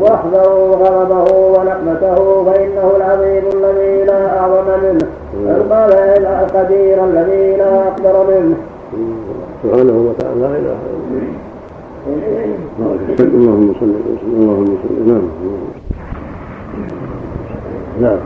واحذروا 0.00 0.76
غضبه 0.76 1.36
ونقمته 1.36 2.44
فإنه 2.44 2.92
العظيم 2.96 3.44
الذي 3.54 4.04
لا 4.04 4.38
أعظم 4.38 4.66
منه. 4.82 5.06
القادر 5.34 5.94
القدير 6.42 7.04
الذي 7.04 7.56
لا 7.56 7.88
أقدر 7.88 8.24
منه. 8.30 8.56
سبحانه 9.64 9.96
وتعالى 10.08 10.40
لا 10.40 10.50
إله 10.60 10.76
إلا 10.84 10.96
الله. 12.76 12.94
اللهم 13.20 13.68
صل 13.80 13.92
وسلم 14.12 14.36
اللهم 14.40 14.70
صل 14.82 14.96
نعم 15.10 15.26
نعم. 18.04 18.20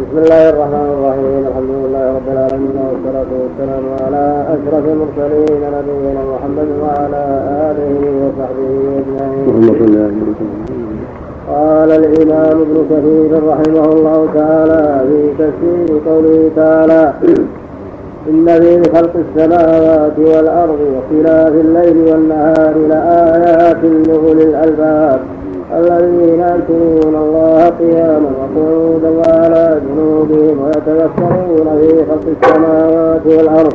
بسم 0.00 0.16
الله 0.22 0.42
الرحمن 0.52 0.88
الرحيم 0.96 1.32
الحمد 1.50 1.72
لله 1.82 2.04
رب 2.16 2.28
العالمين 2.34 2.76
والصلاة 2.88 3.30
والسلام 3.42 3.84
على 4.04 4.24
أشرف 4.54 4.84
المرسلين 4.94 5.60
نبينا 5.76 6.22
محمد 6.32 6.68
وعلى 6.82 7.22
آله 7.68 8.00
وصحبه 8.22 8.72
أجمعين. 9.00 9.46
قال 11.52 11.90
الإمام 11.90 12.56
ابن 12.66 12.76
كثير 12.90 13.30
رحمه 13.52 13.86
الله 13.96 14.20
تعالى 14.34 14.82
في 15.08 15.20
تفسير 15.38 15.88
قوله 16.08 16.50
تعالى 16.56 17.02
إن 18.28 18.46
في 18.60 18.90
خلق 18.96 19.12
السماوات 19.16 20.18
والأرض 20.18 20.78
واختلاف 20.94 21.48
الليل 21.48 21.96
والنهار 22.08 22.74
لآيات 22.88 23.84
لأولي 23.84 24.42
الألباب. 24.42 25.20
الذين 25.78 26.40
يذكرون 26.40 27.14
الله 27.14 27.68
قياما 27.68 28.30
وقعودا 28.38 29.08
وعلى 29.08 29.80
جنوبهم 29.86 30.60
ويتذكرون 30.64 31.78
في 31.80 32.04
خلق 32.10 32.26
السماوات 32.42 33.26
والأرض. 33.26 33.74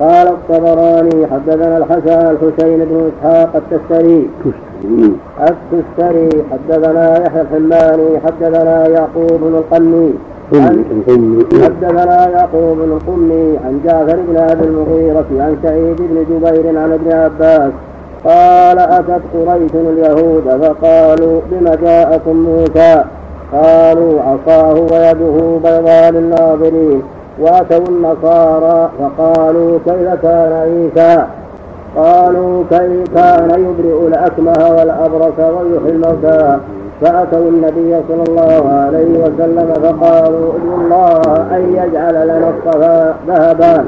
قال 0.00 0.28
الطبراني 0.28 1.26
حدثنا 1.26 1.78
الحسن 1.78 2.30
الحسين 2.30 2.78
بن 2.84 3.10
إسحاق 3.10 3.56
التستري. 3.56 4.30
التستري. 5.40 6.44
حدثنا 6.52 7.22
يحيى 7.26 7.40
الحماني 7.40 8.20
حدثنا 8.24 8.88
يعقوب 8.88 9.40
بن 9.40 9.54
القني 9.54 10.10
حدثنا 11.64 12.28
يعقوب 12.28 12.78
بن 12.78 12.92
القمي 12.92 13.58
عن 13.64 13.80
جعفر 13.84 14.18
بن 14.28 14.36
أبي 14.36 14.64
المغيرة 14.64 15.26
عن 15.30 15.56
سعيد 15.62 15.96
بن 15.98 16.24
جبير 16.30 16.78
عن 16.78 16.92
ابن 16.92 17.12
عباس. 17.12 17.72
قال 18.24 18.78
أتت 18.78 19.22
قريش 19.34 19.74
اليهود؟ 19.74 20.44
فقالوا 20.62 21.40
بم 21.50 21.68
جاءكم 21.82 22.36
موسى؟ 22.36 23.04
قالوا 23.52 24.22
عصاه 24.22 24.74
ويده 24.74 25.58
بيضاء 25.64 26.10
للناظرين. 26.10 27.02
واتوا 27.38 27.88
النصارى 27.88 28.90
فقالوا 28.98 29.78
كيف 29.84 30.14
كان 30.22 30.52
عيسى؟ 30.52 31.24
قالوا 31.96 32.64
كيف 32.70 33.14
كان 33.14 33.50
يبرئ 33.50 34.06
الأكمه 34.08 34.76
والأبرص 34.78 35.38
ويحيي 35.38 35.90
الموتى؟ 35.90 36.58
فأتوا 37.00 37.48
النبي 37.48 37.96
صلى 38.08 38.22
الله 38.28 38.72
عليه 38.72 39.18
وسلم 39.18 39.72
فقالوا 39.82 40.52
ادعوا 40.52 40.78
الله 40.78 41.46
أن 41.56 41.74
يجعل 41.74 42.14
لنا 42.14 42.50
الصفا 42.50 43.14
ذهبا. 43.28 43.84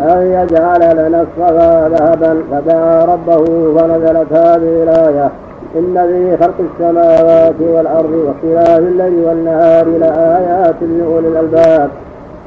أن 0.00 0.22
يجعل 0.22 0.80
لنا 0.96 1.22
الصفا 1.22 1.88
ذهبا. 1.88 2.42
فدعا 2.50 3.04
ربه 3.04 3.44
فنزلت 3.78 4.32
هذه 4.32 4.82
الآية 4.82 5.30
إن 5.76 6.06
في 6.06 6.44
خلق 6.44 6.54
السماوات 6.60 7.54
والأرض 7.60 8.12
واختلاف 8.26 8.78
الليل 8.78 9.24
والنهار 9.24 9.86
لآيات 9.86 10.76
لأولي 10.80 11.28
الألباب. 11.28 11.90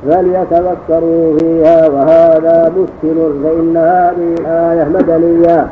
فليتذكروا 0.07 1.37
فيها 1.39 1.87
وهذا 1.87 2.71
مشكل 2.77 3.17
فإن 3.43 3.77
هذه 3.77 4.35
الآية 4.39 4.83
مدنية. 4.83 5.67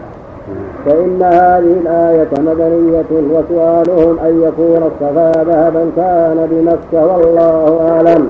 فإن 0.85 1.21
هذه 1.23 1.75
الآية 1.81 2.29
مدنية 2.37 3.11
وسؤالهم 3.11 4.19
أن 4.19 4.41
يكون 4.43 4.91
الصفا 4.91 5.43
ذهبا 5.43 5.91
كان 5.95 6.47
بمكة 6.51 7.05
والله 7.05 7.89
أعلم. 7.91 8.29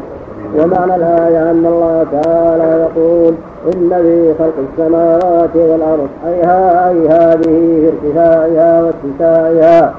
ومعنى 0.58 0.96
الآية 0.96 1.52
أن 1.52 1.66
الله 1.66 2.06
تعالى 2.12 2.88
يقول 2.88 3.34
إن 3.68 3.90
في 4.02 4.34
خلق 4.40 4.54
السماوات 4.72 5.56
والأرض 5.56 6.08
أي, 6.28 6.42
ها 6.44 6.90
أي 6.90 7.08
هذه 7.08 7.42
في 7.42 7.90
ارتفاعها 7.90 8.84
واتساعها 8.84 9.94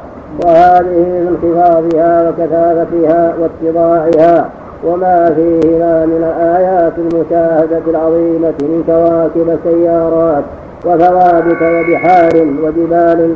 وهذه 0.45 0.83
في 0.83 1.29
انخفاضها 1.29 2.29
وكثافتها 2.29 3.35
واتضاعها 3.41 4.49
وما 4.85 5.35
فيهما 5.37 6.07
من 6.07 6.25
الآيات 6.25 6.93
المشاهدة 6.99 7.83
العظيمة 7.91 8.55
من 8.61 8.83
كواكب 8.87 9.59
سيارات 9.65 10.45
وثوابت 10.85 11.63
وبحار 11.63 12.31
وجبال 12.63 13.35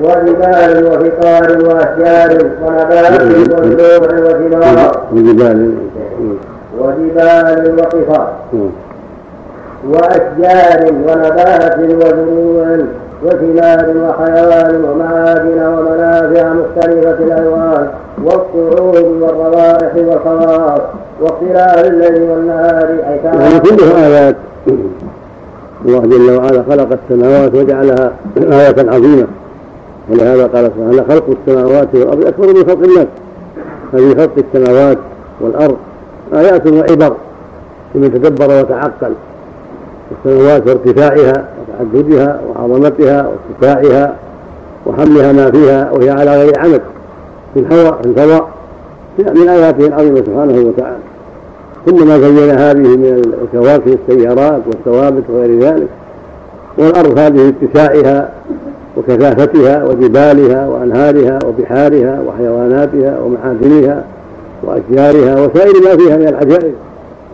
وجبال 0.00 0.86
وفطار 0.86 1.58
وأشجار 1.64 2.30
ونبات 2.62 3.22
وزروع 3.22 4.02
وثمار 4.20 5.06
وجبال. 5.12 5.74
وجبال 6.78 7.74
وقفار 7.78 8.32
وأشجار 9.88 10.92
ونبات 10.92 11.78
وزروع 11.78 12.78
وثمار 13.22 13.94
وحيوان 14.04 14.84
ومعادن 14.84 15.66
ومنافع 15.66 16.52
مختلفة 16.52 17.24
الألوان. 17.24 17.88
والصعود 18.22 19.04
والروائح 19.20 19.94
والخواص 19.96 20.80
واختلاف 21.20 21.86
الليل 21.86 22.30
والنهار 22.30 22.88
أي 22.88 23.20
يعني 23.24 23.60
كلها 23.60 24.06
آيات. 24.06 24.36
الله 25.84 26.00
جل 26.00 26.36
وعلا 26.36 26.62
خلق 26.70 26.98
السماوات 27.02 27.54
وجعلها 27.54 28.12
آية 28.36 28.90
عظيمة. 28.90 29.26
ولهذا 30.10 30.46
قال 30.46 30.70
سبحانه 30.76 31.04
خلق 31.08 31.24
السماوات 31.28 31.88
والأرض 31.94 32.26
أكبر 32.26 32.46
من 32.46 32.64
خلق 32.64 32.78
الناس. 32.78 33.06
هذه 33.92 34.14
خلق 34.14 34.44
السماوات 34.54 34.98
والأرض. 35.40 35.76
آيات 36.34 36.66
وعبر. 36.66 37.16
لمن 37.94 38.12
تدبر 38.12 38.60
وتعقل 38.60 39.12
السماوات 40.12 40.66
وارتفاعها 40.66 41.44
وتعددها 41.58 42.40
وعظمتها 42.48 43.28
وارتفاعها 43.28 44.14
وحملها 44.86 45.32
ما 45.32 45.50
فيها 45.50 45.90
وهي 45.92 46.10
على 46.10 46.36
غير 46.36 46.58
عمد. 46.58 46.80
في 47.54 47.60
الهواء 47.60 48.02
في 48.02 48.08
الفضاء 48.08 48.48
من 49.18 49.48
آياته 49.48 49.86
العظيمة 49.86 50.16
سبحانه 50.16 50.68
وتعالى. 50.68 50.98
ثم 51.86 52.06
ما 52.06 52.18
زين 52.18 52.50
هذه 52.50 52.96
من 52.96 53.34
الكواكب 53.42 53.98
السيارات 54.08 54.60
والثوابت 54.66 55.22
وغير 55.28 55.60
ذلك 55.60 55.88
والأرض 56.78 57.18
هذه 57.18 57.52
اتساعها 57.62 58.28
وكثافتها 58.96 59.84
وجبالها 59.84 60.68
وأنهارها 60.68 61.38
وبحارها 61.46 62.22
وحيواناتها 62.28 63.18
ومعادنها 63.20 64.04
وأشجارها 64.62 65.46
وسائر 65.46 65.74
ما 65.84 65.96
فيها 65.96 66.16
من 66.16 66.28
العجائب. 66.28 66.74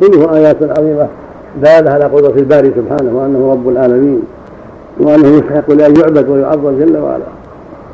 كله 0.01 0.37
آيات 0.37 0.57
عظيمة 0.63 1.07
دالة 1.63 1.91
على 1.91 2.05
قدرة 2.05 2.35
الباري 2.39 2.73
سبحانه 2.77 3.19
وأنه 3.19 3.53
رب 3.53 3.69
العالمين 3.69 4.23
وأنه 5.01 5.29
يستحق 5.29 5.71
لأن 5.71 5.97
يعبد 5.97 6.29
ويعظم 6.29 6.79
جل 6.79 6.97
وعلا. 6.97 7.40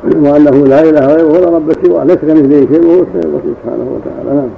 وأنه 0.03 0.65
لا 0.67 0.81
إله 0.81 1.05
غيره 1.05 1.27
ولا 1.27 1.49
رب 1.49 1.73
سواه 1.85 2.03
ليس 2.03 2.17
كمثله 2.17 2.67
شيء 2.71 2.85
وهو 2.85 3.01
السميع 3.01 3.23
البصير 3.23 3.53
سبحانه 3.63 3.87
وتعالى. 3.95 4.37
نعم. 4.37 4.49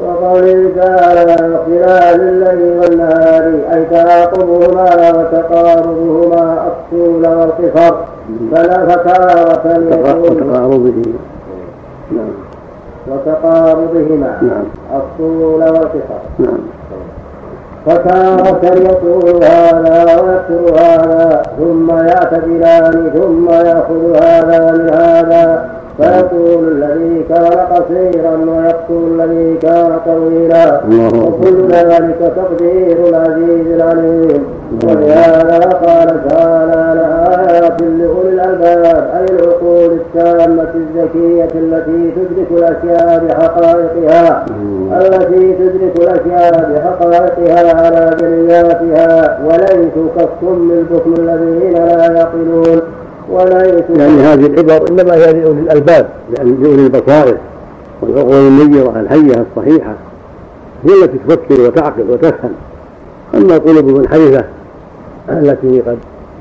وقوله 0.00 0.70
تعالى 0.76 1.34
اختلاف 1.34 2.14
الليل 2.14 2.78
والنهار 2.78 3.54
أي 3.72 3.84
تعاقبهما 3.84 5.10
وتقاربهما 5.10 6.66
الطول 6.66 7.26
والقصر 7.26 7.94
فلا 8.52 8.86
فتارة 8.86 9.78
يكون 9.90 10.20
وتقاربه 10.20 11.02
نعم. 12.12 12.32
وتقاربهما 13.08 14.38
نعم. 14.42 14.64
الطول 15.00 15.62
والقصر. 15.62 16.22
نعم. 16.38 16.58
فتارة 17.86 18.60
يطول 18.64 19.44
هذا 19.44 20.20
ويكثر 20.20 20.74
هذا 20.80 21.42
ثم 21.58 21.90
يعتدلان 21.90 23.10
ثم 23.14 23.50
يأخذ 23.50 24.16
هذا 24.24 24.72
من 24.72 24.88
هذا. 24.94 25.81
فيقول 25.98 26.68
الذي 26.68 27.24
كان 27.28 27.52
قصيرا 27.72 28.36
ويقتل 28.48 29.20
الذي 29.20 29.56
كان 29.62 29.90
طويلا. 30.06 30.80
وكل 31.26 31.72
ذلك 31.72 32.32
تقدير 32.36 33.08
العزيز 33.08 33.66
العليم. 33.66 34.44
ولهذا 34.84 35.58
قال 35.58 36.28
تعالى 36.28 37.00
لآيات 37.00 37.82
لأولي 37.82 38.28
الألباب. 38.28 39.10
أي 39.16 39.26
العقول 39.36 39.90
التامة 39.92 40.72
الذكية 40.74 41.52
التي 41.54 42.12
تدرك 42.16 42.50
الأشياء 42.50 43.24
بحقائقها. 43.24 44.44
التي 45.00 45.52
تدرك 45.52 45.96
الأشياء 45.98 46.70
بحقائقها 46.72 47.86
على 47.86 48.16
جلياتها 48.20 49.38
وليسوا 49.46 50.08
كالصم 50.16 50.70
البكم 50.70 51.14
الذين 51.18 51.72
لا 51.72 52.12
يعقلون 52.12 52.80
ولا 53.32 53.82
يعني 53.98 54.22
هذه 54.22 54.46
العبر 54.46 54.90
إنما 54.90 55.14
هي 55.14 55.32
لأولي 55.32 55.60
الألباب 55.60 56.08
لأولي 56.38 56.86
البصائر 56.86 57.36
والعقول 58.02 58.34
النيره 58.34 59.00
الحيه 59.00 59.46
الصحيحة 59.50 59.94
هي 60.84 61.04
التي 61.04 61.18
تفكر 61.28 61.60
وتعقل 61.60 62.10
وتفهم. 62.10 62.52
أما 63.34 63.56
القلوب 63.56 63.88
المنحرفه 63.88 64.44
التي 65.28 65.80
قد 65.80 65.98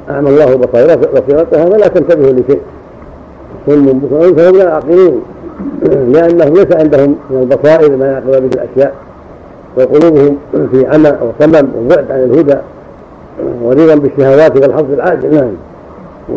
أعمى 0.10 0.30
الله 0.30 0.56
بصيرتها 0.56 1.66
فلا 1.66 1.88
تنتبه 1.88 2.32
لشيء. 2.32 2.62
صم 3.68 4.00
بصائر 4.00 4.36
فهم 4.36 4.56
لا 4.56 4.64
يعقلون 4.64 5.22
لانهم 5.84 6.54
ليس 6.54 6.72
عندهم 6.72 7.16
من 7.30 7.42
البصائر 7.42 7.98
ما 7.98 8.06
يعقلون 8.06 8.48
به 8.48 8.62
الأشياء. 8.62 8.94
وقلوبهم 9.78 10.38
في 10.72 10.88
عمى 10.88 11.10
أو 11.10 11.32
صمم 11.40 11.68
وبعد 11.78 12.12
عن 12.12 12.20
الهدى 12.20 12.58
ورضا 13.64 13.96
بالشهوات 13.96 14.58
والحظ 14.58 14.92
العاجل. 14.94 15.36
نعم. 15.36 15.52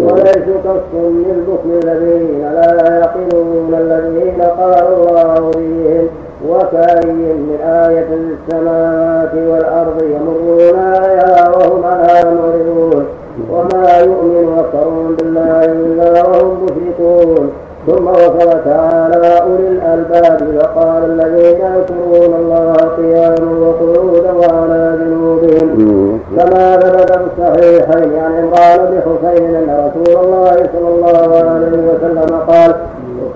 وليسوا 0.03 0.59
كالصم 0.65 1.25
البكم 1.31 1.71
الذين 1.85 2.43
لا 2.43 2.99
يعقلون 2.99 3.75
الذين 3.75 4.43
قال 4.43 4.85
الله 4.93 5.51
فيهم 5.51 6.09
وكأي 6.49 7.13
من 7.13 7.59
آية 7.63 8.05
في 8.05 8.35
السماوات 8.35 9.35
والأرض 9.35 10.03
يمرون 10.03 10.79
عليها 10.79 11.49
وهم 11.49 11.85
عنها 11.85 12.25
معرضون. 12.25 13.07
وما 13.51 13.99
يؤمن 13.99 14.59
أكثرهم 14.59 15.17
بالله 15.19 15.65
إلا 15.65 16.23
وهم 16.23 16.65
مشركون. 16.65 17.51
ثم 17.87 18.07
وصف 18.07 18.65
تعالى 18.65 19.41
أولي 19.43 19.69
الألباب 19.69 20.57
وقال 20.57 21.05
الذين 21.05 21.61
يذكرون 21.61 22.35
الله 22.35 22.73
قياما 22.73 23.53
وقعودا 23.61 24.33
وعلى 24.33 24.99
جنوبهم. 25.01 26.21
كما 26.37 26.77
ثبت 26.77 27.13
في 27.13 27.25
الصحيحين 27.37 28.19
عن 28.19 28.33
عمران 28.33 28.79
بن 28.91 29.01
حسين 29.01 29.55
أن 29.55 29.91
رسول 29.91 30.25
الله 30.25 30.57
صلى 30.73 30.89
الله 30.89 31.51
عليه 31.51 31.79
وسلم 31.89 32.39
قال 32.49 32.75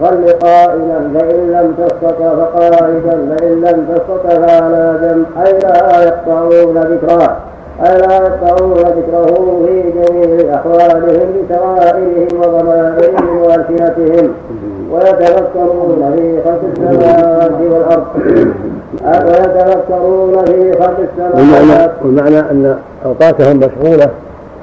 صل 0.00 0.32
قائما 0.32 1.10
فإن 1.14 1.50
لم 1.50 1.74
تستطع 1.78 2.34
فقائدا 2.34 3.36
فإن 3.36 3.60
لم 3.60 3.86
تستطع 3.94 4.46
فعلى 4.46 4.98
جنب 5.02 5.26
أي 5.46 5.58
لا 5.58 6.04
يقطعون 6.04 6.78
ذكراه 6.78 7.36
أي 7.86 7.98
لا 7.98 8.14
يقطعون 8.16 8.72
ذكره 8.72 9.66
في 9.66 9.82
جميع 9.90 10.54
أحوالهم 10.54 11.28
بسرائرهم 11.36 12.28
وضمائرهم 12.40 13.36
وألسنتهم 13.42 14.30
ويتفكرون 14.92 16.14
في 16.16 16.42
خلق 16.44 16.62
السماوات 16.72 17.52
والأرض. 17.70 18.06
ويتفكرون 19.04 20.44
في 20.44 20.72
خلق 20.72 20.98
السماوات؟ 21.00 21.92
والمعنى 22.04 22.38
أن 22.38 22.78
أوقاتهم 23.04 23.56
مشغولة 23.56 24.10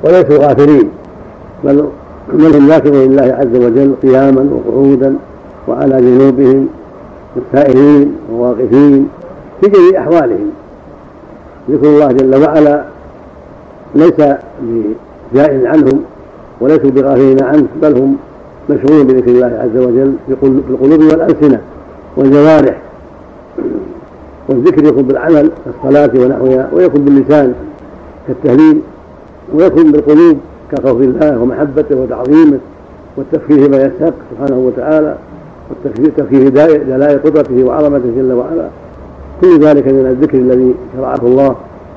وليسوا 0.04 0.48
غافلين. 0.48 0.90
بل 1.64 1.86
بل 2.34 2.46
هم 2.46 2.80
لله 2.86 3.36
عز 3.40 3.56
وجل 3.56 3.94
قياما 4.04 4.50
وقعودا 4.54 5.16
وعلى 5.68 6.02
جنوبهم 6.02 6.68
سائرين 7.54 8.16
وواقفين 8.32 9.10
في 9.62 9.70
جميع 9.70 10.02
أحوالهم. 10.02 10.52
ذكر 11.70 11.88
الله 11.88 12.12
جل 12.12 12.44
وعلا 12.44 12.95
ليس 13.96 14.36
بزائل 15.34 15.68
عنهم 15.68 16.04
وليسوا 16.62 16.90
بغافلين 16.90 17.44
عنه 17.44 17.66
بل 17.82 17.98
هم 17.98 18.16
مشغولون 18.70 19.08
بذكر 19.08 19.32
الله 19.32 19.46
عز 19.46 19.84
وجل 19.84 20.14
في 20.28 20.48
القلوب 20.70 21.00
والألسنة 21.00 21.62
والجوارح. 22.18 22.82
والذكر 24.50 24.86
يكون 24.86 25.04
بالعمل 25.04 25.52
كالصلاة 25.66 26.12
ونحوها 26.16 26.70
ويكون 26.74 27.02
باللسان 27.02 27.54
كالتهليل 28.28 28.82
ويكون 29.54 29.92
بالقلوب 29.92 30.38
كخوف 30.72 31.02
الله 31.02 31.42
ومحبته 31.42 31.96
وتعظيمه 31.96 32.60
والتفكير 33.18 33.64
فيما 33.64 33.78
يستحق 33.78 34.14
سبحانه 34.32 34.58
وتعالى 34.58 35.16
والتفكير 35.70 36.50
دلائل 36.84 37.20
قدرته 37.20 37.64
وعظمته 37.64 38.12
جل 38.18 38.34
وعلا. 38.34 38.68
كل 39.42 39.60
ذلك 39.60 39.88
من 39.88 40.06
الذكر 40.06 40.38
الذي 40.38 40.76
شرعه 40.98 41.20
الله 41.24 41.56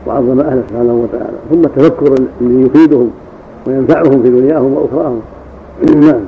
وعظم 0.08 0.40
أهله 0.40 0.62
سبحانه 0.68 0.94
وتعالى 0.94 1.36
ثم 1.50 1.64
التفكر 1.64 2.14
الذي 2.40 2.66
يفيدهم 2.66 3.10
وينفعهم 3.66 4.22
في 4.22 4.30
دنياهم 4.30 4.74
وأخراهم. 4.74 5.20
نعم. 6.06 6.20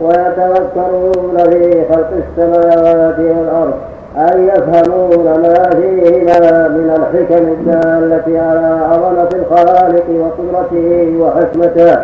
ويتفكرون 0.00 1.50
في 1.50 1.84
خلق 1.88 2.10
السماوات 2.12 3.18
والأرض 3.18 3.74
أن 4.16 4.48
يفهمون 4.48 5.24
ما 5.24 5.70
فيهما 5.70 6.68
من 6.68 6.90
الحكم 6.96 7.44
الدالة 7.44 8.40
على 8.40 8.80
عظمة 8.84 9.28
الخالق 9.34 10.04
وقدرته 10.10 11.16
وحكمته 11.20 11.98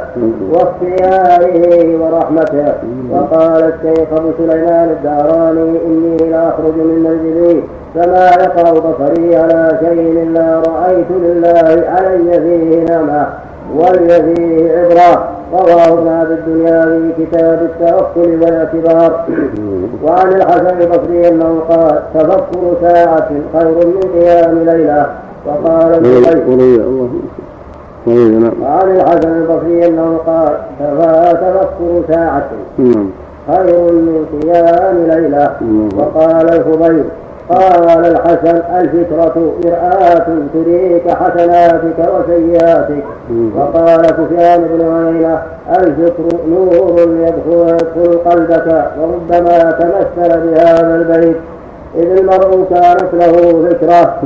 واختياره 0.53 1.97
ورحمته. 2.03 2.74
وقال 3.11 3.62
الشيخ 3.62 4.09
أبو 4.12 4.30
سليمان 4.39 4.89
الداراني 4.91 5.78
إني 5.87 6.30
لأخرج 6.30 6.74
من 6.76 7.03
منزلي. 7.05 7.62
فما 7.95 8.26
يقع 8.26 8.70
بصري 8.70 9.36
على 9.36 9.78
شيء 9.80 10.22
إلا 10.22 10.62
رأيت 10.66 11.07
لله 11.11 11.84
علي 11.88 12.40
فيه 12.40 12.84
نعمة 12.84 13.26
ولي 13.74 14.34
فيه 14.34 14.78
عبرة. 14.78 15.28
رواه 15.53 15.99
ابن 15.99 16.09
ابي 16.09 16.34
الدنيا 16.34 16.84
في 16.84 17.24
كتاب 17.24 17.62
التوكل 17.62 18.43
والاعتبار. 18.43 19.24
وعن 20.05 20.32
الحسن 20.32 20.80
البصري 20.80 21.28
أنه 21.28 21.61
قال 21.68 22.03
تفكر 22.14 22.76
ساعة 22.82 23.28
خير 23.53 23.86
من 23.86 24.01
قيام 24.14 24.59
ليلة. 24.59 25.07
وقال 25.47 25.93
وعن 28.62 28.97
الحسن 28.97 29.28
البصري 29.28 29.86
أنه 29.86 30.18
قال 30.26 30.57
تفكر 31.32 32.03
ساعة 32.09 32.49
خير 33.49 33.93
من 33.93 34.26
قيام 34.43 34.97
ليلة. 35.07 35.57
وقال 35.97 36.55
الخبير 36.55 37.05
قال 37.49 38.07
الحسن 38.07 38.62
الفكرة 38.80 39.53
مرآة 39.64 40.26
تريك 40.55 41.11
حسناتك 41.11 41.99
وسيئاتك. 41.99 43.05
وقال 43.57 44.07
سفيان 44.07 44.61
بن 44.72 44.80
عيينة 44.93 45.43
الفكر 45.70 46.36
نور 46.49 47.01
يدخل 47.01 48.18
قلبك 48.24 48.84
وربما 49.01 49.70
تمثل 49.70 50.40
بهذا 50.40 50.95
البيت. 50.95 51.36
إذ 51.97 52.18
المرء 52.18 52.66
كانت 52.70 53.09
له 53.12 53.32
فكرة. 53.68 54.16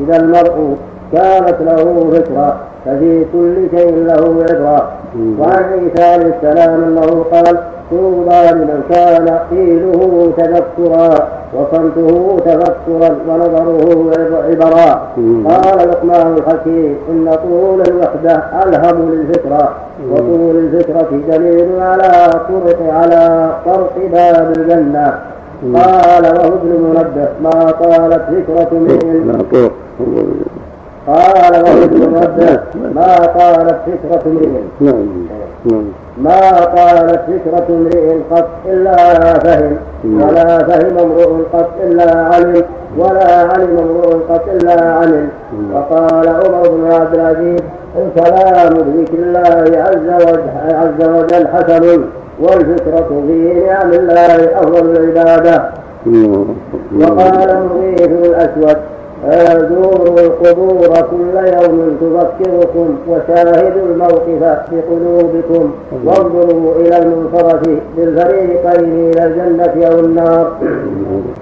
إذا 0.00 0.16
المرء 0.16 0.76
كانت 1.12 1.56
له 1.60 2.10
فكرة. 2.12 2.56
ففي 2.86 3.24
كل 3.32 3.78
شيء 3.78 3.94
له 3.96 4.44
عبرة. 4.50 4.90
وعن 5.38 5.64
عيسى 5.72 6.02
عليه 6.02 6.34
السلام 6.42 6.84
أنه 6.84 7.24
قال 7.32 7.58
طوبى 7.92 8.50
لمن 8.50 8.82
كان 8.90 9.38
قيله 9.50 10.32
تذكرا 10.36 11.28
وصمته 11.54 12.36
تفكرا 12.46 13.10
ونظره 13.28 14.10
عبرا. 14.48 14.90
قال 15.48 15.88
لقمان 15.88 16.36
الحكيم 16.38 16.96
إن 17.10 17.36
طول 17.42 17.80
الوحدة 17.88 18.44
ألهم 18.62 19.10
للفكرة 19.10 19.68
وطول 20.10 20.56
الفكرة 20.56 21.08
دليل 21.28 21.68
على 21.80 22.30
طرق 22.48 22.78
على 22.92 23.50
طرق 23.66 23.94
باب 24.12 24.52
الجنة. 24.56 25.14
قال 25.74 26.24
وهو 26.24 26.54
ابن 26.54 26.70
منبه 26.82 27.28
ما 27.42 27.70
طالت 27.70 28.22
فكرة 28.22 28.70
من 28.72 29.44
قال 31.06 31.54
وهو 31.62 31.84
ابن 31.84 32.00
منبه 32.00 32.60
ما 32.94 33.16
طالت 33.38 33.78
فكرة 33.86 34.22
امرئ 34.26 34.48
نعم 34.80 35.06
نعم. 35.64 35.84
ما 36.18 36.40
قالت 36.60 37.20
فكرة 37.26 37.66
امرئ 37.70 38.18
قط 38.30 38.48
إلا 38.66 38.96
فهم 39.38 39.76
ولا 40.04 40.58
فهم 40.58 40.98
امرؤ 40.98 41.42
قط 41.52 41.70
إلا 41.84 42.24
علم 42.24 42.62
ولا 42.98 43.34
علم 43.34 43.78
امرؤ 43.78 44.12
قط 44.28 44.44
إلا 44.48 44.82
علم. 44.82 45.28
وقال 45.74 46.28
عمر 46.28 46.68
بن 46.68 46.92
عبد 46.92 47.14
العزيز 47.14 47.60
الكلام 47.96 48.74
بذكر 48.74 49.18
الله 49.18 49.78
عز 49.78 50.24
وجل 50.24 50.42
عز 50.58 51.08
وجل 51.08 51.48
حسن 51.48 52.04
والفكرة 52.40 53.08
في 53.26 53.64
نعم 53.66 53.92
الله 53.92 54.58
أفضل 54.60 54.96
العبادة. 54.96 55.70
وقال 57.00 57.50
المغيث 57.50 58.00
الأسود 58.00 58.76
زوروا 59.22 60.20
القبور 60.20 60.88
كل 61.10 61.36
يوم 61.36 61.96
تذكركم 62.00 62.96
وشاهدوا 63.08 63.86
الموقف 63.86 64.42
بقلوبكم. 64.72 65.70
وانظروا 66.04 66.74
إلى 66.76 66.96
المنصرف 66.98 67.62
بالفريقين 67.96 69.10
إلى 69.10 69.24
الجنة 69.24 69.86
أو 69.86 70.00
النار. 70.00 70.52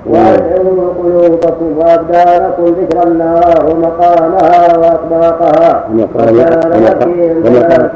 وادعوا 0.06 0.92
قلوبكم 1.02 1.78
وابدانكم 1.78 2.64
ذكر 2.64 2.98
النار 3.06 3.66
ومقامها. 3.70 4.78
واطباقها 4.78 5.84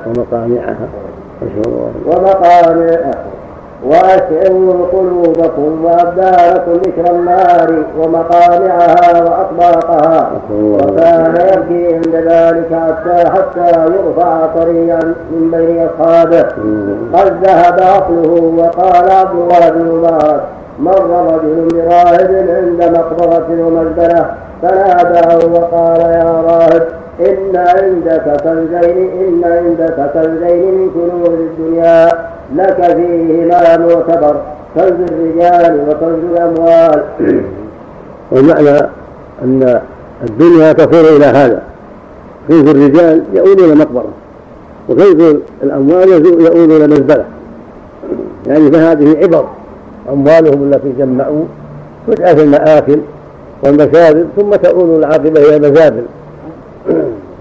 ومقامعها 0.06 0.86
ومقامعها 2.06 3.14
وأشعروا 3.86 4.86
قلوبكم 4.92 5.84
وأبدانكم 5.84 6.72
ذكر 6.72 7.10
النار 7.10 7.84
ومقامعها 7.98 9.22
وأطباقها. 9.22 10.30
وكان 10.52 11.34
يبكي 11.52 11.94
عند 11.94 12.14
ذلك 12.14 12.70
حتى 12.72 13.30
حتى 13.30 13.68
يرفع 13.80 14.46
طريقا 14.46 15.14
من 15.30 15.50
بين 15.50 15.88
أصحابه. 15.88 16.44
قد 17.14 17.44
ذهب 17.44 17.80
عقله 17.80 18.52
وقال 18.56 19.10
عبد 19.10 19.38
الله 19.38 19.70
بن 19.70 19.84
مبارك 19.84 20.42
مر 20.78 21.34
رجل 21.34 21.68
براهب 21.72 22.30
عند 22.48 22.96
مقبرة 22.96 23.48
ومزبلة 23.50 24.26
فناداه 24.62 25.46
وقال 25.52 26.00
يا 26.00 26.42
راهب 26.48 26.82
إن 27.20 27.56
عندك 27.56 28.42
كنزين 28.44 29.10
إن 29.20 29.44
عندك 29.44 30.10
كنزين 30.14 30.74
من 30.74 30.90
كنوز 30.94 31.38
الدنيا. 31.40 32.33
لك 32.56 32.76
فيهما 32.96 33.76
معتبر. 33.76 34.36
كنز 34.74 35.10
الرجال 35.10 35.88
وكنز 35.88 36.24
الأموال. 36.32 37.02
والمعنى 38.30 38.78
أن 39.44 39.80
الدنيا 40.22 40.72
تصير 40.72 41.16
إلى 41.16 41.24
هذا. 41.24 41.62
كنز 42.48 42.68
الرجال 42.68 43.22
يؤول 43.32 43.64
إلى 43.64 43.74
مقبرة 43.74 44.08
وكنز 44.88 45.36
الأموال 45.62 46.08
يؤول 46.08 46.72
إلى 46.72 46.86
مزبلة 46.86 47.24
يعني 48.46 48.70
فهذه 48.72 49.16
عبر. 49.22 49.46
أموالهم 50.12 50.72
التي 50.72 50.92
جمعوا 50.98 51.44
تجعل 52.06 52.36
في 52.36 52.42
المآكل 52.42 52.98
والمشارب 53.62 54.26
ثم 54.36 54.54
تؤول 54.54 54.98
العاقبة 54.98 55.40
إلى 55.40 55.56
المزابل. 55.56 56.04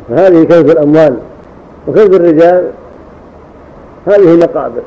فهذه 0.09 0.43
كنز 0.43 0.69
الأموال؟ 0.69 1.15
وكنز 1.87 2.15
الرجال؟ 2.15 2.63
هذه 4.07 4.33
المقابر. 4.33 4.81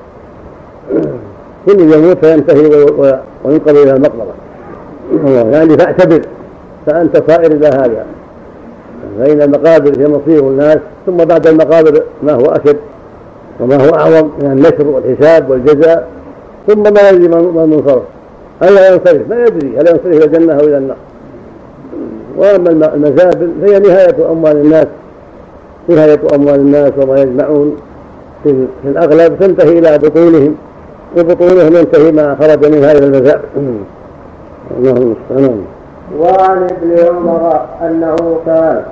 كل 1.66 1.80
يموت 1.80 2.24
فينتهي 2.24 2.66
وينقل 3.44 3.76
إلى 3.76 3.92
المقبرة. 3.92 4.34
يعني 5.50 5.78
فاعتبر 5.78 6.22
فأنت 6.86 7.22
صائر 7.30 7.52
إلى 7.52 7.66
هذا. 7.66 8.06
فإن 9.18 9.42
المقابر 9.42 10.00
هي 10.00 10.08
مصير 10.08 10.40
الناس 10.40 10.78
ثم 11.06 11.16
بعد 11.16 11.46
المقابر 11.46 12.02
ما 12.22 12.32
هو 12.32 12.44
أشد 12.44 12.76
وما 13.60 13.76
هو 13.76 13.94
أعظم؟ 13.94 14.28
من 14.38 14.50
النشر 14.52 14.86
والحساب 14.86 15.50
والجزاء. 15.50 16.08
ثم 16.66 16.82
ما 16.82 17.10
يدري 17.10 17.28
ما 17.28 17.66
منصرف. 17.66 18.02
الا 18.62 18.92
ينصرف؟ 18.92 19.30
ما 19.30 19.46
يدري. 19.46 19.68
هل 19.80 19.88
ينصرف 19.88 20.06
إلى 20.06 20.24
الجنة 20.24 20.52
أو 20.52 20.60
إلى 20.60 20.78
النار؟ 20.78 20.96
وأما 22.36 22.70
المزابل 22.94 23.50
فهي 23.62 23.78
نهاية 23.78 24.30
أموال 24.30 24.56
الناس. 24.56 24.86
نهاية 25.88 26.20
أموال 26.34 26.54
الناس 26.54 26.92
وما 26.98 27.20
يجمعون. 27.20 27.76
في 28.43 28.66
الأغلب 28.84 29.39
تنتهي 29.41 29.78
إلى 29.78 29.99
بطونهم 29.99 30.55
وبطونهم 31.18 31.76
ينتهي 31.76 32.12
ما 32.12 32.37
خرج 32.41 32.66
من 32.66 32.84
هذه 32.84 32.99
المزاء 32.99 33.41
الله 34.78 34.91
المستعان 34.91 35.64
وعن 36.18 36.62
ابن 36.64 36.99
عمر 37.09 37.61
أنه 37.82 38.41
كان 38.47 38.82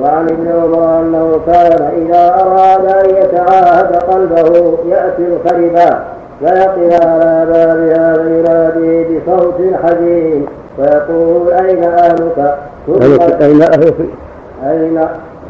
وعن 0.00 0.24
ابن 0.28 0.48
عمر 0.48 1.00
أنه 1.00 1.40
كان 1.46 1.82
إذا 2.06 2.34
أراد 2.42 2.84
أن 2.86 3.10
يتعاهد 3.10 3.96
قلبه 3.96 4.78
يأتي 4.88 5.22
الخربا 5.26 6.04
فيقف 6.40 7.04
على 7.04 7.46
بابها 7.52 8.14
فينادي 8.14 9.18
بصوت 9.18 9.54
حزين 9.82 10.46
ويقول 10.78 11.52
أين 11.52 11.84
اهلك؟ 11.84 12.58
أين 13.42 13.62
أهلك؟ 13.62 13.94
أين 14.64 15.00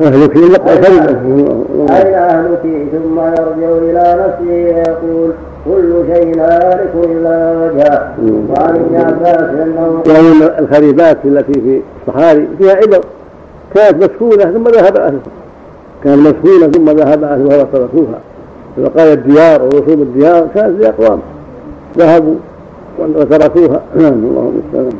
أهلك 0.01 0.37
أين 0.37 2.15
أهلك 2.15 2.63
ثم 2.93 3.19
يرجع 3.21 3.79
إلى 3.79 4.25
نفسه 4.25 4.51
ويقول 4.51 5.33
كل 5.65 6.15
شيء 6.15 6.41
هالك 6.41 6.91
إلا 6.95 7.53
وجهه 7.53 8.15
وعن 8.51 8.75
ابن 8.77 8.97
عباس 8.97 9.51
أنه 9.51 10.03
يعني 10.07 10.59
الخريبات 10.59 11.19
التي 11.25 11.53
في 11.53 11.81
الصحاري 12.07 12.49
فيها 12.59 12.75
عبر 12.75 13.01
كانت 13.75 14.05
مسكونة 14.05 14.45
ثم 14.45 14.65
ذهب 14.65 14.97
أهلها 14.97 15.21
كانت 16.05 16.19
مسكونة 16.19 16.67
ثم 16.67 16.91
ذهب 16.91 17.25
أهلها 17.25 17.63
وتركوها 17.63 18.21
بقايا 18.79 19.13
الديار 19.13 19.63
ورسوم 19.63 20.03
الديار 20.03 20.49
كانت 20.55 20.81
لأقوام 20.81 21.21
ذهبوا 21.99 22.37
وتركوها 22.99 23.83
نعم 23.97 24.13
الله 24.13 24.53
المستعان 24.55 24.93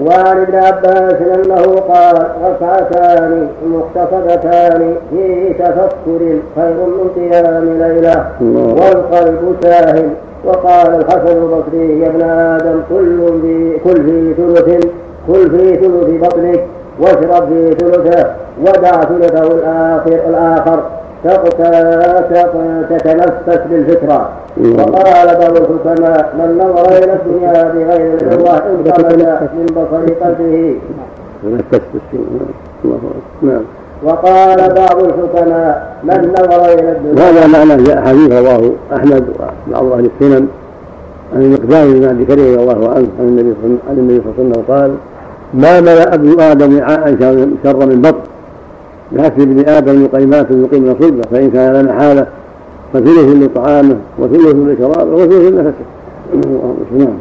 وعن 0.00 0.42
ابن 0.42 0.54
عباس 0.54 1.14
انه 1.14 1.80
قال 1.80 2.26
ركعتان 2.44 3.48
مختصدتان 3.66 4.96
في 5.10 5.54
تفكر 5.58 6.38
خير 6.56 6.74
من 6.74 7.10
قيام 7.16 7.64
ليلة 7.64 8.26
والقلب 8.40 9.56
ساهل. 9.62 10.08
وقال 10.44 10.94
الحسن 10.94 11.36
البصري 11.36 12.00
يا 12.00 12.08
ابن 12.08 12.22
آدم 12.22 12.80
كل 12.88 13.40
في 13.42 13.78
كل 13.84 14.04
في 14.04 14.34
ثلث 14.34 14.86
كل 15.26 15.50
في 15.50 15.76
ثلث 15.76 16.22
بطنك 16.22 16.64
واشرب 17.00 17.48
في 17.48 17.74
ثلثه 17.74 18.26
ودع 18.60 19.00
ثلثه 19.00 19.46
الآخر 19.46 20.18
الآخر. 20.28 20.82
تتنفس 22.90 23.60
بالفكرة. 23.70 24.28
وقال 24.78 25.26
بعض 25.26 25.56
الحكماء 25.56 26.34
من 26.38 26.58
نظر 26.58 26.88
إلى 26.88 27.12
الدنيا 27.12 27.62
بغير 27.62 28.32
الله 28.32 28.56
انقبل 28.56 29.26
من 29.54 29.66
بصر 29.66 30.14
قلبه. 30.24 30.76
نعم. 33.42 33.62
وقال 34.04 34.74
بعض 34.74 35.04
الحكماء 35.04 35.96
من 36.02 36.32
نظر 36.38 36.64
إلى 36.72 36.92
الدنيا 36.92 37.24
وهذا 37.24 37.46
معنى 37.46 37.82
جاء 37.82 38.02
حديث 38.02 38.32
رواه 38.32 38.70
أحمد 38.96 39.24
وبعض 39.68 39.92
أهل 39.92 40.10
السنن 40.14 40.48
عن 41.34 41.42
المقدام 41.42 41.92
بن 41.92 42.08
عبد 42.08 42.26
كريم 42.26 42.44
رضي 42.44 42.62
الله 42.62 42.90
عنه 42.90 43.08
عن 43.20 43.28
النبي 43.28 43.54
صلى 43.62 43.64
الله 43.64 43.80
عليه 43.88 44.50
وسلم 44.50 44.64
قال 44.68 44.94
ما 45.54 45.80
ملأ 45.80 46.14
ابن 46.14 46.40
آدم 46.40 46.78
وعاء 46.78 47.16
شر 47.64 47.86
من 47.86 48.02
بطن 48.02 48.29
بحسب 49.12 49.40
ابن 49.40 49.68
آدم 49.68 50.06
قيمات 50.06 50.46
يقيم 50.50 50.96
صلبه 51.00 51.22
فإن 51.32 51.50
كان 51.50 51.72
لنا 51.72 51.92
حالة 51.92 52.26
فثلث 52.92 53.42
لطعامه 53.42 53.96
وثلث 54.18 54.54
لشرابه 54.54 55.14
وثلث 55.14 55.52
لنفسه 55.52 55.84
نعم. 56.98 57.18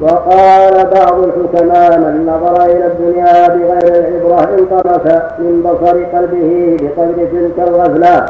وقال 0.00 0.86
بعض 0.94 1.22
الحكماء 1.22 1.98
من 1.98 2.26
نظر 2.26 2.64
إلى 2.64 2.86
الدنيا 2.86 3.48
بغير 3.48 4.08
العبرة 4.08 4.58
انطمس 4.58 5.12
من 5.38 5.62
بصر 5.62 6.04
قلبه 6.04 6.76
بقدر 6.80 7.26
تلك 7.32 7.68
الغفلة 7.68 8.26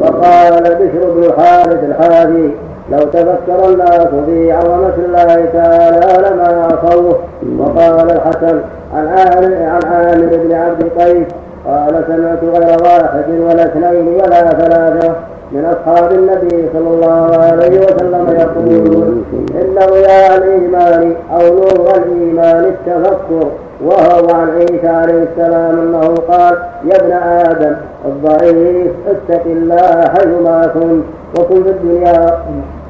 وقال 0.00 0.62
بشر 0.62 1.10
بن 1.10 1.24
الحارث 1.24 1.84
الحادي 1.84 2.50
لو 2.90 2.98
تفكر 2.98 3.68
الناس 3.68 4.08
في 4.26 4.52
عظمة 4.52 4.94
الله 5.06 5.44
تعالى 5.52 6.28
لما 6.28 6.68
عصوه. 6.72 7.18
وقال 7.58 8.10
الحسن 8.10 8.60
عن 8.94 9.08
عامر 9.08 9.54
عن 9.54 9.80
عامر 9.84 10.36
بن 10.44 10.52
عبد 10.52 10.80
القيس 10.80 11.26
قال 11.66 12.04
سمعت 12.08 12.44
غير 12.44 12.82
واحد 12.82 13.28
ولا 13.40 13.62
اثنين 13.64 14.08
ولا 14.08 14.50
ثلاثة 14.50 15.14
من 15.52 15.64
أصحاب 15.64 16.12
النبي 16.12 16.68
صلى 16.72 16.88
الله 16.94 17.36
عليه 17.36 17.80
وسلم 17.80 18.36
يقولون 18.40 19.24
إن 19.62 19.74
ضياء 19.90 20.36
الإيمان 20.36 21.14
أو 21.32 21.40
نور 21.54 21.96
الإيمان 21.96 22.64
التفكر 22.64 23.48
وهو 23.84 24.34
عن 24.34 24.50
عيسى 24.50 24.88
عليه 24.88 25.22
السلام 25.32 25.78
أنه 25.78 26.14
قال 26.14 26.54
يا 26.84 26.96
ابن 26.96 27.12
آدم 27.12 27.76
الضعيف 28.04 28.92
اتق 29.08 29.42
الله 29.46 30.04
حيثما 30.08 30.66
كنت 30.74 31.04
وكن 31.38 31.62
في 31.62 31.70
الدنيا 31.70 32.38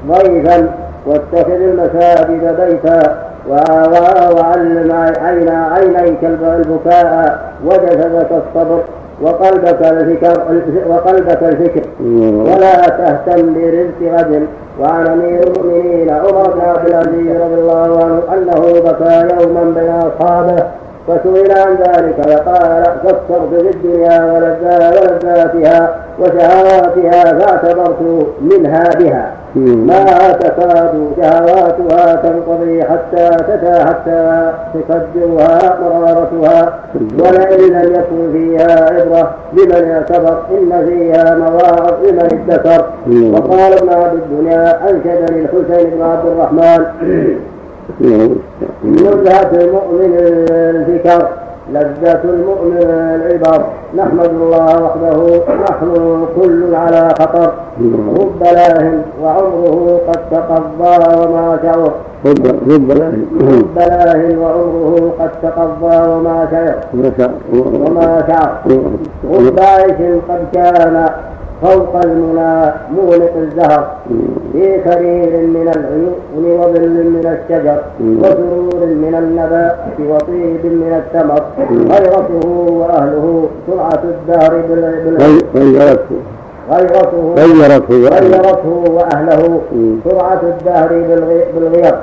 ضيفا 0.08 0.68
واتخذ 1.06 1.50
المساجد 1.50 2.56
بيتا 2.60 3.16
وعلم 3.48 4.92
عينيك 5.72 6.24
البكاء 6.24 7.51
وجسدك 7.64 8.28
الصبر 8.30 8.80
وقلبك 9.22 9.82
الفكر 9.82 10.40
وقلبك 10.88 11.42
الفكر 11.42 11.82
ولا 12.24 12.74
تهتم 12.88 13.54
برزق 13.54 14.12
غد 14.18 14.46
وعن 14.80 15.06
أمير 15.06 15.42
المؤمنين 15.46 16.10
عمر 16.10 16.50
بن 16.50 16.60
عبد 16.60 16.88
العزيز 16.88 17.40
رضي 17.40 17.54
الله 17.54 18.04
عنه 18.04 18.22
أنه 18.34 18.80
بكى 18.80 19.28
يوما 19.42 19.64
بين 19.76 19.90
أصحابه 19.90 20.64
فسئل 21.08 21.52
عن 21.58 21.76
ذلك 21.76 22.16
فقال 22.20 22.84
فكرت 23.04 23.50
في 23.50 23.70
الدنيا 23.70 24.24
ولذاتها 24.32 25.96
وشهواتها 26.18 27.38
فاعتبرت 27.38 28.26
منها 28.40 28.84
بها. 28.98 29.32
ما 29.54 30.32
تكاد 30.32 30.94
شهواتها 31.16 32.16
تنقضي 32.16 32.82
حتى 32.82 33.30
تتا 33.30 33.84
حتى 33.84 34.52
تكدرها 34.74 35.78
مرارتها. 35.82 36.78
ولئن 37.18 37.72
لم 37.72 37.94
يكن 37.94 38.32
فيها 38.32 38.84
عبرة 38.84 39.34
لمن 39.52 39.90
اعتبر 39.90 40.38
إن 40.50 40.86
فيها 40.86 41.34
مواعظ 41.34 41.94
لمن 42.04 42.44
ادكر. 42.48 42.84
وقال 43.32 43.72
ابن 43.72 43.88
عبد 43.88 44.14
الدنيا 44.14 44.90
أنشدني 44.90 45.40
الحسين 45.44 45.90
بن 45.90 46.02
عبد 46.02 46.26
الرحمن 46.26 46.84
نزهة 48.84 49.50
المؤمن 49.52 50.12
الفكر 50.50 51.28
لذة 51.72 52.20
المؤمن 52.24 52.76
العبر. 53.16 53.64
نحمد 53.96 54.30
الله 54.40 54.82
وحده 54.84 55.18
نحن 55.62 55.90
كل 56.36 56.74
على 56.74 57.08
خطر. 57.18 57.50
رب 58.20 58.42
لاه 58.42 58.92
وعمره 59.22 60.00
قد 60.08 60.20
تقضى 60.30 60.94
وما 61.18 61.58
شعر 61.62 61.92
رب 62.26 62.88
لاه 62.90 63.12
رب 63.40 63.76
لاه 63.76 64.22
وعمره 64.38 65.12
قد 65.20 65.30
تقضى 65.42 65.96
وما 66.10 66.48
شعر 66.50 66.76
وما 67.86 68.24
شعر 68.28 68.50
رب 69.30 69.58
عيش 69.60 70.00
قد 70.28 70.42
كان. 70.52 71.08
فوق 71.62 71.96
المنى 72.04 72.72
مغلق 72.96 73.32
الزهر 73.36 73.96
في 74.52 74.80
سرير 74.84 75.46
من 75.46 75.68
العيون 75.76 76.60
وظل 76.60 76.90
من 76.90 77.26
الشجر 77.38 77.78
وسرور 78.00 78.86
من 78.86 79.14
النبات 79.18 79.76
وطيب 80.10 80.64
من 80.64 81.02
الثمر 81.04 81.42
غيرته 81.94 82.48
وأهله 82.72 83.48
سرعة 83.66 84.02
الدهر 84.04 84.60
غيرته 85.54 86.16
غيرته 86.72 87.24
غيرته. 87.36 87.94
غيرته 87.94 88.68
وأهله 88.96 89.42
سرعة 90.04 90.42
الدهر 90.42 90.90
بالغير 91.54 91.94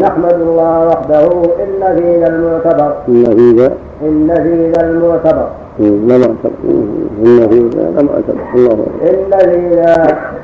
نحمد 0.00 0.36
الله 0.40 0.74
وحده. 0.88 1.24
إن 1.64 1.80
في 1.96 2.08
ذا 2.20 2.28
المعتبر. 2.28 2.90
إن 3.08 3.24
في 3.24 3.46
ذا 3.58 3.68
إن 4.02 4.28
في 4.44 4.54
ذا 4.70 4.80
المعتبر 4.90 5.48
لم 5.78 6.22
أعتبر. 6.22 6.60
إن 7.22 7.40
في 7.50 7.60
ذا 9.74 9.94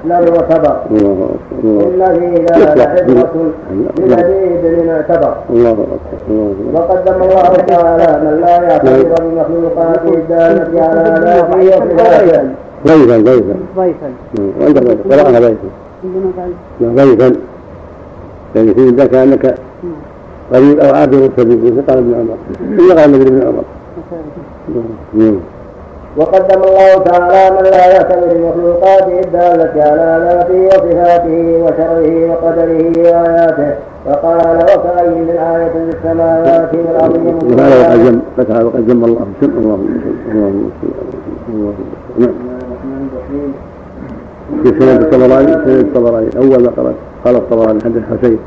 لم 0.04 0.22
أعتبر. 0.22 0.76
الله 0.90 1.28
إن 1.70 2.02
في 2.20 2.28
ذا 2.44 2.54
لم 2.56 2.76
يعتبر 2.78 3.16
إن 3.98 4.08
في 4.08 4.08
ذا 4.08 4.20
لعبرة 4.22 4.82
من 4.82 4.88
اعتبر 4.90 5.32
الله 5.50 5.70
أكبر. 5.70 6.34
وقدم 6.74 7.18
الله 7.22 7.52
تعالى 7.66 8.08
من 8.24 8.34
لا 8.40 8.56
يعتبر 8.62 9.20
بمخلوقاته 9.24 10.08
الدالة 10.08 10.72
على 10.82 11.02
ذاته 11.24 11.60
وصفاته 11.66 12.42
ضيفا 12.86 13.16
ضيفا 13.18 13.54
ضيفا 13.78 14.96
قراءة 15.10 15.30
ضيفا 15.40 15.56
ضيفا 16.82 17.32
يعني 18.56 18.74
في 18.74 18.88
ذاك 18.90 19.14
أنك 19.14 19.54
قريب 20.52 20.78
أو 20.78 20.94
عابر 20.94 21.30
سبيل 21.36 21.82
قال 21.88 21.98
ابن 21.98 22.14
عمر 22.14 22.36
إلا 22.78 23.00
قال 23.02 23.14
ابن 23.14 23.42
عمر 23.46 23.64
وقدم 26.16 26.62
الله 26.62 26.98
تعالى 26.98 27.56
من 27.56 27.62
لا 27.70 27.92
يعتبر 27.94 28.34
بمخلوقاته 28.34 29.20
الدالة 29.20 29.82
على 29.82 30.24
ذاته 30.24 30.66
وصفاته 30.66 31.62
وشره 31.64 32.30
وقدره 32.30 32.92
وآياته 32.98 33.74
وقال 34.06 34.56
وكأي 34.62 35.08
من 35.08 35.30
آية 35.30 35.68
في 35.68 35.96
السماوات 35.96 36.70
والأرض 36.74 38.66
وقد 38.66 38.86
جم 38.86 39.04
الله 39.04 39.26
سم 39.40 39.50
اللهم 39.58 40.00
اللهم 40.32 40.70
نعم 42.18 42.53
في 44.62 44.68
سنة 44.78 44.96
الطبراني 44.96 45.52
سنة 45.52 45.80
الطبراني 45.80 46.28
أول 46.36 46.62
ما 46.62 46.70
قرأت 46.76 46.94
قال 47.24 47.36
الطبراني 47.36 47.80
حدث 47.84 48.02
حسين. 48.10 48.38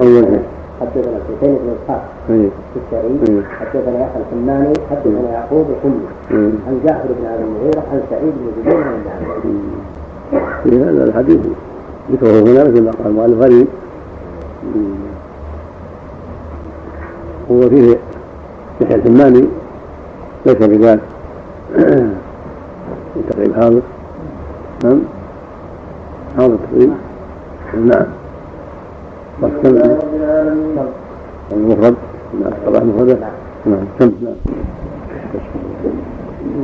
أول 0.00 0.24
شيء. 0.24 0.42
حدثنا 0.80 1.20
حسين 1.28 1.54
بن 1.54 1.74
إسحاق 1.82 2.02
السكري. 2.30 3.42
حدثنا 3.60 4.00
يحيى 4.00 4.22
الحماني 4.22 4.74
حدثنا 4.90 5.30
يعقوب 5.32 5.66
الحمي 5.70 6.00
عن 6.66 6.80
جعفر 6.84 7.08
بن 7.20 7.26
أبي 7.26 7.42
المغيره 7.44 7.82
عن 7.92 8.00
سعيد 8.10 8.32
بن 8.36 8.62
جبير 8.62 8.82
عن 8.82 9.02
في 10.64 10.70
هذا 10.82 11.04
الحديث 11.04 11.40
ذكره 12.12 12.40
هنا 12.40 12.64
مثل 12.64 12.82
ما 12.84 12.90
قال 12.90 13.06
المؤلف 13.06 13.38
غريب 13.38 13.66
وفيه 17.50 17.96
يحيى 18.80 18.96
الحماني 18.96 19.44
ليس 20.46 20.56
بذلك. 20.56 21.00
تقريب 23.30 23.54
حاضر 23.54 23.80
نعم. 24.84 25.00
حاضر 26.36 26.56
تقريب. 26.56 26.90
نعم. 27.74 28.06
المفرد. 31.52 31.94
نعم 32.40 32.88
مفردة 32.88 33.16
نعم 33.66 33.84
سم 33.98 34.12
نعم. 34.22 34.34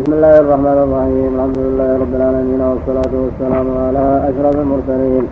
بسم 0.02 0.12
الله 0.12 0.34
الرحمن 0.40 0.78
الرحيم. 0.86 1.30
الحمد 1.36 1.58
لله 1.58 1.90
رب 2.02 2.14
العالمين 2.14 2.60
والصلاة 2.60 3.12
والسلام 3.22 3.66
على 3.86 4.04
أشرف 4.30 4.56
المرسلين. 4.60 5.24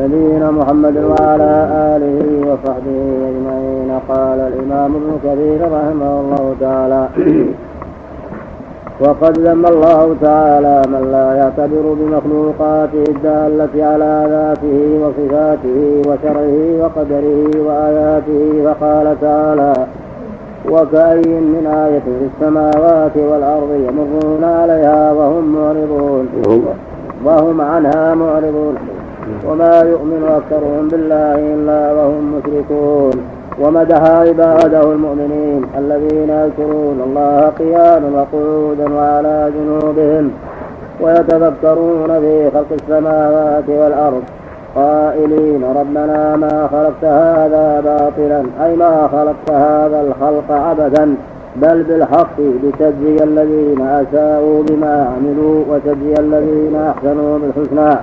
نبينا 0.00 0.50
محمد 0.50 0.96
وعلى 0.96 1.52
آله 1.96 2.18
وصحبه 2.48 2.98
أجمعين. 3.30 3.90
قال 4.08 4.38
الإمام 4.50 4.90
ابن 5.00 5.10
كثير 5.24 5.60
رحمه 5.76 6.12
الله 6.20 6.44
تعالى 6.60 7.08
وقد 9.00 9.38
ذم 9.38 9.66
الله 9.66 10.16
تعالى 10.20 10.82
من 10.88 11.12
لا 11.12 11.34
يعتبر 11.34 11.94
بمخلوقاته 12.00 13.04
الدالة 13.08 13.84
على 13.84 14.26
ذاته 14.30 14.78
وصفاته 15.02 16.02
وشرعه 16.08 16.56
وقدره 16.80 17.50
وآياته 17.66 18.64
فقال 18.64 19.20
تعالى 19.20 19.72
وكأي 20.70 21.40
من 21.40 21.66
آية 21.66 22.00
في 22.00 22.26
السماوات 22.30 23.16
والأرض 23.16 23.70
يمرون 23.88 24.44
عليها 24.44 25.12
وهم 25.12 25.54
معرضون 25.54 26.28
وهم 27.24 27.60
عنها 27.60 28.14
معرضون 28.14 28.74
وما 29.48 29.80
يؤمن 29.80 30.22
أكثرهم 30.38 30.88
بالله 30.88 31.34
إلا 31.54 31.92
وهم 31.92 32.34
مشركون. 32.34 33.39
ومدح 33.58 34.02
عباده 34.02 34.82
المؤمنين 34.82 35.64
الذين 35.78 36.30
يذكرون 36.30 37.00
الله 37.06 37.52
قياما 37.58 38.08
وقعودا 38.20 38.94
وعلى 38.94 39.52
جنوبهم 39.56 40.30
ويتفكرون 41.00 42.20
في 42.20 42.50
خلق 42.50 42.66
السماوات 42.72 43.68
والأرض 43.68 44.22
قائلين 44.76 45.64
ربنا 45.64 46.36
ما 46.36 46.68
خلقت 46.72 47.04
هذا 47.04 47.80
باطلا 47.84 48.42
أي 48.64 48.76
ما 48.76 49.08
خلقت 49.12 49.50
هذا 49.50 50.00
الخلق 50.00 50.52
عبثا 50.52 51.14
بل 51.56 51.82
بالحق 51.82 52.40
لتجزي 52.40 53.24
الذين 53.24 53.80
أساءوا 53.80 54.62
بما 54.62 55.12
عملوا 55.16 55.64
وتجزي 55.68 56.14
الذين 56.18 56.76
أحسنوا 56.76 57.38
بالحسنى. 57.38 57.96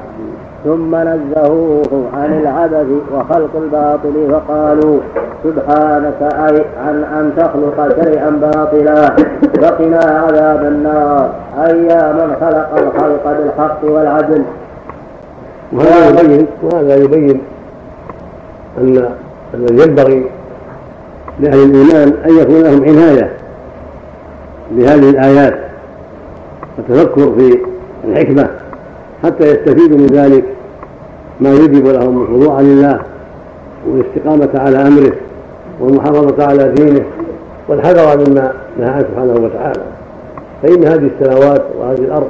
ثم 0.64 0.96
نزهوه 0.96 2.10
عن 2.14 2.40
العبث 2.40 2.88
وخلق 3.14 3.50
الباطل 3.56 4.32
فقالوا 4.32 5.00
سبحانك 5.44 6.22
أي 6.22 6.66
عن 6.86 7.04
أن 7.04 7.32
تخلق 7.38 8.04
شيئا 8.04 8.30
باطلا. 8.30 9.16
فقنا 9.62 9.98
عذاب 9.98 10.66
النار. 10.66 11.30
أي 11.66 11.86
يا 11.86 12.12
من 12.12 12.36
خلق 12.42 12.78
الخلق 12.78 13.38
بالحق 13.38 13.80
والعدل. 13.84 14.44
وهذا 15.74 16.22
يبين 16.22 16.48
وهذا 16.64 16.96
يبين 16.96 17.42
أن 18.78 19.10
الذي 19.54 19.84
ينبغي 19.84 20.26
لأهل 21.40 21.64
الإيمان 21.64 22.14
أن 22.26 22.38
يكون 22.38 22.64
لهم 22.64 22.84
عناية 22.84 23.32
بهذه 24.72 25.10
الآيات. 25.10 25.60
والتفكر 26.78 27.32
في 27.38 27.60
الحكمة. 28.04 28.67
حتى 29.24 29.44
يستفيدوا 29.44 29.98
من 29.98 30.08
ذلك 30.08 30.44
ما 31.42 31.54
يجب 31.54 31.88
لهم 31.88 32.22
الخضوع 32.22 32.62
لله 32.62 33.00
والاستقامة 33.88 34.50
على 34.60 34.88
أمره 34.88 35.12
والمحافظة 35.80 36.46
على 36.46 36.72
دينه 36.72 37.06
والحذر 37.68 38.18
مما 38.18 38.54
نهى 38.80 38.90
عنه 38.90 39.06
سبحانه 39.12 39.34
وتعالى. 39.34 39.82
فإن 40.64 40.84
هذه 40.84 41.10
السماوات 41.20 41.62
وهذه 41.80 42.00
الأرض 42.00 42.28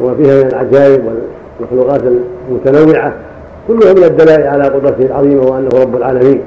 وما 0.00 0.14
فيها 0.14 0.42
من 0.42 0.46
العجائب 0.46 1.04
والمخلوقات 1.60 2.02
المتنوعة 2.48 3.12
كلها 3.68 3.92
من 3.92 4.04
الدلائل 4.04 4.46
على 4.46 4.64
قدرته 4.64 5.06
العظيمة 5.06 5.42
وأنه 5.42 5.68
رب 5.82 5.96
العالمين 5.96 6.40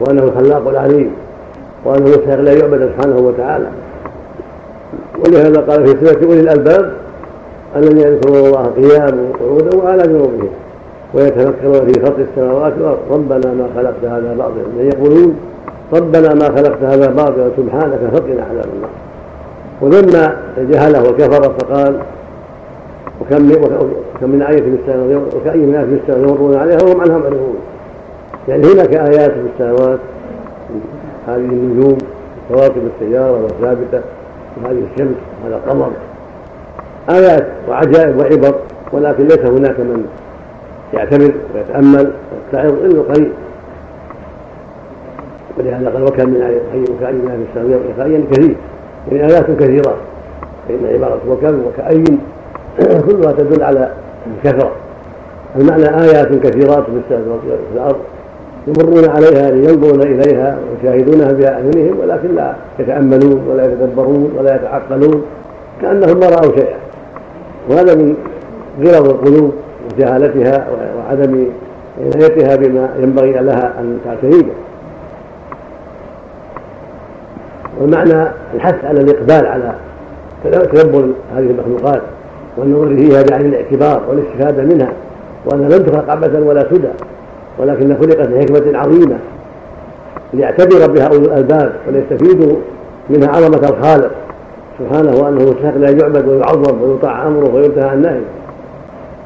وأنه 0.00 0.22
الخلاق 0.22 0.68
العليم 0.68 1.10
وأنه 1.84 2.08
يستحق 2.08 2.40
لا 2.40 2.52
يعبد 2.52 2.90
سبحانه 2.96 3.16
وتعالى. 3.16 3.66
ولهذا 5.18 5.60
قال 5.60 5.86
في 5.86 6.06
سورة 6.06 6.24
أولي 6.24 6.40
الألباب 6.40 6.92
الذين 7.78 7.98
يذكرون 7.98 8.36
الله 8.36 8.66
قياما 8.76 9.28
وقعودا 9.30 9.76
وعلى 9.76 10.02
جنوبهم 10.02 10.48
ويتفكرون 11.14 11.86
في 11.86 12.00
خلق 12.00 12.16
السماوات 12.18 12.72
والأرض. 12.78 12.98
ربنا 13.10 13.52
ما 13.54 13.68
خلقت 13.76 14.04
هذا 14.04 14.34
باطلا. 14.38 14.82
يقولون 14.82 15.36
ربنا 15.92 16.34
ما 16.34 16.56
خلقت 16.56 16.82
هذا 16.82 17.10
باطلا 17.10 17.50
سبحانك 17.56 17.98
فقنا 18.12 18.42
عذاب 18.50 18.66
النار. 18.74 18.90
وذم 19.80 20.32
جهله 20.58 21.02
وكفر 21.10 21.42
فقال 21.42 21.98
وكم 23.20 23.42
من 24.22 24.42
آية 24.42 24.60
في 24.62 24.68
السماوات 24.68 25.34
وكأي 25.34 25.58
من 25.58 25.74
آية 25.74 25.84
في 25.84 26.12
يمرون 26.12 26.56
عليها 26.56 26.78
وهم 26.82 27.00
عنها 27.00 27.18
معرضون. 27.18 27.56
يعني 28.48 28.66
هناك 28.66 28.94
آيات 28.94 29.30
في 29.30 29.46
السماوات 29.54 29.98
هذه 31.28 31.36
النجوم 31.36 31.98
كواكب 32.48 32.82
السيارة 32.94 33.42
والثابتة 33.42 34.00
وهذه 34.56 34.82
الشمس 34.92 35.16
وهذا 35.44 35.56
القمر 35.56 35.90
آيات 37.10 37.46
وعجائب 37.68 38.18
وعبر 38.18 38.54
ولكن 38.92 39.24
ليس 39.24 39.38
هناك 39.38 39.80
من 39.80 40.06
يعتبر 40.94 41.32
ويتأمل 41.54 42.12
ويتعظ 42.52 42.72
إلا 42.72 43.00
القليل 43.00 43.32
ولهذا 45.58 45.90
قال 45.90 46.02
وكان 46.02 46.28
من 46.28 46.42
آية 46.42 46.82
وكأي 46.82 47.12
من 47.12 47.46
آية 47.56 47.76
وكأي 47.76 48.22
كثير 48.32 48.56
يعني 49.12 49.32
آيات 49.32 49.50
كثيرة. 49.50 49.96
فإن 50.68 50.94
عبارة 50.94 51.20
وكم 51.28 51.60
وكأي 51.66 52.04
كلها 53.06 53.32
تدل 53.32 53.62
على 53.62 53.90
الكثرة. 54.26 54.72
المعنى 55.56 56.02
آيات 56.02 56.28
كثيرات 56.28 56.84
في 57.08 57.18
الأرض 57.74 57.96
يمرون 58.66 59.08
عليها 59.08 59.50
لينظرون 59.50 60.02
إليها 60.02 60.58
ويشاهدونها 60.70 61.32
بأعينهم 61.32 61.98
ولكن 62.00 62.34
لا 62.34 62.54
يتأملون 62.78 63.46
ولا 63.48 63.64
يتدبرون 63.64 64.32
ولا 64.38 64.56
يتعقلون 64.56 65.22
كأنهم 65.82 66.20
ما 66.20 66.26
رأوا 66.26 66.56
شيئا. 66.56 66.76
وهذا 67.68 67.94
من 67.94 68.14
غلظ 68.80 69.08
القلوب 69.08 69.52
وجهالتها 69.94 70.68
وعدم 70.96 71.46
عنايتها 72.00 72.56
بما 72.56 72.88
ينبغي 73.02 73.32
لها 73.32 73.72
أن 73.80 73.98
تعتني 74.04 74.42
به. 74.42 74.52
والمعنى 77.80 78.28
الحث 78.54 78.84
على 78.84 79.00
الإقبال 79.00 79.46
على 79.46 79.74
تدبر 80.44 81.08
هذه 81.36 81.50
المخلوقات 81.50 82.02
والنظر 82.56 82.96
فيها 82.96 83.22
بعين 83.22 83.46
الاعتبار 83.46 84.02
والاستفادة 84.08 84.62
منها 84.62 84.92
وانها 85.46 85.68
لم 85.68 85.84
تخلق 85.84 86.10
عبثا 86.10 86.38
ولا 86.38 86.66
سدى 86.70 86.88
ولكن 87.58 87.96
خلقت 88.00 88.28
لحكمة 88.28 88.78
عظيمة 88.78 89.18
ليعتبر 90.32 90.86
بها 90.86 91.06
أولو 91.06 91.24
الألباب 91.24 91.72
وليستفيدوا 91.88 92.56
منها 93.10 93.28
عظمة 93.28 93.68
الخالق. 93.68 94.10
سبحانه 94.78 95.22
وأنه 95.22 95.44
مستحق 95.44 95.76
لا 95.76 95.90
يعبد 95.90 96.28
ويعظم 96.28 96.82
ويطاع 96.82 97.26
أمره 97.26 97.54
وينتهى 97.54 97.88
عن 97.88 98.02
نهيه. 98.02 98.20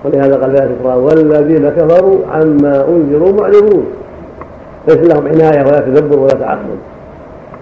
ولهذا 0.04 0.36
قال 0.36 0.56
في 0.56 0.68
أخرى 0.80 0.96
والذين 0.96 1.68
كفروا 1.68 2.18
عما 2.32 2.88
أنذروا 2.88 3.32
معرضون. 3.32 3.86
ليس 4.88 4.96
لهم 4.96 5.26
عناية 5.26 5.66
ولا 5.66 5.80
تدبر 5.80 6.18
ولا 6.18 6.34
تعقل. 6.34 6.58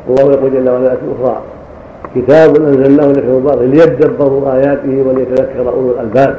والله 0.09 0.33
يقول 0.33 0.53
جل 0.53 0.71
وعلا 0.71 0.89
في 0.89 1.03
أخرى 1.21 1.41
كتاب 2.15 2.57
أنزلناه 2.57 3.13
لك 3.13 3.25
مبارك 3.25 3.63
ليدبروا 3.63 4.53
آياته 4.55 5.05
وليتذكر 5.09 5.69
أولو 5.69 5.91
الألباب. 5.91 6.37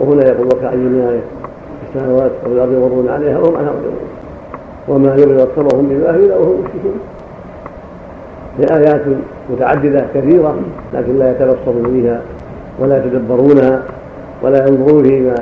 وهنا 0.00 0.28
يقول 0.28 0.46
وكأي 0.46 0.76
من 0.76 1.08
آية 1.10 1.20
السماوات 1.88 2.30
والأرض 2.46 2.72
يمرون 2.72 3.08
عليها 3.08 3.38
وهم 3.38 3.56
عنها 3.56 3.70
معرضون 3.70 4.06
وما 4.88 5.14
يبغي 5.14 5.42
أكثرهم 5.42 5.86
بالله 5.86 6.10
إلا 6.10 6.36
وهم 6.36 6.54
مشركون. 6.60 7.00
هي 8.58 8.76
آيات 8.76 9.02
متعددة 9.50 10.06
كثيرة 10.14 10.56
لكن 10.94 11.18
لا 11.18 11.30
يتبصرون 11.30 11.82
بها 11.82 12.20
ولا 12.78 12.98
يتدبرونها 12.98 13.82
ولا 14.42 14.68
ينظرون 14.68 15.02
فيما 15.02 15.34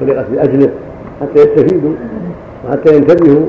خلقت 0.00 0.26
لأجله 0.34 0.70
حتى 1.20 1.40
يستفيدوا 1.40 1.92
وحتى 2.66 2.96
ينتبهوا 2.96 3.46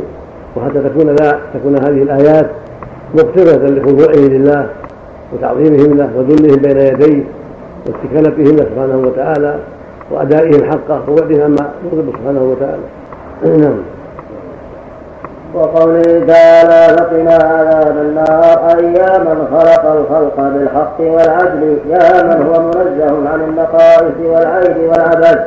وحتى 0.55 0.81
تكون 0.81 1.15
لا 1.15 1.39
تكون 1.53 1.75
هذه 1.75 2.03
الآيات 2.03 2.49
مقترنه 3.15 3.69
لخضوعهم 3.69 4.27
لله 4.27 4.69
وتعظيمهم 5.33 5.97
له 5.97 6.09
وذلهم 6.17 6.55
بين 6.55 6.77
يديه 6.77 7.23
واستكانتهم 7.85 8.55
له 8.55 8.65
سبحانه 8.75 8.97
وتعالى 8.97 9.59
وأدائهم 10.11 10.63
حقه 10.71 11.01
ووعدهم 11.09 11.41
عما 11.41 11.71
يغضب 11.85 12.13
سبحانه 12.19 12.43
وتعالى. 12.43 12.83
نعم. 13.63 13.77
وقوله 15.53 16.25
تعالى 16.27 16.97
فقنا 16.97 17.33
عذاب 17.33 17.97
النار 17.97 18.71
أي 18.71 18.93
يا 18.93 19.17
من 19.17 19.47
خلق 19.51 19.91
الخلق 19.91 20.37
بالحق 20.37 20.99
والعدل 20.99 21.77
يا 21.89 22.23
من 22.23 22.47
هو 22.47 22.61
منزه 22.61 23.29
عن 23.29 23.41
النقائص 23.41 24.17
والعيب 24.23 24.77
والعبث 24.89 25.39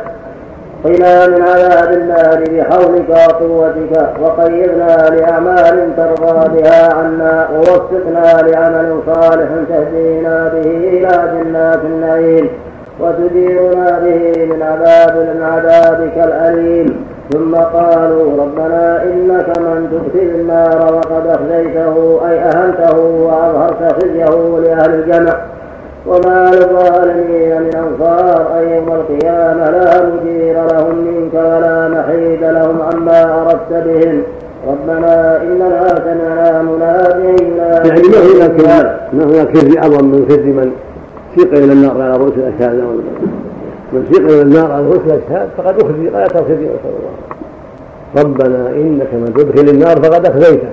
قنا 0.84 1.26
من 1.26 1.42
عذاب 1.42 1.92
النار 1.92 2.44
بحولك 2.50 3.08
وقوتك 3.10 4.10
وقيدنا 4.20 4.96
لأعمال 5.08 5.96
ترضى 5.96 6.60
بها 6.60 6.94
عنا 6.94 7.48
ووفقنا 7.54 8.48
لعمل 8.48 9.00
صالح 9.06 9.48
تهدينا 9.68 10.48
به 10.48 10.70
إلى 10.70 11.28
جنات 11.32 11.80
النعيم 11.84 12.48
وتجيرنا 13.00 13.98
به 13.98 14.44
من 14.44 14.62
عذاب 14.62 15.16
من 15.16 15.42
عذابك 15.42 16.16
الأليم. 16.16 17.04
ثم 17.32 17.54
قالوا 17.54 18.42
ربنا 18.42 19.02
إنك 19.02 19.58
من 19.58 19.88
تدخل 19.90 20.26
النار 20.40 20.94
وقد 20.94 21.26
أخزيته 21.26 22.20
أي 22.28 22.38
أهنته 22.38 22.98
وأظهرت 22.98 24.02
خزيه 24.02 24.58
لأهل 24.58 24.94
الجمع 24.94 25.36
وما 26.06 26.50
للظالمين 26.50 27.62
من 27.62 27.70
أنصار 27.74 28.58
أي 28.58 28.76
يوم 28.76 28.92
القيامة 28.92 29.70
لا 29.70 30.06
مجير 30.06 30.54
لهم 30.72 30.96
منك 30.96 31.34
ولا 31.34 31.88
محيد 31.88 32.42
لهم 32.42 32.82
عما 32.82 33.42
أردت 33.42 33.86
بهم. 33.86 34.22
ربنا 34.68 35.42
إننا 35.42 35.88
سمعنا 35.88 36.62
مناديا 36.62 37.82
يعني 37.84 38.02
ما 38.02 38.46
هناك 38.46 38.60
ما 39.12 39.24
هناك 39.24 39.56
خزي 39.56 39.78
أعظم 39.78 40.04
من 40.04 40.26
خزي 40.28 40.52
من 40.52 40.72
سيق 41.36 41.52
إلى 41.52 41.72
النار 41.72 42.02
على 42.02 42.16
رؤوس 42.16 42.32
الأشهاد 42.36 42.82
من 43.92 44.08
سيق 44.12 44.24
إلى 44.24 44.42
النار 44.42 44.72
على 44.72 44.86
رؤوس 44.86 45.00
الأشهاد 45.06 45.48
فقد 45.56 45.80
أخزي 45.80 46.08
غاية 46.08 46.26
الخزي 46.26 46.54
نسأل 46.54 46.92
الله. 46.98 47.14
ربنا 48.16 48.70
إنك 48.70 49.14
من 49.14 49.32
تدخل 49.36 49.68
النار 49.68 50.02
فقد 50.02 50.26
أخزيته 50.26 50.68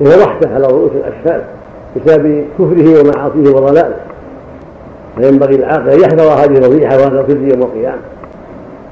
هي 0.00 0.22
رحمة 0.22 0.54
على 0.54 0.66
رؤوس 0.66 0.90
الأشهاد 0.94 1.44
بسبب 1.96 2.44
كفره 2.58 3.00
ومعاصيه 3.00 3.54
وضلاله. 3.54 3.96
فينبغي 5.16 5.54
العاقل 5.56 5.88
أن 5.88 6.00
يحذر 6.00 6.22
هذه 6.22 6.58
الفضيحة 6.58 6.96
وهذا 6.96 7.20
الخزي 7.20 7.48
يوم 7.48 7.62
القيامة 7.62 8.00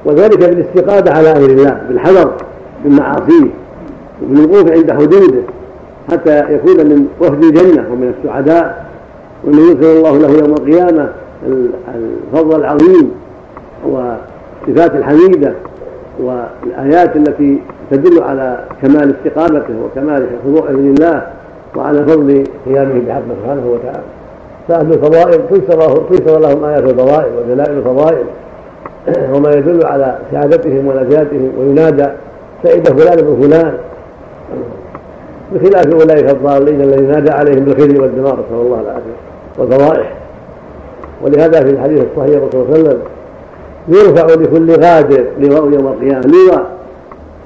وذلك 0.05 0.37
بالاستقامة 0.37 1.17
على 1.17 1.31
أمر 1.31 1.49
الله 1.49 1.81
بالحذر 1.89 2.31
من 2.85 2.95
معاصيه 2.95 3.49
وبالوقوف 4.23 4.71
عند 4.71 4.91
حدوده 4.91 5.41
حتى 6.11 6.53
يكون 6.53 6.77
من 6.77 7.07
وفد 7.21 7.43
الجنة 7.43 7.85
ومن 7.91 8.13
السعداء. 8.19 8.85
ومن 9.43 9.59
يغفر 9.59 9.91
الله 9.91 10.17
له 10.17 10.29
يوم 10.29 10.53
القيامة 10.53 11.09
الفضل 12.33 12.59
العظيم. 12.59 13.11
والصفات 13.87 14.95
الحميدة 14.95 15.53
والآيات 16.19 17.15
التي 17.15 17.59
تدل 17.91 18.23
على 18.23 18.59
كمال 18.81 19.15
استقامته 19.15 19.73
وكمال 19.85 20.27
خضوعه 20.45 20.71
لله 20.71 21.27
وعلى 21.75 22.03
فضل 22.03 22.43
قيامه 22.65 23.01
بحقه 23.07 23.23
سبحانه 23.41 23.67
وتعالى. 23.67 24.03
فأهل 24.67 24.93
الفضائل 24.93 25.41
تيسر 26.11 26.39
لهم 26.39 26.63
آيات 26.63 26.83
الفضائل 26.83 27.31
ودلائل 27.37 27.77
الفضائل 27.77 28.25
وما 29.33 29.51
يدل 29.51 29.85
على 29.85 30.17
سعادتهم 30.31 30.87
ونجاتهم 30.87 31.51
وينادى 31.59 32.05
سعيد 32.63 32.87
فلان 32.87 33.19
ابن 33.19 33.41
فلان. 33.41 33.73
بخلاف 35.53 35.93
أولئك 35.93 36.29
الضالين 36.29 36.81
الذين 36.81 37.11
نادى 37.11 37.31
عليهم 37.31 37.65
بالخزي 37.65 37.99
والدمار 37.99 38.33
نسال 38.33 38.65
الله 38.65 38.81
العافيه 38.81 39.15
والفضائح. 39.57 40.13
ولهذا 41.21 41.63
في 41.63 41.69
الحديث 41.69 41.99
الصحيح 41.99 42.41
صلى 42.51 42.61
الله 42.61 42.73
عليه 42.73 42.83
وسلم 42.83 42.99
يرفع 43.87 44.25
لكل 44.25 44.71
غادر 44.71 45.25
لواء 45.39 45.63
يوم 45.63 45.87
القيامة. 45.87 46.21
لواء. 46.27 46.65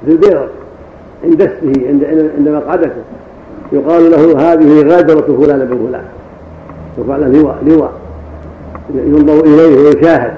في 0.06 0.12
البيض 0.12 0.48
عند 1.24 1.42
اسمه 1.42 1.88
عند 1.88 2.04
عند 2.38 2.50
مقعدته. 2.50 3.02
يقال 3.72 4.12
له 4.12 4.54
هذه 4.54 4.96
غادرة 4.96 5.38
فلان 5.42 5.60
بن 5.60 5.88
فلان. 5.88 6.04
يرفع 6.98 7.16
له 7.18 7.28
لواء 7.28 7.58
لواء. 7.66 7.92
ينظر 8.96 9.44
إليه 9.44 9.84
ويشاهد. 9.84 10.34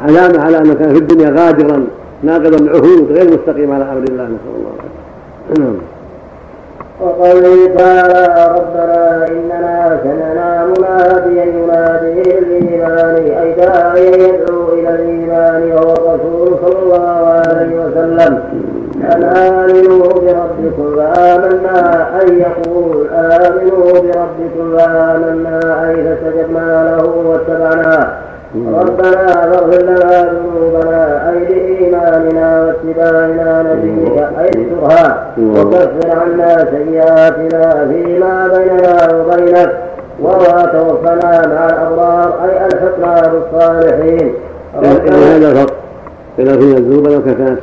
علامة 0.00 0.40
على 0.40 0.58
أنه 0.58 0.74
كان 0.74 0.92
في 0.92 0.98
الدنيا 0.98 1.30
غادرا 1.30 1.86
ناقضا 2.22 2.56
العهود 2.56 3.12
غير 3.12 3.26
مستقيم 3.34 3.72
على 3.72 3.84
أمر 3.84 4.02
الله 4.08 4.24
نسأل 4.24 4.54
الله 4.56 4.70
العافية. 4.70 5.64
نعم. 5.64 5.74
وقوله 7.00 7.74
تعالى 7.76 8.54
ربنا 8.58 9.28
إننا 9.28 10.00
سمعنا 10.02 10.66
مناديا 10.66 11.44
ينادي 11.44 12.30
للإيمان 12.30 13.16
أي 13.16 13.52
داعيا 13.52 14.16
يدعو 14.16 14.63
إلى 15.34 15.83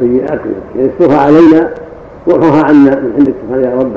سيئاتنا 0.02 0.54
يعني 0.76 0.90
استرها 0.90 1.18
علينا 1.18 1.70
وارفعها 2.28 2.64
عنا 2.64 3.00
من 3.00 3.14
عندك 3.18 3.34
سبحانه 3.44 3.68
يا 3.68 3.76
رب. 3.76 3.92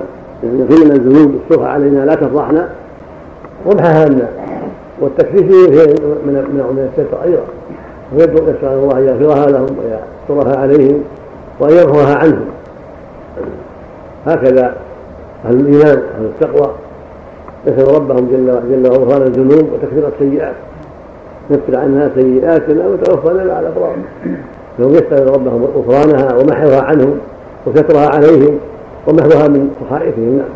يعني 0.45 0.63
اغفر 0.63 0.85
لنا 0.85 0.95
الذنوب 0.95 1.35
استرها 1.43 1.69
علينا 1.69 2.05
لا 2.05 2.15
تفضحنا. 2.15 2.69
وامحها 3.67 4.05
عنا. 4.05 4.29
والتكفير 5.01 5.43
فيه 5.43 5.93
من 6.27 6.35
من 6.35 6.65
من 6.77 6.89
الستر 6.99 7.23
أيضا 7.25 7.45
ويدعو 8.13 8.45
نسال 8.45 8.69
الله 8.69 8.99
ان 8.99 9.05
يغفرها 9.05 9.51
لهم 9.51 9.77
ويسترها 9.79 10.61
عليهم 10.61 11.01
وان 11.61 11.73
يرفعها 11.73 12.15
عنهم. 12.15 12.45
هكذا 14.27 14.75
أهل 15.45 15.61
الإيمان 15.61 16.03
أهل 16.17 16.25
التقوى 16.25 16.71
يسأل 17.67 17.95
ربهم 17.95 18.29
جل 18.33 18.61
جل 18.71 18.91
غفران 18.91 19.23
الذنوب 19.23 19.69
وتكفير 19.73 20.09
السيئات. 20.09 20.55
نكفر 21.51 21.79
عنها 21.79 22.11
سيئاتنا 22.15 22.89
وتوفنا 22.89 23.45
مع 23.45 23.61
الأبرار. 23.61 23.97
فهم 24.79 24.91
يسأل 24.91 25.27
ربهم 25.35 25.65
غفرانها 25.77 26.35
ومحوها 26.35 26.83
عنهم 26.83 27.19
وسترها 27.67 28.09
عليهم 28.09 28.59
ومحوها 29.07 29.49
من 29.49 29.71
صحائفهم 29.81 30.39
نعم. 30.39 30.49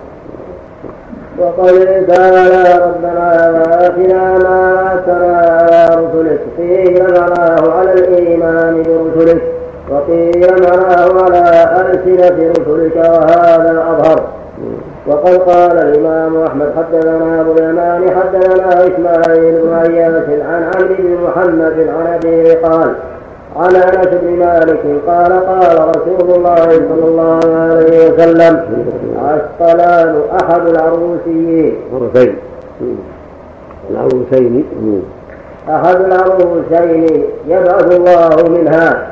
وقال 1.39 2.07
تعالى 2.07 2.85
ربنا 2.85 3.51
وآتنا 3.51 4.39
ما 4.39 4.73
وعدتنا 4.75 5.37
على 5.39 6.05
رسلك 6.05 6.41
قيل 6.59 7.03
معناه 7.03 7.73
على 7.73 7.93
الإيمان 7.93 8.83
برسلك 8.83 9.43
وقيل 9.91 10.47
معناه 10.63 11.23
على 11.23 11.71
ألسنة 11.81 12.51
رسلك 12.51 12.97
وهذا 12.97 13.85
أظهر. 13.91 14.23
وقد 15.07 15.37
قال 15.37 15.79
الإمام 15.79 16.43
أحمد 16.43 16.73
حدثنا 16.77 17.41
أبو 17.41 17.53
اليمان 17.53 18.11
حدثنا 18.11 18.87
إسماعيل 18.87 19.59
بن 19.63 19.75
عياش 19.75 20.29
عن 20.29 20.71
عمرو 20.75 20.95
بن 20.99 21.17
محمد 21.25 21.89
عن 21.89 22.15
أبيه 22.15 22.55
قال 22.55 22.95
عن 23.57 23.77
أنس 23.77 24.09
بن 24.23 24.31
مالك 24.39 24.81
قال 25.07 25.33
قال 25.33 25.89
رسول 25.89 26.37
الله 26.37 26.67
صلى 26.67 27.05
الله 27.05 27.41
عليه 27.57 28.11
وسلم 28.11 28.63
عسقلان 29.25 30.23
أحد 30.43 30.69
العروسيين. 30.69 31.77
مرتين 31.93 32.37
العروسين 33.91 34.65
أحد 35.69 35.97
العروسين 36.01 37.25
يبعث 37.49 37.97
الله 37.97 38.59
منها. 38.59 39.09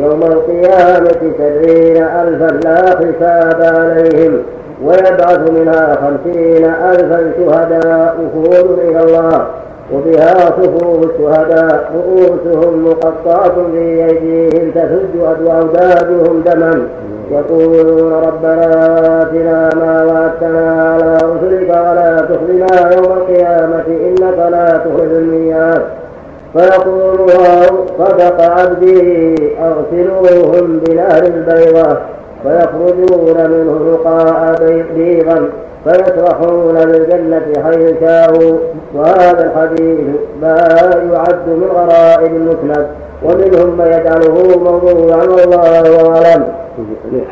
يوم 0.00 0.22
القيامة 0.22 1.32
سبعين 1.38 2.02
ألفا 2.02 2.50
لا 2.64 2.90
حساب 2.90 3.60
عليهم 3.62 4.42
ويبعث 4.84 5.50
منها 5.50 5.98
خمسين 6.02 6.64
ألفا 6.64 7.32
شهداء 7.38 8.16
وفود 8.34 8.78
إلى 8.78 9.00
الله. 9.04 9.46
وبها 9.94 10.34
صفوف 10.34 11.10
الشهداء 11.10 11.92
رؤوسهم 11.94 12.84
مقطعة 12.88 13.54
في 13.72 14.04
أيديهم 14.04 14.70
تسد 14.70 15.16
أودادهم 15.46 16.42
دما. 16.46 16.86
يقولون 17.30 18.12
ربنا 18.12 19.22
آتنا 19.22 19.70
ما 19.74 20.04
وعدتنا 20.04 20.90
على 20.92 21.16
رسلك 21.16 21.70
ولا 21.70 22.20
تخزنا 22.20 22.94
يوم 22.94 23.12
القيامة 23.12 23.84
إنك 23.88 24.38
لا 24.50 24.76
تخرج 24.76 25.12
المياه 25.12 25.82
فيقول 26.52 27.30
صدق 27.98 28.40
عبدي 28.40 29.34
أغسلوهم 29.58 30.80
بنهر 30.86 31.22
البيضة. 31.22 31.96
فيخرجون 32.42 33.50
منه 33.50 33.92
رقاء 33.92 34.54
بيضا 34.96 35.48
فيسرحون 35.84 36.74
بالجنة 36.74 37.62
حيث 37.64 38.00
شاءوا 38.00 38.58
وهذا 38.94 39.52
الحديث 39.52 39.98
ما 40.42 40.56
يعد 41.12 41.48
من 41.48 41.68
غرائب 41.72 42.36
المسند 42.36 42.86
ومنهم 43.22 43.78
من 43.78 43.86
يجعله 43.86 44.58
موضوعا 44.58 45.24
والله 45.24 46.10
أعلم. 46.10 46.44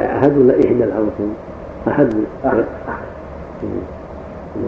أحد 0.01 0.39
ولا 0.39 0.55
إحدى 0.55 0.85
العروسين؟ 0.85 1.35
أحد 1.89 2.13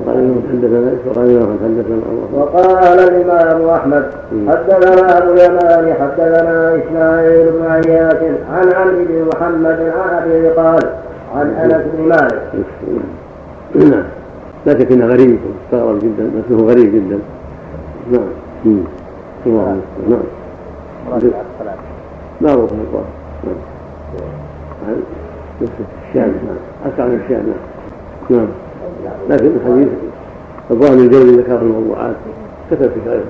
قال 0.06 0.34
حدثنا 0.52 0.92
وقال 1.06 1.59
حدثنا 1.62 2.02
وقال 2.32 2.98
الإمام 2.98 3.68
أحمد 3.68 4.04
حدثنا 4.48 5.18
أبو 5.18 5.32
اليمان 5.32 5.94
حدثنا 6.00 6.76
إسماعيل 6.76 7.50
بن 7.52 7.66
عياش 7.66 8.16
عن 8.52 8.72
عمرو 8.72 9.04
بن 9.04 9.28
محمد 9.34 9.80
عن 9.80 10.22
ابي 10.22 10.48
قال 10.48 10.82
عن 11.34 11.50
أنس 11.50 11.82
بن 11.94 12.09
مالك. 12.09 12.42
نعم. 13.74 14.04
لا 14.66 14.78
شك 14.78 14.92
إنه 14.92 15.06
غريب 15.06 15.38
مستغرب 15.64 15.98
جدا 15.98 16.30
نفسه 16.38 16.66
غريب 16.66 16.94
جدا. 16.94 17.18
نعم. 18.12 18.82
الله 19.46 19.76
نعم. 20.09 20.22
معروف 22.40 22.72
القرآن 22.72 23.04
نعم. 23.44 24.96
الشام 25.60 26.32
نعم. 26.46 26.56
أكثر 26.86 27.06
من 27.06 27.20
الشام 27.24 27.42
نعم. 27.46 28.38
نعم. 28.38 28.48
لكن 29.30 29.46
الحديث 29.46 29.88
الظاهر 30.70 30.92
الجوزي 30.92 31.36
ذكر 31.36 31.62
الموضوعات 31.62 32.16
كتب 32.70 32.90
في 32.90 33.00
خير 33.04 33.24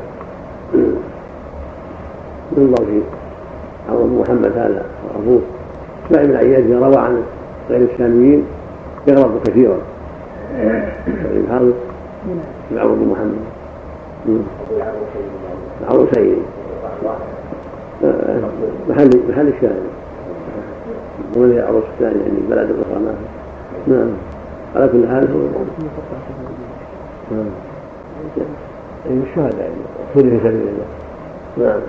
ينظر 2.56 2.84
في 2.84 3.00
عمر 3.90 4.06
محمد 4.06 4.52
هذا 4.56 4.84
وابوه 5.14 5.40
اسماعيل 6.06 6.28
بن 6.28 6.36
عياش 6.36 6.82
روى 6.82 6.96
عن 6.96 7.22
غير 7.70 7.88
الشاميين 7.92 8.44
يغلط 9.06 9.46
كثيرا. 9.46 9.76
الحافظ 11.30 11.72
العمر 12.72 12.92
بن 12.92 13.08
محمد. 13.08 13.38
العروسين 15.82 16.36
محل 18.88 19.10
محل 19.28 19.48
الشاهد. 19.48 19.82
ومن 21.36 21.52
العروس 21.52 21.82
الثاني 21.94 22.20
يعني 22.20 22.38
بلد 22.50 22.70
الاخرى 22.70 23.14
نعم. 23.86 24.08
على 24.76 24.88
كل 24.88 25.08
حال 25.08 25.28
هو 25.32 25.38
أي 29.10 29.18
الشهداء 29.30 29.60
يعني 29.60 29.74
خذ 30.14 30.22
في 30.22 30.38
سبيل 30.38 30.68
الله. 30.68 30.88
نعم. 31.58 31.80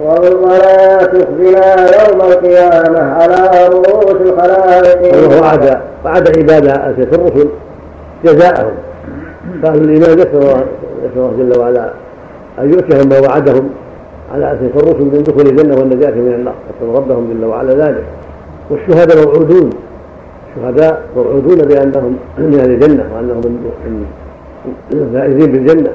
ولا 0.00 0.96
تخزنا 0.96 1.66
يوم 2.02 2.20
القيامة 2.20 3.00
على 3.00 3.68
رؤوس 3.68 4.20
الخلائق. 4.20 5.14
الله 5.14 5.40
وعد 5.40 5.80
وعد 6.04 6.38
عباد 6.38 6.66
أسف 6.66 7.14
الرسل 7.14 7.48
جزاءهم. 8.24 8.74
قالوا 9.64 9.80
الإيمان 9.80 10.12
نسأل 10.18 10.36
الله 10.36 10.64
جل 11.38 11.58
وعلا 11.58 11.90
أن 12.58 12.72
يؤتيهم 12.72 13.08
ما 13.08 13.18
وعدهم 13.28 13.70
على 14.34 14.52
أسف 14.52 14.76
الرسل 14.76 15.04
من 15.04 15.22
دخول 15.22 15.46
الجنة 15.46 15.76
والنجاة 15.76 16.10
من 16.10 16.34
النار. 16.34 16.54
نسأل 16.76 16.94
ربهم 16.94 17.32
جل 17.32 17.44
وعلا 17.44 17.74
ذلك. 17.74 18.04
والشهداء 18.70 19.26
موعودون. 19.26 19.70
الشهداء 20.58 21.02
موعودون 21.16 21.58
بأنهم 21.58 22.16
من 22.38 22.60
أهل 22.60 22.70
الجنة 22.70 23.04
وأنهم 23.14 23.36
من 23.36 24.06
الفائزين 24.92 25.52
بالجنة. 25.52 25.90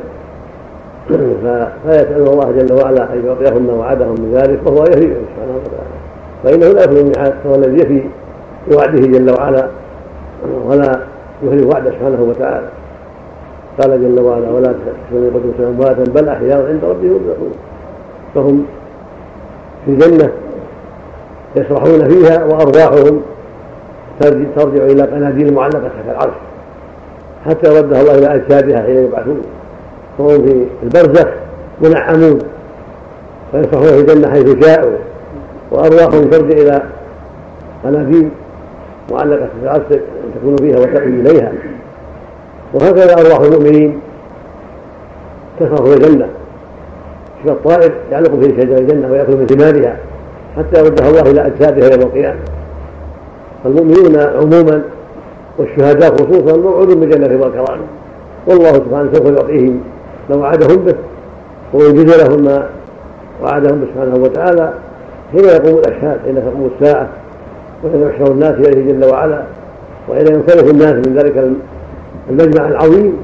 فيسأل 1.83 2.27
الله 2.27 2.51
جل 2.51 2.73
وعلا 2.73 3.13
أن 3.13 3.25
يعطيهم 3.25 3.67
ما 3.67 3.73
وعدهم 3.73 4.11
من 4.11 4.31
ذلك 4.33 4.59
وهو 4.65 4.83
يفي 4.83 4.93
سبحانه 5.01 5.55
وتعالى. 5.63 5.93
فإنه 6.43 6.67
لا 6.67 6.83
يخلو 6.83 6.97
الميعاد 6.97 7.33
فهو 7.43 7.55
الذي 7.55 7.79
يفي 7.81 8.03
بوعده 8.69 8.99
جل 8.99 9.31
وعلا 9.31 9.67
ولا 10.65 10.99
يخلف 11.43 11.67
وعده 11.67 11.91
سبحانه 11.91 12.21
وتعالى. 12.21 12.67
قال 13.81 14.01
جل 14.01 14.19
وعلا 14.19 14.49
ولا 14.49 14.67
تحسبوا 14.73 15.29
قدوس 15.29 15.67
أمواتا 15.67 16.03
بل 16.03 16.29
أحياء 16.29 16.67
عند 16.67 16.81
ربهم 16.83 17.11
يرزقون. 17.11 17.53
فهم 18.35 18.65
في 19.85 19.95
جنة 19.95 20.29
يسرحون 21.55 22.09
فيها 22.09 22.45
وأرواحهم 22.45 23.21
ترجع 24.29 24.83
إلى 24.83 25.01
قناديل 25.01 25.53
معلقة 25.53 25.79
تحت 25.79 26.15
العرش. 26.15 26.33
حتى 27.45 27.69
ردها 27.69 28.01
الله 28.01 28.17
إلى 28.17 28.35
أجسادها 28.35 28.81
حين 28.81 28.95
يبعثون. 28.95 29.41
فهم 30.17 30.45
في 30.45 30.65
البرزخ 30.83 31.27
منعمون. 31.81 32.39
ويصحون 33.53 33.87
في 33.87 33.99
الجنة 33.99 34.31
حيث 34.31 34.65
شاءوا. 34.65 34.91
وأرواحهم 35.71 36.29
ترجع 36.29 36.57
إلى 36.57 36.83
قناديل 37.83 38.29
معلقة 39.11 39.45
في 39.45 39.63
العرش 39.63 39.83
تكون 40.35 40.55
فيها 40.55 40.79
وتأوي 40.79 41.07
إليها. 41.07 41.51
وهكذا 42.73 43.13
أرواح 43.13 43.39
المؤمنين 43.39 43.99
تسرح 45.59 45.81
في 45.81 45.93
الجنة. 45.93 46.27
الطائر 47.45 47.91
يعلق 48.11 48.39
في 48.39 48.61
شجر 48.61 48.77
الجنة 48.77 49.11
ويأكل 49.11 49.37
من 49.37 49.45
ثمارها. 49.45 49.97
حتى 50.57 50.79
يردها 50.79 51.09
الله 51.09 51.21
إلى 51.21 51.47
أجسادها 51.47 51.89
يوم 51.91 52.01
القيامة. 52.01 52.39
فالمؤمنون 53.63 54.19
عموما 54.19 54.81
والشهداء 55.57 56.15
خصوصا 56.15 56.57
موعود 56.57 56.87
بالجنة 56.87 57.41
والكرامة 57.41 57.83
والله 58.47 58.73
سبحانه 58.73 59.13
سوف 59.13 59.25
يعطيهم 59.25 59.79
ما 60.29 60.35
وعدهم 60.35 60.77
به 60.77 60.95
وينجز 61.73 62.23
لهم 62.23 62.43
ما 62.43 62.69
وعدهم 63.43 63.79
به 63.79 63.87
سبحانه 63.93 64.15
وتعالى. 64.23 64.73
حين 65.31 65.45
يقوم 65.45 65.77
الأشهاد 65.77 66.19
حين 66.25 66.35
تقوم 66.35 66.71
الساعة 66.75 67.07
وحين 67.83 68.01
يحشر 68.01 68.31
الناس 68.31 68.53
إليه 68.53 68.93
جل 68.93 69.05
وعلا 69.05 69.43
وحين 70.09 70.27
ينصرف 70.27 70.71
الناس 70.71 70.93
من 70.93 71.15
ذلك 71.17 71.51
المجمع 72.29 72.67
العظيم 72.67 73.17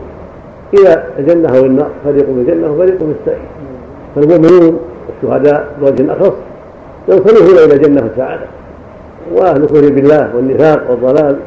إلى 0.74 1.04
الجنة 1.20 1.58
أو 1.58 1.66
النار. 1.66 1.90
فريق 2.06 2.26
بالجنة 2.30 2.72
وفريق 2.72 2.98
بالسعير. 3.00 3.46
فالمؤمنون 4.16 4.80
والشهداء 5.24 5.68
بوجه 5.82 6.14
أخص 6.14 6.34
ينصرفون 7.08 7.58
إلى 7.58 7.74
الجنة 7.74 8.02
والسعاده 8.04 8.46
واهل 9.34 9.64
الكفر 9.64 9.90
بالله 9.90 10.36
والنفاق 10.36 10.92
والضلال 10.92 11.40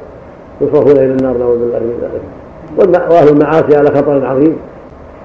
يصرفون 0.61 0.93
إلى 0.93 1.05
النار 1.05 1.37
نعوذ 1.37 1.59
بالله 1.59 1.79
من 1.79 1.99
ذلك. 2.03 3.11
وأهل 3.11 3.29
المعاصي 3.29 3.77
على 3.77 3.91
خطر 3.91 4.27
عظيم. 4.27 4.57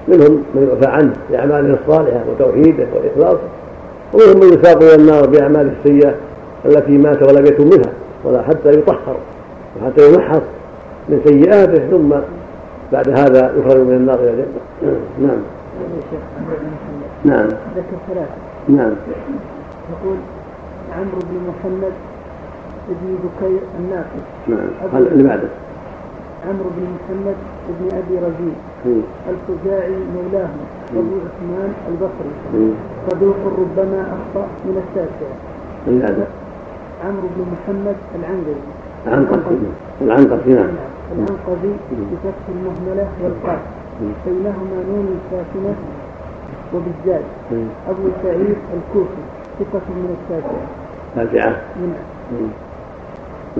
منهم 0.08 0.42
من 0.54 0.68
يعفى 0.68 0.96
عنه 0.96 1.12
بأعماله 1.30 1.78
الصالحة 1.82 2.20
وتوحيده 2.30 2.86
وإخلاصه 2.94 3.48
ومنهم 4.12 4.40
من 4.40 4.58
يساق 4.58 4.82
إلى 4.82 4.94
النار 4.94 5.26
بأعماله 5.26 5.72
السيئة 5.80 6.14
التي 6.64 6.98
مات 6.98 7.22
ولم 7.22 7.46
يتم 7.46 7.64
منها 7.64 7.92
ولا 8.24 8.42
حتى 8.42 8.72
يطهر 8.72 9.16
وحتى 9.80 10.08
يمحص 10.12 10.42
من 11.08 11.20
سيئاته 11.24 11.90
ثم 11.90 12.14
بعد 12.92 13.08
هذا 13.08 13.52
يخرج 13.58 13.80
من 13.80 13.94
النار 13.94 14.18
إلى 14.18 14.30
الجنة. 14.30 14.96
نعم. 15.26 15.38
نعم. 17.24 17.46
ذكر 17.46 17.96
ثلاثة 18.08 18.30
نعم. 18.68 18.92
يقول 19.90 20.16
عمرو 20.96 21.18
بن 21.18 21.36
محمد 21.48 21.92
بن 22.88 23.18
بكير 23.24 23.62
الناقد 23.78 24.22
نعم. 24.48 25.02
اللي 25.12 25.24
بعده؟ 25.28 25.48
عمرو 26.48 26.70
بن 26.76 26.84
محمد 26.96 27.38
بن 27.68 27.86
أبي 27.96 28.16
رزين 28.26 28.56
الخزاعي 29.30 29.96
مولاهم. 30.16 30.60
أبو 30.96 31.14
عثمان 31.26 31.72
البصري. 31.88 32.32
صدوق 33.10 33.36
ربما 33.58 34.00
أخطأ 34.00 34.46
من 34.64 34.82
التاسعه 34.84 35.34
هذا 36.08 36.26
عمرو 37.04 37.28
بن 37.36 37.44
محمد 37.52 37.96
العنقزي 38.14 38.60
العنقزي 39.06 39.56
العنقزي 40.00 40.52
نعم. 40.52 40.68
العنقزي 41.12 41.72
بفتح 41.90 42.44
المهملة 42.48 43.08
والقاف. 43.22 43.60
بينهما 44.26 44.78
نون 44.88 45.20
ساكنة 45.30 45.74
وبالزاد. 46.74 47.24
أبو 47.88 48.08
سعيد 48.22 48.56
الكوفي. 48.76 49.22
ثقة 49.58 49.86
من 49.88 50.16
التاسعة 50.20 50.66
تاسعة. 51.14 51.50
نعم. 51.80 52.48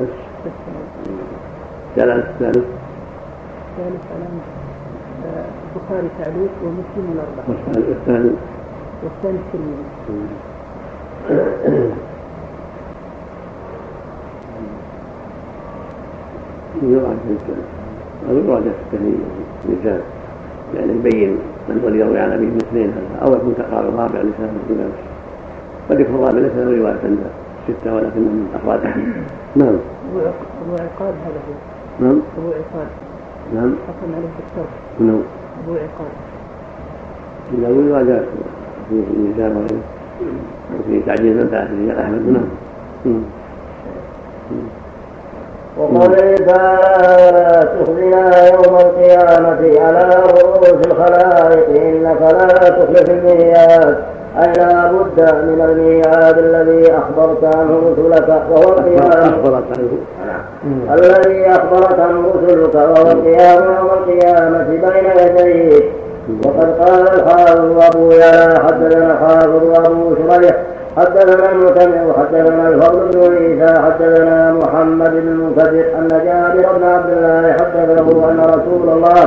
الثالث 0.02 1.86
الثالث 1.96 2.66
الثالث 3.78 4.02
على 4.14 4.26
البخاري 5.74 6.08
تعليق 6.18 6.50
ومسلم 6.64 7.06
الأربعة. 7.14 7.44
والثاني 7.88 8.30
والثاني 9.02 9.38
الترمذي 9.38 9.84
يراجع 16.82 17.14
أو 18.30 18.36
يراجع 18.36 18.70
في 18.90 18.96
الرجال 19.68 20.00
يعني 20.76 20.92
يبين 20.92 21.38
من 21.68 21.82
ولي 21.84 21.98
يروي 21.98 22.18
عن 22.18 22.32
أبيه 22.32 22.48
الاثنين 22.48 22.90
هذا 22.90 23.26
أو 23.26 23.34
يكون 23.34 23.54
قال 23.54 23.88
الرابع 23.88 24.18
لسان 24.18 24.50
الإمام. 24.70 24.90
قد 25.90 26.00
يكون 26.00 26.14
الرابع 26.14 26.38
ليس 26.38 26.52
له 26.52 26.78
رواية 26.78 26.98
عند 27.04 27.18
ستة 27.68 27.94
ولكن 27.94 28.20
من 28.20 28.48
أفراد. 28.54 28.80
نعم. 29.56 29.76
أبو 30.62 30.72
عقاب 30.72 31.14
هذا 31.24 31.40
هو. 31.48 31.54
نعم. 32.00 32.20
أبو 32.38 32.48
عقاب. 32.48 32.88
نعم. 33.54 33.74
حكم 33.88 34.14
عليه 34.16 34.28
بالترك 34.36 34.72
نعم. 35.00 35.22
أبو 35.64 35.72
عقاب. 35.72 36.12
إذا 37.58 37.68
رواية 37.68 38.24
في 38.88 38.94
الميزان 39.14 39.56
وغيره 39.56 39.82
وفي 40.78 41.00
تعجيل 41.06 41.36
من 41.36 41.48
بعد 41.52 41.66
رجال 41.66 41.98
أحمد. 41.98 42.22
نعم. 42.26 43.22
وقوله 45.78 46.36
تعالى 46.36 47.68
تخزنا 47.80 48.46
يوم 48.46 48.76
القيامة 48.76 49.80
على 49.80 50.14
رؤوس 50.14 50.86
الخلائق 50.86 51.68
إنك 51.82 52.20
لا 52.20 52.68
تخلف 52.68 53.10
الميعاد 53.10 54.17
أي 54.38 54.52
لا 54.52 54.92
بد 54.92 55.20
من 55.20 55.60
الميعاد 55.70 56.38
الذي 56.38 56.92
أخبرت 56.92 57.56
عنه 57.56 57.80
رسلك 57.90 58.42
وهو 58.50 58.72
القيام. 58.72 59.34
أخبرت 59.34 59.64
عنه. 59.78 59.88
الذي 60.94 61.46
أخبرت 61.50 62.00
عنه 62.00 62.32
رسلك 62.34 62.74
وهو 62.74 63.12
القيام 63.12 63.64
يوم 63.64 63.90
القيامة 63.98 64.64
بين 64.68 65.26
يديك 65.26 65.84
وقد 66.44 66.74
قال 66.80 67.08
الحافظ 67.14 67.82
أبو 67.96 68.10
يالا 68.12 68.58
حدثنا 68.66 69.16
حافظ 69.16 69.86
أبو 69.86 70.14
شريح 70.16 70.56
حدثنا 70.96 71.50
المتمع 71.52 72.12
حدثنا 72.18 72.68
الفضل 72.68 73.08
بن 73.12 73.36
عيسى 73.36 73.80
حدثنا 73.82 74.52
محمد 74.52 75.10
بن 75.10 75.18
المنكدر 75.18 75.84
أن 75.98 76.08
جابر 76.08 76.72
بن 76.78 76.84
عبد 76.84 77.10
الله 77.12 77.52
حدثه 77.52 78.30
أن 78.30 78.40
رسول 78.40 78.88
الله 78.88 79.24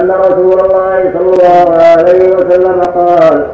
أن 0.00 0.10
رسول 0.10 0.60
الله 0.60 1.12
صلى 1.18 1.32
الله 1.32 1.76
عليه 1.76 2.36
وسلم 2.36 2.80
قال 2.80 3.46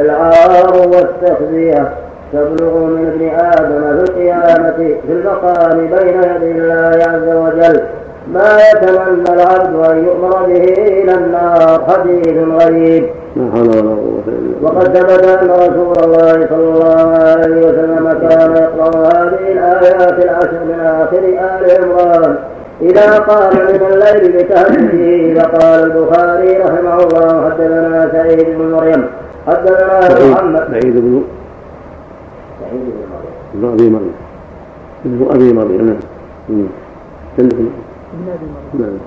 العار 0.00 0.76
والتخزية 0.76 1.88
تبلغ 2.32 2.78
من 2.78 3.06
ابن 3.06 3.28
آدم 3.38 3.96
في 3.96 4.10
القيامة 4.10 4.76
في 4.76 5.12
المقام 5.12 5.78
بين 5.78 6.22
يدي 6.22 6.50
الله 6.50 6.98
عز 7.04 7.28
وجل. 7.36 7.80
ما 8.32 8.58
يتمنى 8.72 9.34
العبد 9.34 9.90
أن 9.90 10.04
يؤمر 10.04 10.42
به 10.46 10.64
إلى 10.78 11.14
النار 11.14 11.84
حديث 11.88 12.36
غريب. 12.60 13.04
وقد 14.62 14.96
ثبت 14.96 15.24
أن 15.24 15.50
رسول 15.50 15.94
الله 16.04 16.46
صلى 16.50 16.68
الله 16.74 17.08
عليه 17.18 17.66
وسلم 17.66 18.28
كان 18.28 18.56
يقرأ 18.56 19.06
هذه 19.06 19.52
الآيات 19.52 20.24
العشر 20.24 20.60
من 20.64 20.80
آخر 20.80 21.18
آل 21.18 21.84
عمران. 21.84 22.36
إذا 22.82 23.18
قام 23.18 23.50
من 23.56 23.80
الليل 23.92 24.32
بتهجده 24.32 25.40
فقال 25.40 25.80
البخاري 25.84 26.58
رحمه 26.58 26.96
الله 27.02 27.50
حدثنا 27.50 28.08
سعيد 28.12 28.46
بن 28.58 28.70
مريم. 28.72 29.06
حدثنا 29.46 30.28
محمد. 30.30 30.64
سعيد 30.70 30.96
بن 30.96 31.22
سعيد 32.60 32.84
بن 33.54 33.62
مريم 33.62 33.72
أبي 33.74 33.90
مريم. 33.90 34.14
ابن 35.06 35.26
أبي 35.34 35.52
مريم 35.52 35.86
نعم. 35.86 35.96
ابن 36.48 36.68
ابي 37.38 37.52
مريم 37.54 37.72
نعم 38.74 38.98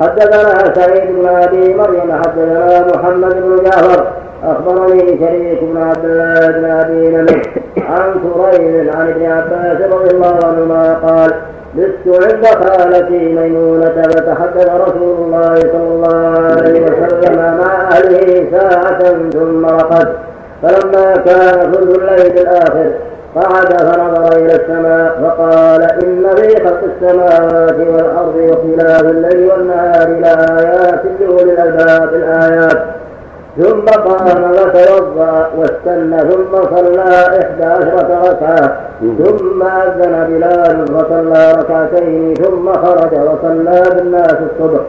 حدثنا 0.00 0.74
سعيد 0.74 1.02
بن 1.16 1.26
أبي 1.28 1.74
مريم 1.74 2.12
حدثنا 2.12 2.86
محمد 2.94 3.34
بن 3.42 3.64
جعفر 3.64 4.06
أخبرني 4.44 5.18
شريك 5.18 5.58
بن 5.64 5.82
عبد 5.82 6.04
الله 6.04 6.50
بن 6.50 6.64
أبي 6.64 7.08
نمر 7.16 7.42
عن 7.76 8.12
كريم 8.12 8.90
عن 8.96 9.08
ابن 9.08 9.26
عباس 9.26 9.92
رضي 9.92 10.10
الله 10.10 10.38
عنهما 10.44 10.94
قال 10.94 11.32
لست 11.74 12.06
عند 12.06 12.46
خالتي 12.46 13.18
ميمونة 13.18 14.02
فتحدث 14.02 14.68
رسول 14.68 15.16
الله 15.24 15.54
صلى 15.54 15.88
الله 15.88 16.38
عليه 16.38 16.82
وسلم 16.82 17.36
مع 17.36 17.88
أهله 17.90 18.46
ساعة 18.52 19.30
ثم 19.32 19.66
رقد. 19.66 20.08
فلما 20.62 21.16
كان 21.16 21.72
ثلث 21.72 21.98
الليل 21.98 22.38
الآخر 22.38 22.90
قعد 23.36 23.82
فنظر 23.82 24.36
إلى 24.36 24.54
السماء 24.54 25.18
فقال 25.22 25.82
إن 25.82 26.36
في 26.36 26.64
خلق 26.64 26.80
السماوات 26.84 27.78
والأرض 27.78 28.36
واختلاف 28.36 29.02
الليل 29.02 29.50
والنهار 29.50 30.08
لآيات 30.08 31.02
لأولي 31.20 31.52
الألباب 31.52 32.14
الآيات. 32.14 32.84
ثم 33.56 33.84
قام 33.84 34.52
فتوضا 34.52 35.50
واستنى 35.58 36.20
ثم 36.20 36.52
صلى 36.76 37.26
إحدى 37.40 37.64
عشرة 37.64 38.30
ركعة. 38.30 38.80
ثم 39.00 39.62
أذن 39.62 40.26
بلال 40.28 40.86
فصلى 40.86 41.52
ركعتين. 41.58 42.34
ثم 42.34 42.72
خرج 42.72 43.12
وصلى 43.12 43.82
بالناس 43.94 44.36
الصبح. 44.50 44.80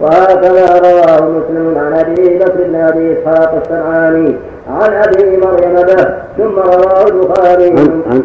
وهكذا 0.00 0.78
رواه 0.78 1.30
مسلم 1.30 1.78
عن 1.78 1.92
أبي 1.92 2.38
بكر 2.38 2.64
بن 2.64 2.74
أبي 2.74 3.12
إسحاق 3.12 3.62
الصنعاني 3.62 4.36
عن 4.68 4.92
أبي 4.92 5.36
مريم 5.36 5.74
به. 5.74 6.04
ثم 6.38 6.58
رواه 6.58 7.06
البخاري. 7.06 7.70
عن 7.70 8.02
عن 8.10 8.22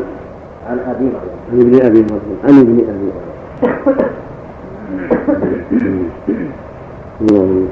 عن 0.70 0.80
أبي 0.90 1.06
مريم. 1.06 1.38
عن 1.52 1.60
ابن 1.62 1.86
أبي 1.86 2.02
مريم. 2.02 2.38
عن 2.44 2.60
ابن 2.60 2.78
أبي 2.90 3.12
مريم. 7.22 7.68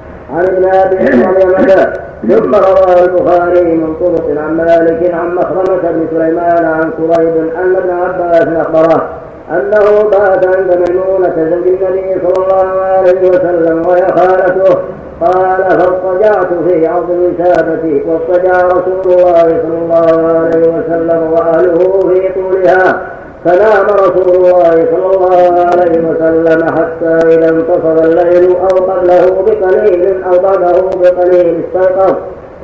عن 0.34 0.44
ابن 0.44 0.64
ابي 0.64 0.96
مريم 0.96 1.92
ثم 2.28 2.54
رواه 2.54 3.04
البخاري 3.04 3.74
من 3.76 3.94
طرق 4.00 4.42
عن 4.42 4.56
مالك 4.56 5.14
عن 5.14 5.34
مخرمة 5.34 5.90
بن 5.90 6.06
سليمان 6.10 6.64
عن 6.64 6.90
كريب 6.90 7.36
أن 7.36 7.76
ابن 7.76 7.90
عباس 7.90 8.66
أخبره 8.66 9.08
أنه 9.50 10.10
بات 10.10 10.56
عند 10.56 10.88
ميمونة 10.88 11.34
زوج 11.36 11.68
النبي 11.68 12.20
صلى 12.22 12.44
الله 12.44 12.80
عليه 12.80 13.28
وسلم 13.28 13.86
وهي 13.86 14.06
خالته. 14.16 14.78
قال 15.20 15.64
فاضطجعت 15.70 16.48
في 16.68 16.86
عرض 16.86 17.10
الوسادة 17.10 18.02
واضطجع 18.06 18.66
رسول 18.66 19.12
الله 19.12 19.62
صلى 19.62 19.78
الله 19.78 20.28
عليه 20.28 20.68
وسلم 20.68 21.32
وأهله 21.32 22.00
في 22.08 22.32
طولها. 22.34 23.00
فنام 23.46 23.86
رسول 23.86 24.36
الله 24.36 24.70
صلى 24.70 25.14
الله 25.14 25.66
عليه 25.66 26.08
وسلم 26.08 26.66
حتى 26.66 27.28
إذا 27.28 27.48
انتصف 27.48 28.04
الليل 28.04 28.56
أو 28.56 28.66
قبله 28.66 29.42
بقليل 29.46 30.24
أو 30.24 30.38
بعده 30.38 30.82
بقليل 31.02 31.64
استيقظ. 31.64 32.14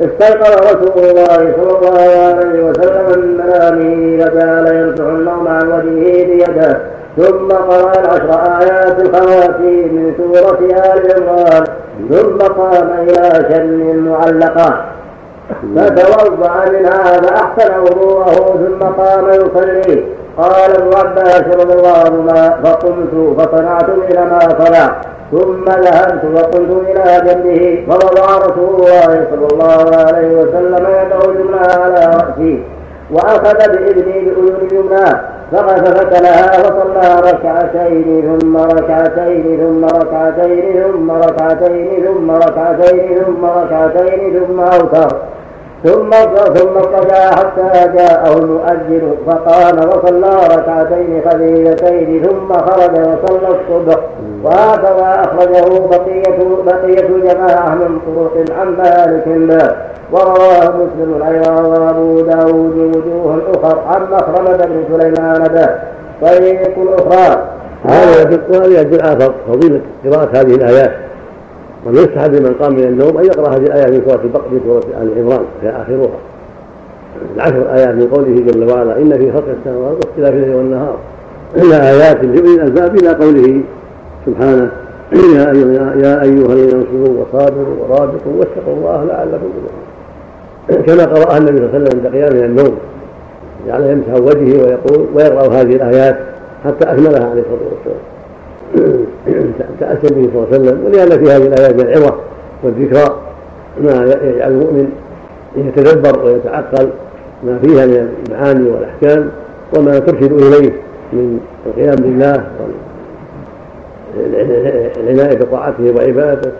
استيقظ 0.00 0.52
رسول 0.60 1.04
الله 1.04 1.54
صلى 1.56 1.78
الله 1.78 2.00
عليه 2.36 2.64
وسلم 2.64 3.20
من 3.20 3.36
منامه 3.36 4.24
فجعل 4.24 4.66
يمسح 4.66 5.04
النوم 5.04 5.48
عن 5.48 5.66
وجهه 5.66 6.24
بيده. 6.24 6.80
ثم 7.16 7.48
قرأ 7.48 7.92
العشر 8.00 8.30
آيات 8.62 9.00
الخواتيم 9.00 9.94
من 9.94 10.14
سورة 10.16 10.58
آل 10.60 11.22
عمران. 11.22 11.64
ثم 12.10 12.38
قام 12.38 12.90
إلى 12.98 13.48
شن 13.50 13.98
معلقة. 13.98 14.84
فتوضأ 15.76 16.70
منها 16.70 17.20
فأحسن 17.20 17.80
وضوءه 17.80 18.34
ثم 18.34 18.86
قام 18.86 19.28
يصلي. 19.28 20.04
قال 20.38 20.76
ابن 20.76 20.96
عباس 20.96 21.42
رضي 21.42 21.74
الله 21.74 21.98
عنهما 22.06 22.50
فقمت 22.64 23.38
فصنعت 23.38 23.90
مثل 23.90 24.18
ما 24.20 24.40
صنع 24.40 24.92
ثم 25.32 25.64
ذهبت 25.64 26.24
وقلت 26.34 26.88
إلى 26.88 27.22
جنبه 27.26 27.84
فوضع 27.88 28.38
رسول 28.38 28.74
الله 28.74 29.26
صلى 29.30 29.46
الله 29.52 29.96
عليه 29.96 30.28
وسلم 30.40 30.86
يده 30.86 31.30
اليمنى 31.30 31.60
على 31.60 32.16
رأسي 32.16 32.62
وأخذ 33.10 33.72
بإذني 33.72 34.24
بأذن 34.24 34.66
اليمنى 34.66 35.20
فغسل 35.52 36.22
لها 36.22 36.46
فصلى 36.52 37.32
ركعتين 37.32 38.38
ثم 38.40 38.56
ركعتين 38.56 39.60
ثم 39.60 39.84
ركعتين 39.84 40.82
ثم 40.92 41.10
ركعتين 41.10 42.04
ثم 42.04 42.30
ركعتين 42.30 43.24
ثم 43.24 43.44
ركعتين 43.44 44.40
ثم 44.46 44.60
أوتر. 44.60 45.16
ثم 45.84 46.10
ثم 46.54 46.76
اضطجع 46.76 47.30
حتى 47.30 47.92
جاءه 47.96 48.38
المؤذن 48.38 49.14
فقام 49.26 49.88
وصلى 49.88 50.56
ركعتين 50.56 51.22
خفيفتين 51.26 52.22
ثم 52.22 52.52
خرج 52.52 52.90
وصلى 52.90 53.48
الصبح. 53.48 54.00
وهكذا 54.44 55.24
أخرجه 55.24 55.86
بقيه 55.86 56.38
بقية 56.66 57.32
جماعة 57.32 57.74
من 57.74 57.98
طرق 58.06 58.58
عن 58.58 58.76
مالك. 58.76 59.26
الله 59.26 59.76
ورواه 60.12 60.72
مسلم 60.76 61.22
أيضا 61.22 61.62
وأبو 61.62 62.20
داود 62.20 62.76
وجوه 62.76 63.42
أخر 63.54 63.78
عن 63.86 64.02
مخرمة 64.02 64.56
بن 64.56 64.84
سليمان 64.92 65.42
به. 65.42 65.68
طريق 66.28 66.60
أخرى. 66.98 67.42
هذا 67.84 68.24
في 68.28 68.94
الآخر. 68.94 69.34
فضيلة 69.48 69.80
قراءة 70.04 70.28
هذه 70.34 70.54
الآيات. 70.54 70.92
ومن 71.86 71.98
يستحب 71.98 72.34
لمن 72.34 72.54
قام 72.60 72.72
من 72.72 72.82
النوم 72.84 73.18
أن 73.18 73.24
يقرأ 73.24 73.48
هذه 73.48 73.66
الايات 73.66 73.88
من 73.88 74.02
سورة 74.06 74.20
البقرة 74.24 74.48
من 74.50 74.60
سورة 74.66 75.02
آل 75.02 75.10
عمران 75.18 75.44
هي 75.62 75.70
آخرها. 75.70 76.18
العشر 77.36 77.74
آيات 77.74 77.94
من 77.94 78.08
قوله 78.12 78.52
جل 78.52 78.70
وعلا 78.70 78.98
إن 78.98 79.18
في 79.18 79.32
خلق 79.32 79.44
السماوات 79.60 79.96
واختلاف 80.04 80.34
الليل 80.34 80.54
والنهار. 80.54 80.96
آيات 81.56 82.24
لأولي 82.24 82.54
الألباب 82.54 82.96
إلى 82.96 83.08
قوله 83.08 83.60
سبحانه 84.26 84.70
يا 85.12 85.50
أيها 85.50 85.94
يا 85.96 86.22
أيها 86.22 86.52
الذين 86.52 86.86
آمنوا 86.92 87.24
وصابروا 87.32 87.74
ورابطوا 87.80 88.32
واتقوا 88.38 88.74
الله 88.76 89.04
لعلكم 89.04 89.48
تفلحون. 90.68 90.82
كما 90.86 91.04
قرأها 91.04 91.38
النبي 91.38 91.58
صلى 91.58 91.66
الله 91.66 91.74
عليه 91.74 91.84
وسلم 91.84 92.00
عند 92.00 92.14
قيام 92.14 92.32
من 92.32 92.44
النوم 92.44 92.78
جعل 93.66 93.82
يمسح 93.82 94.14
وجهه 94.14 94.62
ويقول 94.62 95.06
ويقرأ 95.14 95.52
هذه 95.52 95.76
الآيات 95.76 96.18
حتى 96.64 96.84
أكملها 96.84 97.30
عليه 97.30 97.42
الصلاة 97.42 97.68
والسلام. 97.72 98.02
تأسى 99.80 100.14
به 100.14 100.28
صلى 100.32 100.34
الله 100.34 100.46
عليه 100.52 100.60
وسلم 100.60 100.84
ولأن 100.86 101.24
في 101.24 101.32
هذه 101.32 101.46
الآيات 101.46 101.74
من 101.74 101.80
العظة 101.80 102.14
والذكرى 102.62 103.16
ما 103.80 104.16
يجعل 104.22 104.52
المؤمن 104.52 104.88
يتدبر 105.56 106.24
ويتعقل 106.24 106.88
ما 107.44 107.58
فيها 107.58 107.86
من 107.86 108.14
المعاني 108.28 108.70
والأحكام 108.70 109.30
وما 109.76 109.98
ترشد 109.98 110.32
إليه 110.32 110.72
من 111.12 111.40
القيام 111.66 111.96
بالله 111.96 112.44
والعناية 114.16 115.38
بطاعته 115.38 115.94
وعبادته 115.96 116.50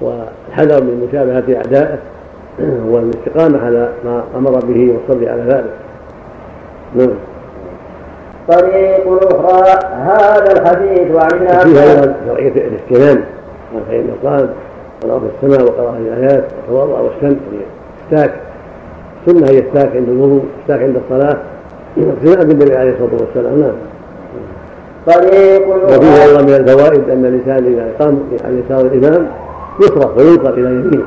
والحذر 0.00 0.82
من 0.82 1.08
مشابهة 1.08 1.56
أعدائه 1.56 1.98
والاستقامة 2.88 3.66
على 3.66 3.88
ما 4.04 4.24
أمر 4.36 4.50
به 4.50 4.92
والصبر 4.92 5.28
على 5.28 5.42
ذلك. 5.42 5.74
نعم. 6.96 7.10
طريق 8.48 9.34
أخرى. 9.34 9.78
هذا 9.92 10.52
الحديث 10.52 11.14
وعن 11.14 11.30
ابن 11.32 11.46
عباس 11.46 12.08
شرعية 12.26 12.52
الاستنان 12.52 13.24
فإن 13.88 14.10
قال 14.24 14.48
ونظر 15.04 15.28
السماء 15.42 15.62
وقرأ 15.62 15.96
الآيات 15.98 16.44
وتوضأ 16.68 17.00
واستن 17.00 17.36
استاك 18.04 18.34
السنة 19.26 19.46
هي 19.46 19.58
استاك 19.58 19.96
عند 19.96 20.08
الوضوء 20.08 20.44
استاك 20.62 20.82
عند 20.82 20.96
الصلاة. 20.96 21.36
اقتداء 21.98 22.44
بالنبي 22.44 22.76
عليه 22.76 22.90
الصلاة 22.90 23.20
والسلام 23.20 23.60
نعم. 23.60 23.72
طريق 25.06 25.68
وفيه 25.68 26.24
أيضا 26.24 26.42
من 26.42 26.54
الفوائد 26.54 27.10
أن 27.10 27.24
الإنسان 27.24 27.72
إذا 27.72 27.88
قام 27.98 28.20
على 28.44 28.62
يسار 28.66 28.80
الإمام 28.80 29.26
يصرف 29.80 30.18
وينقل 30.18 30.52
إلى 30.52 30.70
يمينه. 30.70 31.04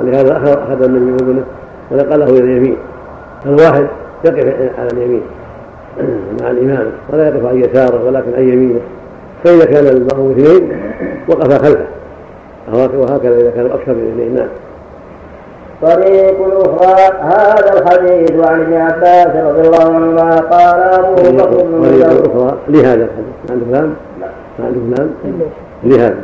ولهذا 0.00 0.36
أخذ 0.36 0.82
النبي 0.82 1.24
ابنه 1.24 1.44
ونقله 1.90 2.24
إلى 2.24 2.40
اليمين. 2.40 2.76
فالواحد 3.44 3.86
يقف 4.24 4.54
على 4.78 4.88
اليمين. 4.92 5.22
مع 6.40 6.50
الإمام 6.50 6.86
ولا 7.12 7.28
يقف 7.28 7.46
عن 7.46 7.60
يساره 7.60 8.04
ولكن 8.04 8.34
عن 8.34 8.42
يمينه. 8.42 8.80
فإذا 9.44 9.64
كان 9.64 9.86
المأموم 9.86 10.30
اثنين 10.30 10.72
وقف 11.28 11.62
خلفه. 11.62 11.86
وهكذا 12.72 13.40
إذا 13.40 13.50
كانوا 13.50 13.74
أكثر 13.74 13.92
من 13.92 14.10
اثنين. 14.12 14.34
نعم. 14.34 14.48
طريق 15.82 16.36
أخرى 16.40 17.18
هذا 17.20 17.72
الحديث 17.80 18.46
عن 18.46 18.60
ابن 18.60 18.74
عباس 18.74 19.36
رضي 19.36 19.60
الله 19.60 19.94
عنهما 19.94 20.40
قال 20.40 20.80
أبو 20.80 21.14
بكر 21.14 21.62
بن 21.62 21.82
طريق 21.82 22.06
أخرى 22.06 22.58
لهذا 22.68 23.04
الحديث. 23.04 23.34
ما 23.48 23.52
عنده 23.52 23.66
كلام؟ 23.70 23.94
ما 24.58 24.64
عنده 24.64 24.80
كلام؟ 24.96 25.10
لهذا. 25.84 26.18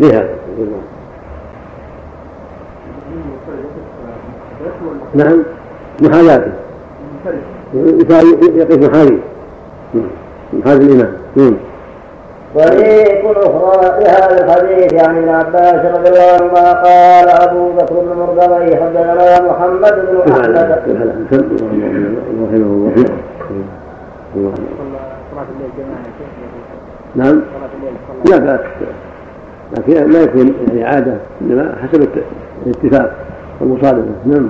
لهذا. 0.00 0.28
نعم. 5.14 5.42
محاذاته 6.02 6.52
يقف 7.74 8.78
محاذي 8.88 9.18
محاذي 10.52 10.84
الإمام 10.84 11.56
طريق 12.54 13.38
أخرى 13.38 14.04
لهذا 14.04 14.44
الحديث 14.44 14.94
عن 14.94 15.16
ابن 15.16 15.28
عباس 15.28 15.86
رضي 15.94 16.08
الله 16.08 16.32
عنهما 16.32 16.72
قال 16.72 17.28
أبو 17.28 17.72
بكر 17.72 17.94
بن 17.94 18.18
مرضوي 18.18 18.76
حدثنا 18.76 19.40
محمد 19.50 19.94
بن 19.94 20.32
أحمد 20.32 20.80
نعم 27.16 27.42
لا 28.24 28.38
بأس 28.38 28.60
لكن 29.78 30.10
لا 30.10 30.22
يكون 30.22 30.54
يعني 30.68 30.84
عادة 30.84 31.16
إنما 31.40 31.76
حسب 31.82 32.08
الاتفاق 32.66 33.14
والمصادفة 33.60 34.04
نعم 34.26 34.48